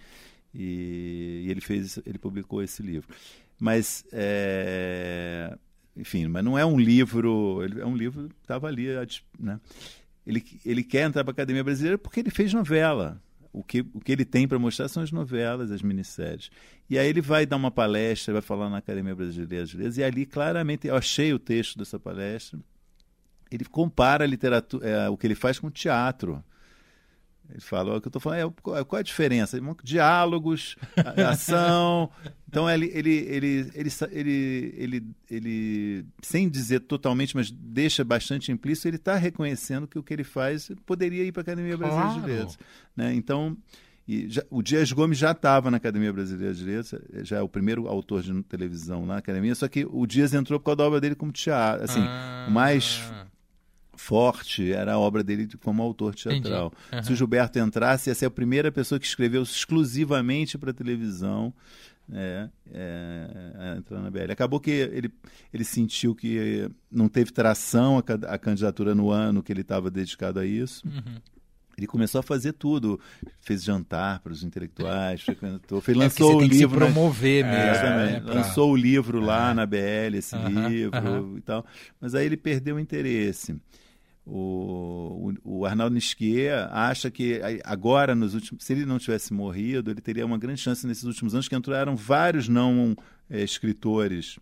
E, 0.57 1.43
e 1.45 1.51
ele 1.51 1.61
fez, 1.61 1.99
ele 2.07 2.19
publicou 2.19 2.63
esse 2.63 2.83
livro. 2.83 3.09
Mas, 3.59 4.05
é, 4.13 5.57
enfim, 5.97 6.27
mas 6.29 6.45
não 6.45 6.59
é 6.59 6.65
um 6.65 6.79
livro, 6.79 7.63
ele, 7.63 7.81
é 7.81 7.87
um 7.87 7.97
livro 7.97 8.29
que 8.29 8.35
estava 8.43 8.67
ali, 8.67 8.87
né? 9.39 9.61
Ele, 10.27 10.45
ele 10.65 10.83
quer 10.83 11.07
entrar 11.07 11.23
para 11.23 11.31
a 11.31 11.35
Academia 11.35 11.63
Brasileira 11.63 11.99
porque 11.99 12.21
ele 12.21 12.31
fez 12.31 12.53
novela. 12.53 13.23
O 13.53 13.63
que, 13.63 13.81
o 13.95 14.01
que 14.01 14.13
ele 14.13 14.25
tem 14.25 14.47
para 14.47 14.59
mostrar 14.59 14.89
são 14.89 15.03
as 15.03 15.11
novelas, 15.11 15.71
as 15.71 15.81
minisséries. 15.81 16.51
E 16.91 16.99
aí 16.99 17.09
ele 17.09 17.23
vai 17.23 17.47
dar 17.47 17.57
uma 17.57 17.71
palestra, 17.71 18.35
vai 18.35 18.43
falar 18.43 18.69
na 18.69 18.79
Academia 18.79 19.15
Brasileira 19.15 19.65
de 19.65 19.77
Letras, 19.77 19.97
e 19.97 20.05
ali 20.05 20.27
claramente, 20.27 20.87
eu 20.87 20.95
achei 20.95 21.33
o 21.33 21.39
texto 21.39 21.79
dessa 21.79 21.99
palestra, 21.99 22.59
ele 23.51 23.65
compara 23.65 24.25
a 24.25 24.27
literatura, 24.27 24.87
é, 24.87 25.09
o 25.09 25.17
que 25.17 25.27
ele 25.27 25.35
faz 25.35 25.59
com 25.59 25.69
o 25.69 25.71
teatro. 25.71 26.45
Ele 27.51 27.61
fala, 27.61 27.93
"Ó, 27.93 27.97
o 27.97 28.01
que 28.01 28.07
eu 28.07 28.11
estou 28.11 28.21
falando 28.21 28.53
é 28.77 28.85
qual 28.85 28.99
é 28.99 29.01
a 29.01 29.03
diferença? 29.03 29.59
Diálogos, 29.83 30.77
ação. 31.31 32.11
Então 32.49 32.69
ele, 32.71 32.91
ele, 32.95 33.11
ele, 33.11 33.71
ele, 33.75 33.91
ele, 34.13 34.75
ele, 34.77 35.07
ele, 35.31 36.05
sem 36.23 36.49
dizer 36.49 36.81
totalmente, 36.81 37.35
mas 37.37 37.51
deixa 37.51 38.05
bastante 38.05 38.51
implícito, 38.53 38.89
ele 38.89 38.97
está 38.97 39.17
reconhecendo 39.17 39.87
que 39.87 39.99
o 39.99 40.03
que 40.03 40.13
ele 40.13 40.25
faz 40.25 40.71
poderia 40.85 41.25
ir 41.25 41.33
para 41.33 41.41
a 41.41 41.45
Academia 41.45 41.77
Brasileira 41.77 42.09
de 42.13 42.19
Claro. 42.21 42.33
Letras. 42.33 42.59
Né? 42.97 43.15
Então, 43.15 43.57
já- 44.29 44.45
o 44.51 44.63
Dias 44.63 44.93
Gomes 44.93 45.19
já 45.19 45.33
estava 45.33 45.71
na 45.71 45.77
Academia 45.77 46.13
Brasileira 46.13 46.55
de 46.55 46.65
Letras, 46.65 46.95
já 47.25 47.39
é 47.39 47.43
o 47.43 47.49
primeiro 47.49 47.89
autor 47.89 48.23
de 48.23 48.43
televisão 48.45 49.05
na 49.05 49.17
Academia, 49.19 49.55
só 49.55 49.67
que 49.69 49.85
o 49.91 50.07
Dias 50.07 50.33
entrou 50.33 50.59
por 50.61 50.67
causa 50.67 50.77
da 50.77 50.85
obra 50.85 51.01
dele 51.01 51.15
como 51.15 51.33
teatro, 51.33 51.85
assim, 51.85 52.01
Ah. 52.03 52.47
mais 52.51 53.03
forte 53.97 54.73
era 54.73 54.95
a 54.95 54.99
obra 54.99 55.23
dele 55.25 55.47
de- 55.47 55.57
como 55.57 55.83
autor 55.83 56.15
teatral. 56.15 56.73
Aham. 56.93 57.03
Se 57.03 57.13
o 57.13 57.17
Gilberto 57.17 57.59
entrasse, 57.59 58.11
ia 58.11 58.15
ser 58.15 58.27
a 58.27 58.31
primeira 58.31 58.71
pessoa 58.73 58.99
que 58.99 59.07
escreveu 59.07 59.43
exclusivamente 59.43 60.57
para 60.59 60.73
televisão. 60.73 61.53
É, 62.13 62.49
é, 62.73 63.29
é, 63.75 63.79
entrar 63.79 64.01
na 64.01 64.09
BL. 64.11 64.31
Acabou 64.31 64.61
que 64.61 64.71
ele, 64.71 65.11
ele 65.53 65.65
sentiu 65.65 66.15
que 66.15 66.71
não 66.89 67.09
teve 67.09 67.33
tração 67.33 67.99
a, 67.99 68.35
a 68.35 68.39
candidatura 68.39 68.95
no 68.95 69.11
ano 69.11 69.43
que 69.43 69.53
ele 69.53 69.63
estava 69.63 69.91
dedicado 69.91 70.39
a 70.39 70.47
isso. 70.47 70.87
Uhum. 70.87 71.17
Ele 71.77 71.87
começou 71.89 72.21
a 72.21 72.23
fazer 72.23 72.53
tudo. 72.53 72.99
Fez 73.41 73.63
jantar 73.65 74.21
para 74.21 74.33
os 74.33 74.45
intelectuais, 74.45 75.21
frequentou, 75.23 75.81
fez, 75.81 75.99
É 75.99 76.09
porque 76.09 76.23
lançou 76.23 76.31
você 76.31 76.37
o 76.37 76.39
tem 76.41 76.49
que 76.49 76.55
livro. 76.59 76.75
se 76.79 76.81
na- 76.81 76.87
promover 76.93 77.45
mesmo. 77.45 77.71
Exatamente. 77.71 78.13
né, 78.13 78.21
pra- 78.21 78.35
Lançou 78.35 78.71
o 78.73 78.77
livro 78.77 79.21
lá 79.21 79.53
na 79.53 79.67
BL, 79.67 80.17
esse 80.17 80.37
livro 80.37 80.97
aham. 80.97 81.35
e 81.37 81.41
tal. 81.41 81.67
Mas 82.01 82.15
aí 82.15 82.25
ele 82.25 82.37
perdeu 82.37 82.77
o 82.77 82.81
interesse. 82.81 83.57
O, 84.29 85.31
o, 85.45 85.59
o 85.61 85.65
Arnaldo 85.67 85.95
Nisquier 85.95 86.69
acha 86.73 87.11
que 87.13 87.41
agora, 87.65 88.13
nos 88.15 88.35
últimos, 88.35 88.65
se 88.65 88.73
ele 88.73 88.85
não 88.85 88.99
tivesse 88.99 89.33
morrido, 89.33 89.91
ele 89.91 90.01
teria 90.01 90.27
uma 90.27 90.37
grande 90.37 90.61
chance 90.61 90.85
nesses 90.85 91.05
últimos 91.05 91.33
anos, 91.33 91.47
que 91.47 91.55
entraram 91.55 91.95
vários 91.95 92.49
não 92.49 92.97
eh, 93.31 93.43
escritores. 93.45 94.39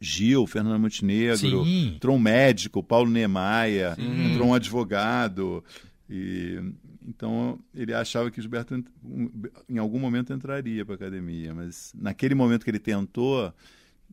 Gil, 0.00 0.46
Fernando 0.46 0.78
Montenegro, 0.80 1.36
Sim. 1.64 1.94
entrou 1.96 2.14
um 2.16 2.20
médico, 2.20 2.82
Paulo 2.82 3.10
Niemeyer, 3.10 3.94
Sim. 3.94 4.30
entrou 4.32 4.48
um 4.48 4.54
advogado. 4.54 5.64
E, 6.10 6.60
então 7.08 7.58
ele 7.74 7.94
achava 7.94 8.30
que 8.30 8.40
Gilberto 8.40 8.74
ent- 8.74 8.86
um- 9.02 9.30
em 9.68 9.78
algum 9.78 9.98
momento 9.98 10.32
entraria 10.32 10.84
para 10.84 10.94
a 10.94 10.96
academia, 10.96 11.54
mas 11.54 11.92
naquele 11.98 12.34
momento 12.34 12.64
que 12.64 12.70
ele 12.70 12.78
tentou, 12.78 13.52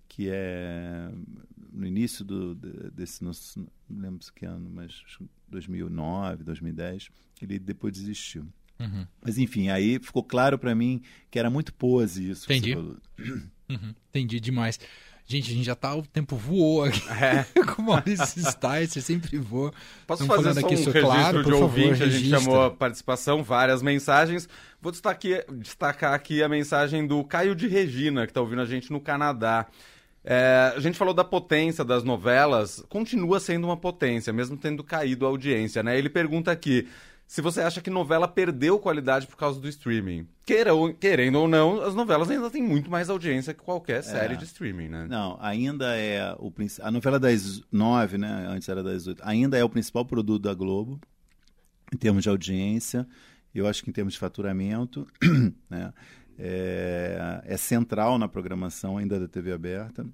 que 0.07 0.29
é 0.29 1.09
no 1.71 1.85
início 1.85 2.23
do, 2.25 2.55
de- 2.55 2.91
desse, 2.91 3.23
não, 3.23 3.31
não 3.89 4.01
lembro 4.01 4.23
se 4.23 4.31
que 4.31 4.45
ano, 4.45 4.69
mas 4.69 5.01
acho 5.05 5.19
que 5.19 5.25
2009, 5.47 6.43
2010, 6.43 7.09
ele 7.41 7.59
depois 7.59 7.93
desistiu. 7.93 8.45
Uhum. 8.79 9.05
Mas 9.21 9.37
enfim, 9.37 9.69
aí 9.69 9.99
ficou 9.99 10.23
claro 10.23 10.57
para 10.57 10.73
mim 10.73 11.01
que 11.29 11.37
era 11.37 11.49
muito 11.49 11.73
pose 11.73 12.29
isso. 12.29 12.51
Entendi. 12.51 12.75
Uhum. 12.75 13.93
Entendi 14.09 14.39
demais. 14.39 14.79
Gente, 15.25 15.51
a 15.51 15.55
gente 15.55 15.65
já 15.65 15.75
tá, 15.75 15.95
o 15.95 16.01
tempo 16.05 16.35
voou 16.35 16.83
aqui. 16.83 16.99
É. 17.09 17.45
Com 17.63 17.83
o 17.83 17.85
Maurício 17.85 18.25
você 18.25 19.01
sempre 19.01 19.37
voa. 19.37 19.71
Posso 20.05 20.23
Estamos 20.23 20.43
fazer 20.43 20.59
só 20.59 20.65
aqui 20.65 20.75
um 20.75 20.77
registro 20.77 21.01
claro, 21.01 21.37
de 21.43 21.51
favor, 21.51 21.63
ouvinte? 21.63 22.03
a 22.03 22.09
gente 22.09 22.29
chamou 22.29 22.63
a 22.63 22.71
participação, 22.71 23.41
várias 23.43 23.81
mensagens. 23.81 24.49
Vou 24.81 24.91
destacar, 24.91 25.45
destacar 25.53 26.13
aqui 26.13 26.43
a 26.43 26.49
mensagem 26.49 27.07
do 27.07 27.23
Caio 27.23 27.55
de 27.55 27.67
Regina, 27.67 28.25
que 28.25 28.31
está 28.31 28.41
ouvindo 28.41 28.61
a 28.61 28.65
gente 28.65 28.91
no 28.91 28.99
Canadá. 28.99 29.67
É, 30.23 30.73
a 30.75 30.79
gente 30.79 30.97
falou 30.97 31.13
da 31.13 31.23
potência 31.23 31.83
das 31.83 32.03
novelas, 32.03 32.83
continua 32.89 33.39
sendo 33.39 33.65
uma 33.65 33.77
potência, 33.77 34.31
mesmo 34.31 34.55
tendo 34.55 34.83
caído 34.83 35.25
a 35.25 35.29
audiência, 35.29 35.81
né? 35.81 35.97
Ele 35.97 36.09
pergunta 36.09 36.51
aqui 36.51 36.87
se 37.31 37.41
você 37.41 37.61
acha 37.61 37.79
que 37.79 37.89
novela 37.89 38.27
perdeu 38.27 38.77
qualidade 38.77 39.25
por 39.25 39.37
causa 39.37 39.57
do 39.57 39.69
streaming. 39.69 40.27
Querendo 40.99 41.39
ou 41.39 41.47
não, 41.47 41.81
as 41.81 41.95
novelas 41.95 42.29
ainda 42.29 42.49
têm 42.51 42.61
muito 42.61 42.91
mais 42.91 43.09
audiência 43.09 43.53
que 43.53 43.63
qualquer 43.63 44.03
série 44.03 44.35
de 44.35 44.43
streaming, 44.43 44.89
né? 44.89 45.07
Não, 45.09 45.37
ainda 45.39 45.95
é 45.97 46.35
o 46.37 46.53
a 46.81 46.91
novela 46.91 47.17
das 47.17 47.63
nove, 47.71 48.17
né? 48.17 48.47
Antes 48.49 48.67
era 48.67 48.83
das 48.83 49.07
oito. 49.07 49.23
Ainda 49.25 49.57
é 49.57 49.63
o 49.63 49.69
principal 49.69 50.03
produto 50.03 50.41
da 50.41 50.53
Globo 50.53 50.99
em 51.93 51.95
termos 51.95 52.21
de 52.21 52.27
audiência. 52.27 53.07
Eu 53.55 53.65
acho 53.65 53.81
que 53.81 53.89
em 53.89 53.93
termos 53.93 54.13
de 54.13 54.19
faturamento, 54.19 55.07
né? 55.69 55.93
É, 56.37 57.41
é 57.45 57.57
central 57.57 58.17
na 58.17 58.27
programação 58.27 58.97
ainda 58.97 59.19
da 59.19 59.27
TV 59.27 59.51
aberta. 59.51 60.05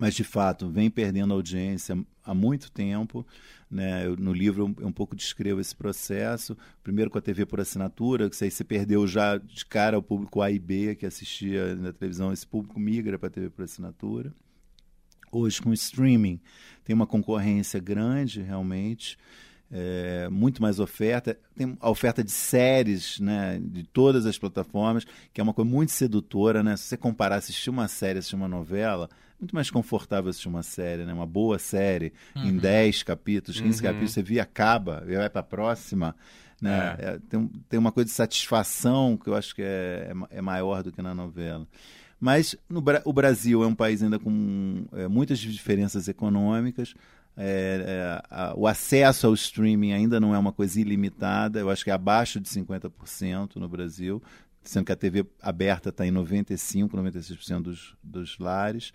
mas 0.00 0.14
de 0.14 0.24
fato 0.24 0.70
vem 0.70 0.90
perdendo 0.90 1.34
audiência 1.34 1.96
há 2.24 2.34
muito 2.34 2.70
tempo. 2.70 3.26
Né? 3.70 4.06
Eu, 4.06 4.16
no 4.16 4.32
livro 4.32 4.74
eu 4.78 4.86
um 4.86 4.92
pouco 4.92 5.16
descrevo 5.16 5.60
esse 5.60 5.74
processo. 5.74 6.56
Primeiro 6.82 7.10
com 7.10 7.18
a 7.18 7.22
TV 7.22 7.46
por 7.46 7.60
assinatura, 7.60 8.28
que 8.28 8.44
aí 8.44 8.50
você 8.50 8.64
perdeu 8.64 9.06
já 9.06 9.38
de 9.38 9.64
cara 9.66 9.98
o 9.98 10.02
público 10.02 10.40
A 10.40 10.50
e 10.50 10.58
B 10.58 10.94
que 10.94 11.06
assistia 11.06 11.74
na 11.74 11.92
televisão, 11.92 12.32
esse 12.32 12.46
público 12.46 12.78
migra 12.78 13.18
para 13.18 13.28
a 13.28 13.30
TV 13.30 13.50
por 13.50 13.64
assinatura. 13.64 14.32
Hoje 15.30 15.62
com 15.62 15.70
o 15.70 15.74
streaming 15.74 16.38
tem 16.84 16.94
uma 16.94 17.06
concorrência 17.06 17.80
grande 17.80 18.42
realmente 18.42 19.16
é, 19.72 20.28
muito 20.28 20.60
mais 20.60 20.78
oferta. 20.78 21.38
Tem 21.56 21.76
a 21.80 21.90
oferta 21.90 22.22
de 22.22 22.30
séries 22.30 23.18
né, 23.18 23.58
de 23.60 23.82
todas 23.84 24.26
as 24.26 24.36
plataformas, 24.36 25.06
que 25.32 25.40
é 25.40 25.44
uma 25.44 25.54
coisa 25.54 25.70
muito 25.70 25.92
sedutora. 25.92 26.62
Né? 26.62 26.76
Se 26.76 26.84
você 26.84 26.96
comparar 26.96 27.36
assistir 27.36 27.70
uma 27.70 27.88
série, 27.88 28.18
assistir 28.18 28.36
uma 28.36 28.48
novela, 28.48 29.08
muito 29.40 29.54
mais 29.54 29.70
confortável 29.70 30.28
assistir 30.28 30.48
uma 30.48 30.62
série, 30.62 31.04
né? 31.04 31.12
uma 31.12 31.26
boa 31.26 31.58
série, 31.58 32.12
uhum. 32.36 32.44
em 32.44 32.56
10 32.58 33.02
capítulos, 33.02 33.60
15 33.60 33.78
uhum. 33.78 33.82
capítulos, 33.82 34.12
você 34.12 34.22
via, 34.22 34.42
acaba, 34.42 35.02
e 35.08 35.16
vai 35.16 35.30
para 35.30 35.40
a 35.40 35.44
próxima. 35.44 36.14
Né? 36.60 36.96
É. 36.98 37.04
É, 37.04 37.18
tem, 37.28 37.50
tem 37.68 37.80
uma 37.80 37.90
coisa 37.90 38.08
de 38.08 38.14
satisfação 38.14 39.16
que 39.16 39.28
eu 39.28 39.34
acho 39.34 39.54
que 39.54 39.62
é, 39.62 40.12
é, 40.30 40.38
é 40.38 40.42
maior 40.42 40.82
do 40.82 40.92
que 40.92 41.00
na 41.00 41.14
novela. 41.14 41.66
Mas 42.20 42.54
no, 42.68 42.80
o 43.04 43.12
Brasil 43.12 43.64
é 43.64 43.66
um 43.66 43.74
país 43.74 44.00
ainda 44.00 44.16
com 44.16 44.84
é, 44.92 45.08
muitas 45.08 45.40
diferenças 45.40 46.06
econômicas. 46.06 46.94
É, 47.36 47.84
é, 47.86 48.22
a, 48.30 48.54
o 48.54 48.66
acesso 48.66 49.26
ao 49.26 49.34
streaming 49.34 49.92
ainda 49.92 50.20
não 50.20 50.34
é 50.34 50.38
uma 50.38 50.52
coisa 50.52 50.80
ilimitada, 50.80 51.60
eu 51.60 51.70
acho 51.70 51.82
que 51.82 51.90
é 51.90 51.94
abaixo 51.94 52.38
de 52.38 52.48
50% 52.48 53.56
no 53.56 53.68
Brasil, 53.68 54.22
sendo 54.62 54.84
que 54.84 54.92
a 54.92 54.96
TV 54.96 55.24
aberta 55.40 55.88
está 55.88 56.06
em 56.06 56.12
95%, 56.12 56.90
96% 56.90 57.62
dos, 57.62 57.96
dos 58.02 58.38
lares. 58.38 58.92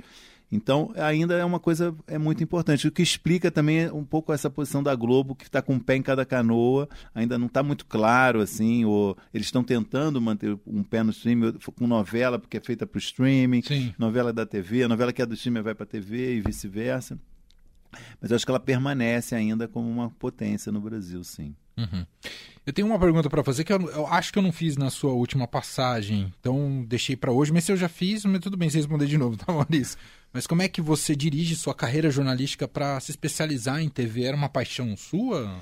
Então, 0.50 0.94
ainda 0.96 1.36
é 1.36 1.44
uma 1.44 1.60
coisa 1.60 1.94
é 2.08 2.18
muito 2.18 2.42
importante. 2.42 2.88
O 2.88 2.92
que 2.92 3.02
explica 3.02 3.52
também 3.52 3.92
um 3.92 4.06
pouco 4.06 4.32
essa 4.32 4.50
posição 4.50 4.82
da 4.82 4.96
Globo, 4.96 5.36
que 5.36 5.44
está 5.44 5.62
com 5.62 5.74
um 5.74 5.80
pé 5.80 5.98
em 5.98 6.02
cada 6.02 6.26
canoa, 6.26 6.88
ainda 7.14 7.38
não 7.38 7.48
está 7.48 7.62
muito 7.62 7.86
claro, 7.86 8.40
assim, 8.40 8.86
ou 8.86 9.18
eles 9.34 9.48
estão 9.48 9.64
tentando 9.64 10.22
manter 10.22 10.58
um 10.66 10.84
pé 10.84 11.04
no 11.04 11.12
streaming, 11.12 11.54
com 11.78 11.86
novela, 11.86 12.40
porque 12.40 12.58
é 12.58 12.62
feita 12.62 12.88
para 12.88 12.98
o 12.98 13.00
streaming, 13.00 13.62
Sim. 13.62 13.94
novela 13.98 14.32
da 14.32 14.46
TV, 14.46 14.84
a 14.84 14.88
novela 14.88 15.12
que 15.12 15.22
é 15.22 15.26
do 15.26 15.34
streaming 15.34 15.62
vai 15.62 15.76
para 15.76 15.84
a 15.84 15.88
TV 15.88 16.36
e 16.36 16.42
vice-versa. 16.42 17.20
Mas 18.22 18.32
acho 18.32 18.46
que 18.46 18.52
ela 18.52 18.60
permanece 18.60 19.36
ainda 19.36 19.68
como 19.68 19.90
uma 19.90 20.10
potência 20.10 20.72
no 20.72 20.82
Brasil, 20.82 21.24
sim. 21.24 21.56
Uhum. 21.78 22.06
Eu 22.66 22.74
tenho 22.74 22.88
uma 22.88 23.00
pergunta 23.00 23.30
para 23.30 23.44
fazer 23.44 23.64
que 23.64 23.72
eu, 23.72 23.80
eu, 23.92 24.08
acho 24.08 24.34
que 24.34 24.40
eu 24.40 24.44
não 24.44 24.52
fiz 24.52 24.76
na 24.76 24.90
sua 24.90 25.14
última 25.14 25.48
passagem, 25.48 26.34
então 26.40 26.84
deixei 26.88 27.16
para 27.16 27.32
hoje, 27.32 27.54
mas 27.54 27.64
se 27.64 27.72
eu 27.72 27.78
já 27.78 27.88
fiz, 27.88 28.26
mas 28.26 28.42
tudo 28.42 28.58
bem, 28.58 28.70
você 28.70 28.78
responder 28.78 29.06
de 29.06 29.16
novo, 29.18 29.38
tá, 29.38 29.54
Maurício? 29.54 29.98
Mas 30.34 30.46
como 30.46 30.62
é 30.62 30.68
que 30.68 30.82
você 30.82 31.16
dirige 31.16 31.56
sua 31.56 31.74
carreira 31.74 32.12
jornalística 32.12 32.68
para 32.68 33.00
se 33.00 33.12
especializar 33.12 33.80
em 33.82 33.90
TV? 33.90 34.24
Era 34.24 34.36
uma 34.36 34.50
paixão 34.50 34.98
sua? 34.98 35.62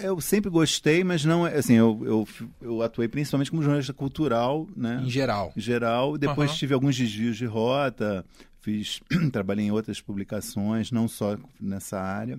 Eu 0.00 0.20
sempre 0.20 0.50
gostei, 0.50 1.04
mas 1.04 1.24
não 1.24 1.44
assim. 1.44 1.74
Eu, 1.74 2.00
eu, 2.04 2.28
eu 2.60 2.82
atuei 2.82 3.06
principalmente 3.06 3.50
como 3.50 3.62
jornalista 3.62 3.94
cultural, 3.94 4.66
né? 4.76 5.00
Em 5.04 5.08
geral. 5.08 5.52
Em 5.56 5.60
geral. 5.60 6.18
Depois 6.18 6.50
uhum. 6.50 6.56
tive 6.56 6.74
alguns 6.74 6.96
desvios 6.96 7.36
de 7.36 7.46
rota, 7.46 8.24
fiz, 8.68 9.00
trabalhei 9.32 9.66
em 9.66 9.70
outras 9.70 10.00
publicações, 10.00 10.92
não 10.92 11.08
só 11.08 11.38
nessa 11.58 11.98
área. 11.98 12.38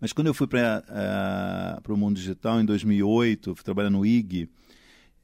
Mas 0.00 0.12
quando 0.12 0.26
eu 0.26 0.34
fui 0.34 0.46
para 0.46 0.84
uh, 1.88 1.92
o 1.92 1.96
mundo 1.96 2.16
digital 2.16 2.60
em 2.60 2.64
2008, 2.64 3.54
fui 3.54 3.64
trabalhar 3.64 3.90
no 3.90 4.04
IG 4.04 4.48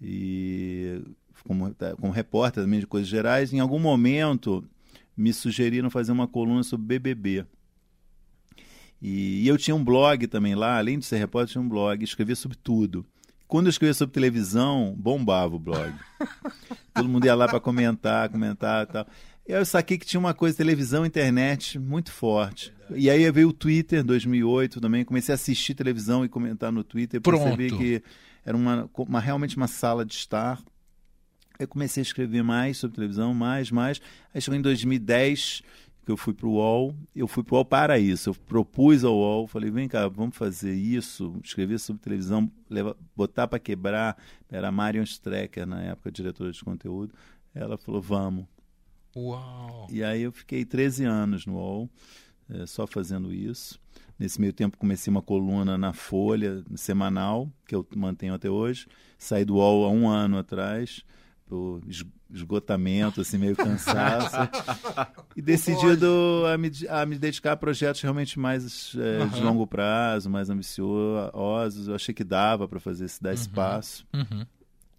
e 0.00 1.00
como, 1.46 1.74
como 2.00 2.12
repórter 2.12 2.64
também 2.64 2.80
de 2.80 2.86
coisas 2.86 3.08
gerais, 3.08 3.52
em 3.52 3.60
algum 3.60 3.78
momento 3.78 4.64
me 5.16 5.32
sugeriram 5.32 5.90
fazer 5.90 6.10
uma 6.10 6.26
coluna 6.26 6.62
sobre 6.62 6.98
BBB. 6.98 7.44
E, 9.00 9.42
e 9.42 9.48
eu 9.48 9.58
tinha 9.58 9.74
um 9.74 9.84
blog 9.84 10.26
também 10.26 10.54
lá, 10.54 10.78
além 10.78 10.98
de 10.98 11.04
ser 11.04 11.18
repórter, 11.18 11.52
tinha 11.52 11.62
um 11.62 11.68
blog, 11.68 12.02
escrevia 12.02 12.34
sobre 12.34 12.56
tudo. 12.56 13.04
Quando 13.46 13.66
eu 13.66 13.70
escrevia 13.70 13.92
sobre 13.92 14.14
televisão, 14.14 14.94
bombava 14.96 15.54
o 15.54 15.58
blog. 15.58 15.92
Todo 16.94 17.08
mundo 17.08 17.26
ia 17.26 17.34
lá 17.34 17.46
para 17.46 17.60
comentar, 17.60 18.28
comentar 18.30 18.84
e 18.84 18.86
tal. 18.86 19.06
E 19.46 19.52
aí 19.52 19.60
eu 19.60 19.64
saquei 19.64 19.98
que 19.98 20.06
tinha 20.06 20.20
uma 20.20 20.32
coisa, 20.32 20.56
televisão, 20.56 21.04
internet, 21.04 21.78
muito 21.78 22.12
forte. 22.12 22.72
E 22.94 23.10
aí 23.10 23.28
veio 23.32 23.48
o 23.48 23.52
Twitter, 23.52 24.04
2008 24.04 24.80
também, 24.80 25.04
comecei 25.04 25.32
a 25.32 25.34
assistir 25.34 25.74
televisão 25.74 26.24
e 26.24 26.28
comentar 26.28 26.70
no 26.70 26.84
Twitter, 26.84 27.20
percebi 27.20 27.68
Pronto. 27.68 27.82
que 27.82 28.02
era 28.44 28.56
uma, 28.56 28.88
uma, 28.96 29.20
realmente 29.20 29.56
uma 29.56 29.66
sala 29.66 30.04
de 30.04 30.14
estar. 30.14 30.62
Eu 31.58 31.66
comecei 31.66 32.00
a 32.00 32.02
escrever 32.02 32.42
mais 32.42 32.78
sobre 32.78 32.96
televisão, 32.96 33.34
mais, 33.34 33.70
mais. 33.70 34.00
Aí 34.32 34.40
chegou 34.40 34.58
em 34.58 34.62
2010, 34.62 35.62
que 36.04 36.10
eu 36.10 36.16
fui 36.16 36.34
para 36.34 36.46
o 36.46 36.54
UOL, 36.54 36.94
eu 37.14 37.28
fui 37.28 37.42
para 37.42 37.54
o 37.54 37.56
UOL 37.56 37.64
para 37.64 37.98
isso. 37.98 38.30
Eu 38.30 38.34
propus 38.34 39.04
ao 39.04 39.14
UOL, 39.14 39.46
falei, 39.46 39.70
vem 39.70 39.88
cá, 39.88 40.06
vamos 40.08 40.36
fazer 40.36 40.74
isso, 40.74 41.38
escrever 41.42 41.78
sobre 41.78 42.02
televisão, 42.02 42.50
levar, 42.70 42.94
botar 43.14 43.46
para 43.48 43.58
quebrar. 43.58 44.16
Era 44.50 44.68
a 44.68 44.72
Marion 44.72 45.04
Strecker, 45.04 45.66
na 45.66 45.82
época, 45.82 46.10
diretora 46.10 46.52
de 46.52 46.62
conteúdo. 46.64 47.12
Ela 47.54 47.76
falou, 47.76 48.00
vamos. 48.00 48.46
Uau! 49.16 49.86
E 49.90 50.02
aí 50.02 50.22
eu 50.22 50.32
fiquei 50.32 50.64
13 50.64 51.04
anos 51.04 51.46
no 51.46 51.54
UOL, 51.54 51.90
é, 52.50 52.66
só 52.66 52.86
fazendo 52.86 53.32
isso. 53.32 53.80
Nesse 54.18 54.40
meio 54.40 54.52
tempo 54.52 54.76
comecei 54.76 55.10
uma 55.10 55.22
coluna 55.22 55.76
na 55.76 55.92
Folha, 55.92 56.62
semanal, 56.76 57.50
que 57.66 57.74
eu 57.74 57.86
mantenho 57.96 58.34
até 58.34 58.48
hoje. 58.48 58.86
Saí 59.18 59.44
do 59.44 59.56
UOL 59.56 59.84
há 59.84 59.90
um 59.90 60.08
ano 60.08 60.38
atrás, 60.38 61.04
por 61.46 61.82
esgotamento, 62.32 63.20
assim, 63.20 63.36
meio 63.36 63.56
cansaço. 63.56 64.36
e 65.36 65.42
decidido 65.42 66.44
a 66.52 66.56
me, 66.56 66.70
a 66.88 67.04
me 67.04 67.18
dedicar 67.18 67.52
a 67.52 67.56
projetos 67.56 68.00
realmente 68.00 68.38
mais 68.38 68.94
é, 68.96 69.22
uhum. 69.22 69.28
de 69.28 69.40
longo 69.42 69.66
prazo, 69.66 70.30
mais 70.30 70.48
ambiciosos. 70.48 71.88
Eu 71.88 71.94
achei 71.94 72.14
que 72.14 72.24
dava 72.24 72.66
para 72.66 72.80
fazer, 72.80 73.08
se 73.08 73.22
dar 73.22 73.30
uhum. 73.30 73.34
espaço. 73.34 74.06
Uhum. 74.14 74.46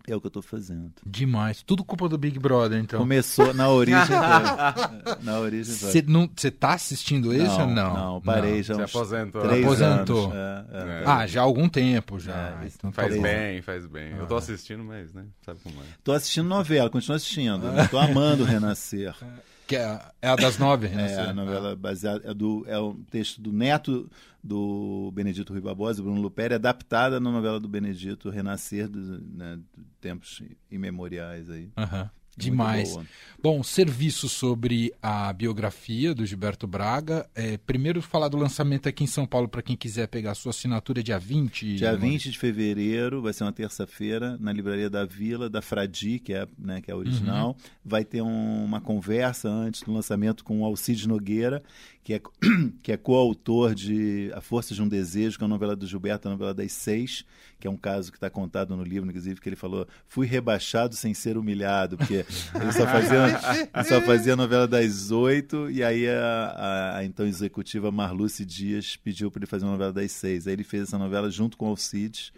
É 0.05 0.13
o 0.13 0.19
que 0.19 0.27
eu 0.27 0.29
estou 0.29 0.41
fazendo. 0.41 0.91
Demais. 1.05 1.63
Tudo 1.63 1.81
culpa 1.83 2.09
do 2.09 2.17
Big 2.17 2.37
Brother, 2.37 2.77
então. 2.77 2.99
Começou 2.99 3.53
na 3.53 3.69
origem. 3.69 4.01
na 5.23 5.39
origem. 5.39 5.73
Você 5.73 6.51
tá 6.51 6.73
assistindo 6.73 7.33
isso 7.33 7.57
não, 7.57 7.61
ou 7.61 7.67
não? 7.67 7.93
Não, 7.93 8.21
parei 8.21 8.57
não. 8.57 8.63
já. 8.63 8.75
Uns 8.75 8.81
aposentou. 8.81 9.41
Três 9.41 9.63
aposentou. 9.63 10.31
Anos. 10.31 10.69
É, 10.73 10.99
é, 10.99 11.03
é. 11.03 11.03
Ah, 11.05 11.25
já 11.25 11.39
há 11.39 11.43
algum 11.45 11.69
tempo 11.69 12.19
já. 12.19 12.59
É, 12.61 12.67
então, 12.67 12.91
faz 12.91 13.21
bem, 13.21 13.61
faz 13.61 13.85
bem. 13.85 14.13
Ah. 14.13 14.17
Eu 14.17 14.27
tô 14.27 14.35
assistindo, 14.35 14.83
mas, 14.83 15.13
né? 15.13 15.25
Sabe 15.45 15.59
como 15.63 15.79
é. 15.79 15.85
Tô 16.03 16.11
assistindo 16.11 16.49
novela, 16.49 16.89
continuo 16.89 17.15
assistindo. 17.15 17.71
Né? 17.71 17.87
Tô 17.87 17.97
amando 17.97 18.43
Renascer. 18.43 19.15
Que 19.73 19.77
é, 19.77 19.99
é 20.21 20.29
a 20.29 20.35
das 20.35 20.59
nove, 20.59 20.85
Renascer. 20.85 21.17
É, 21.17 21.29
a 21.29 21.33
novela 21.33 21.75
baseada. 21.75 22.29
É, 22.29 22.31
do, 22.31 22.63
é 22.67 22.79
um 22.79 22.93
texto 23.05 23.41
do 23.41 23.51
neto 23.51 24.07
do 24.43 25.11
Benedito 25.15 25.51
Rui 25.51 25.61
Barbosa, 25.61 26.03
Bruno 26.03 26.21
Luperi, 26.21 26.53
adaptada 26.53 27.19
na 27.19 27.31
novela 27.31 27.59
do 27.59 27.67
Benedito 27.67 28.29
Renascer, 28.29 28.87
dos 28.87 29.19
né, 29.33 29.57
tempos 29.99 30.43
imemoriais 30.69 31.49
aí. 31.49 31.71
Uhum. 31.75 32.09
Demais. 32.35 32.97
Bom, 33.41 33.61
serviço 33.61 34.29
sobre 34.29 34.93
a 35.01 35.33
biografia 35.33 36.15
do 36.15 36.25
Gilberto 36.25 36.65
Braga. 36.65 37.29
É, 37.35 37.57
primeiro 37.57 38.01
falar 38.01 38.29
do 38.29 38.37
lançamento 38.37 38.87
aqui 38.87 39.03
em 39.03 39.07
São 39.07 39.25
Paulo 39.25 39.49
para 39.49 39.61
quem 39.61 39.75
quiser 39.75 40.07
pegar 40.07 40.31
a 40.31 40.35
sua 40.35 40.51
assinatura 40.51 41.03
dia 41.03 41.19
20. 41.19 41.75
Dia 41.75 41.93
20 41.93 42.31
de 42.31 42.39
fevereiro, 42.39 43.21
vai 43.21 43.33
ser 43.33 43.43
uma 43.43 43.51
terça-feira, 43.51 44.37
na 44.39 44.53
Livraria 44.53 44.89
da 44.89 45.03
Vila, 45.03 45.49
da 45.49 45.61
Fradi, 45.61 46.19
que 46.19 46.33
é, 46.33 46.47
né, 46.57 46.79
que 46.79 46.89
é 46.89 46.93
a 46.93 46.97
original. 46.97 47.49
Uhum. 47.49 47.55
Vai 47.83 48.05
ter 48.05 48.21
um, 48.21 48.63
uma 48.63 48.79
conversa 48.79 49.49
antes 49.49 49.83
do 49.83 49.91
lançamento 49.91 50.45
com 50.45 50.61
o 50.61 50.65
Alcides 50.65 51.05
Nogueira, 51.05 51.61
que 52.03 52.13
é, 52.13 52.21
que 52.83 52.91
é 52.91 52.97
coautor 52.97 53.73
de 53.73 54.29
A 54.35 54.41
Força 54.41 54.75
de 54.75 54.81
um 54.81 54.87
Desejo, 54.87 55.37
que 55.37 55.43
é 55.43 55.45
uma 55.45 55.55
novela 55.55 55.75
do 55.75 55.87
Gilberto, 55.87 56.27
a 56.27 56.31
novela 56.31 56.53
das 56.53 56.73
seis, 56.73 57.25
que 57.59 57.67
é 57.67 57.71
um 57.71 57.77
caso 57.77 58.11
que 58.11 58.17
está 58.17 58.29
contado 58.29 58.75
no 58.75 58.83
livro, 58.83 59.09
inclusive, 59.09 59.39
que 59.39 59.47
ele 59.47 59.55
falou: 59.55 59.87
fui 60.05 60.27
rebaixado 60.27 60.95
sem 60.95 61.13
ser 61.13 61.37
humilhado, 61.37 61.97
porque 61.97 62.25
ele 62.55 62.71
só 62.73 62.85
fazia, 62.85 63.39
só 63.87 64.01
fazia 64.01 64.33
a 64.33 64.35
novela 64.35 64.67
das 64.67 65.11
oito, 65.11 65.71
e 65.71 65.81
aí 65.81 66.09
a, 66.09 66.17
a, 66.17 66.97
a, 66.97 67.05
então 67.05 67.25
executiva 67.25 67.91
Marluce 67.91 68.43
Dias 68.43 68.97
pediu 68.97 69.31
para 69.31 69.39
ele 69.39 69.47
fazer 69.47 69.65
uma 69.65 69.71
novela 69.71 69.93
das 69.93 70.11
seis. 70.11 70.45
Aí 70.45 70.53
ele 70.53 70.63
fez 70.63 70.83
essa 70.83 70.97
novela 70.97 71.31
junto 71.31 71.57
com 71.57 71.65
o 71.65 71.69
Alcides. 71.69 72.33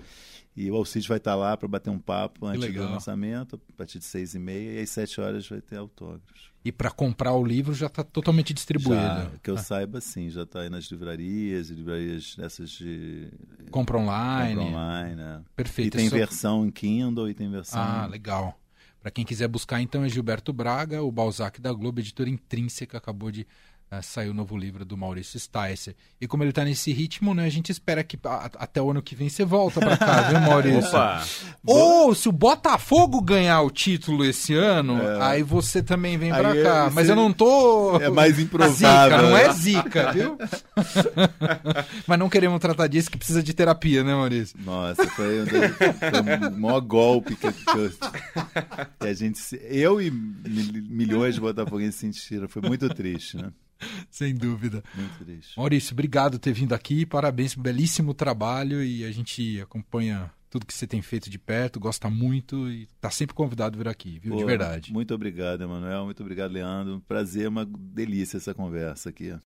E 0.55 0.71
o 0.71 0.75
Alcides 0.75 1.05
vai 1.05 1.17
estar 1.17 1.31
tá 1.31 1.35
lá 1.35 1.57
para 1.57 1.67
bater 1.67 1.89
um 1.89 1.99
papo 1.99 2.45
antes 2.45 2.73
do 2.73 2.83
lançamento, 2.83 3.59
a 3.69 3.73
partir 3.75 3.99
de 3.99 4.05
seis 4.05 4.35
e 4.35 4.39
meia, 4.39 4.79
e 4.79 4.83
às 4.83 4.89
sete 4.89 5.19
horas 5.19 5.45
vai 5.49 5.59
ter 5.59 5.75
autógrafos. 5.75 6.54
E 6.65 6.71
para 6.71 6.89
comprar 6.89 7.31
o 7.33 7.45
livro 7.45 7.75
já 7.75 7.85
está 7.85 8.03
totalmente 8.03 8.51
distribuído? 8.51 8.99
Já, 8.99 9.31
que 9.43 9.51
eu 9.51 9.53
ah. 9.53 9.59
saiba, 9.59 10.01
sim, 10.01 10.31
já 10.31 10.41
está 10.41 10.61
aí 10.61 10.69
nas 10.69 10.85
livrarias, 10.85 11.69
livrarias 11.69 12.35
dessas 12.35 12.71
de... 12.71 13.27
Compra 13.69 13.99
online. 13.99 14.55
Compra 14.55 14.71
online, 14.71 15.15
né? 15.15 15.41
Perfeito. 15.55 15.95
E 15.95 15.99
tem 15.99 16.09
só... 16.09 16.15
versão 16.15 16.65
em 16.65 16.71
Kindle 16.71 17.29
e 17.29 17.35
tem 17.35 17.51
versão... 17.51 17.79
Ah, 17.79 18.07
legal. 18.07 18.59
Para 18.99 19.11
quem 19.11 19.23
quiser 19.23 19.47
buscar, 19.47 19.79
então, 19.79 20.03
é 20.03 20.09
Gilberto 20.09 20.51
Braga, 20.51 21.03
o 21.03 21.11
Balzac 21.11 21.61
da 21.61 21.71
Globo, 21.71 21.99
editora 21.99 22.31
intrínseca, 22.31 22.97
acabou 22.97 23.29
de 23.29 23.45
uh, 23.91 24.01
saiu 24.01 24.31
o 24.31 24.33
novo 24.33 24.57
livro 24.57 24.85
do 24.85 24.97
Maurício 24.97 25.39
Sticer. 25.39 25.95
E 26.19 26.27
como 26.27 26.43
ele 26.43 26.51
está 26.51 26.63
nesse 26.63 26.91
ritmo, 26.91 27.33
né, 27.33 27.45
a 27.45 27.49
gente 27.49 27.71
espera 27.71 28.03
que 28.03 28.17
a, 28.23 28.49
até 28.57 28.81
o 28.81 28.91
ano 28.91 29.01
que 29.01 29.15
vem 29.15 29.29
você 29.29 29.45
volta 29.45 29.79
para 29.79 29.97
cá, 29.97 30.21
viu, 30.23 30.39
Maurício? 30.41 30.89
Opa! 30.89 31.23
Ou 31.65 32.13
se 32.15 32.29
o 32.29 32.31
Botafogo 32.31 33.21
ganhar 33.21 33.61
o 33.61 33.69
título 33.69 34.25
esse 34.25 34.53
ano, 34.53 35.01
é. 35.01 35.21
aí 35.21 35.43
você 35.43 35.81
também 35.81 36.17
vem 36.17 36.31
para 36.31 36.61
cá. 36.63 36.89
Mas 36.93 37.09
eu 37.09 37.15
não 37.15 37.31
tô. 37.31 37.99
É 37.99 38.09
mais 38.09 38.37
improvável. 38.39 38.75
Zica, 38.75 39.21
não 39.21 39.37
é 39.37 39.53
zica, 39.53 40.11
viu? 40.11 40.37
Mas 42.07 42.19
não 42.19 42.29
queremos 42.29 42.59
tratar 42.59 42.87
disso 42.87 43.09
que 43.09 43.17
precisa 43.17 43.41
de 43.41 43.53
terapia, 43.53 44.03
né, 44.03 44.13
Maurício? 44.13 44.57
Nossa, 44.63 45.07
foi, 45.07 45.41
um, 45.41 45.45
foi 45.45 46.49
o 46.49 46.59
maior 46.59 46.81
golpe 46.81 47.35
que, 47.35 47.51
que 47.51 49.07
a 49.07 49.13
gente. 49.13 49.39
Eu 49.69 50.01
e 50.01 50.11
milhões 50.11 51.35
de 51.35 51.41
botafoguenses 51.41 51.95
sentiram. 51.95 52.47
Foi 52.47 52.61
muito 52.61 52.87
triste, 52.89 53.37
né? 53.37 53.51
Sem 54.09 54.33
dúvida. 54.35 54.83
Muito 54.95 55.23
triste. 55.23 55.57
Maurício, 55.57 55.93
obrigado 55.93 56.33
por 56.33 56.39
ter 56.39 56.53
vindo 56.53 56.73
aqui. 56.73 57.05
Parabéns, 57.05 57.55
belíssimo 57.55 58.13
trabalho 58.13 58.83
e 58.83 59.03
a 59.03 59.11
gente 59.11 59.59
acompanha 59.61 60.31
tudo 60.49 60.65
que 60.65 60.73
você 60.73 60.87
tem 60.87 61.01
feito 61.01 61.29
de 61.29 61.37
perto, 61.37 61.81
gosta 61.81 62.09
muito 62.09 62.69
e 62.69 62.83
está 62.83 63.09
sempre 63.09 63.35
convidado 63.35 63.75
a 63.75 63.83
vir 63.83 63.89
aqui, 63.89 64.19
viu? 64.19 64.31
Pô, 64.31 64.37
de 64.37 64.45
verdade. 64.45 64.93
Muito 64.93 65.13
obrigado, 65.13 65.61
Emanuel. 65.61 66.05
Muito 66.05 66.21
obrigado, 66.23 66.51
Leandro. 66.51 67.03
Prazer, 67.05 67.49
uma 67.49 67.65
delícia 67.65 68.37
essa 68.37 68.53
conversa 68.53 69.09
aqui. 69.09 69.37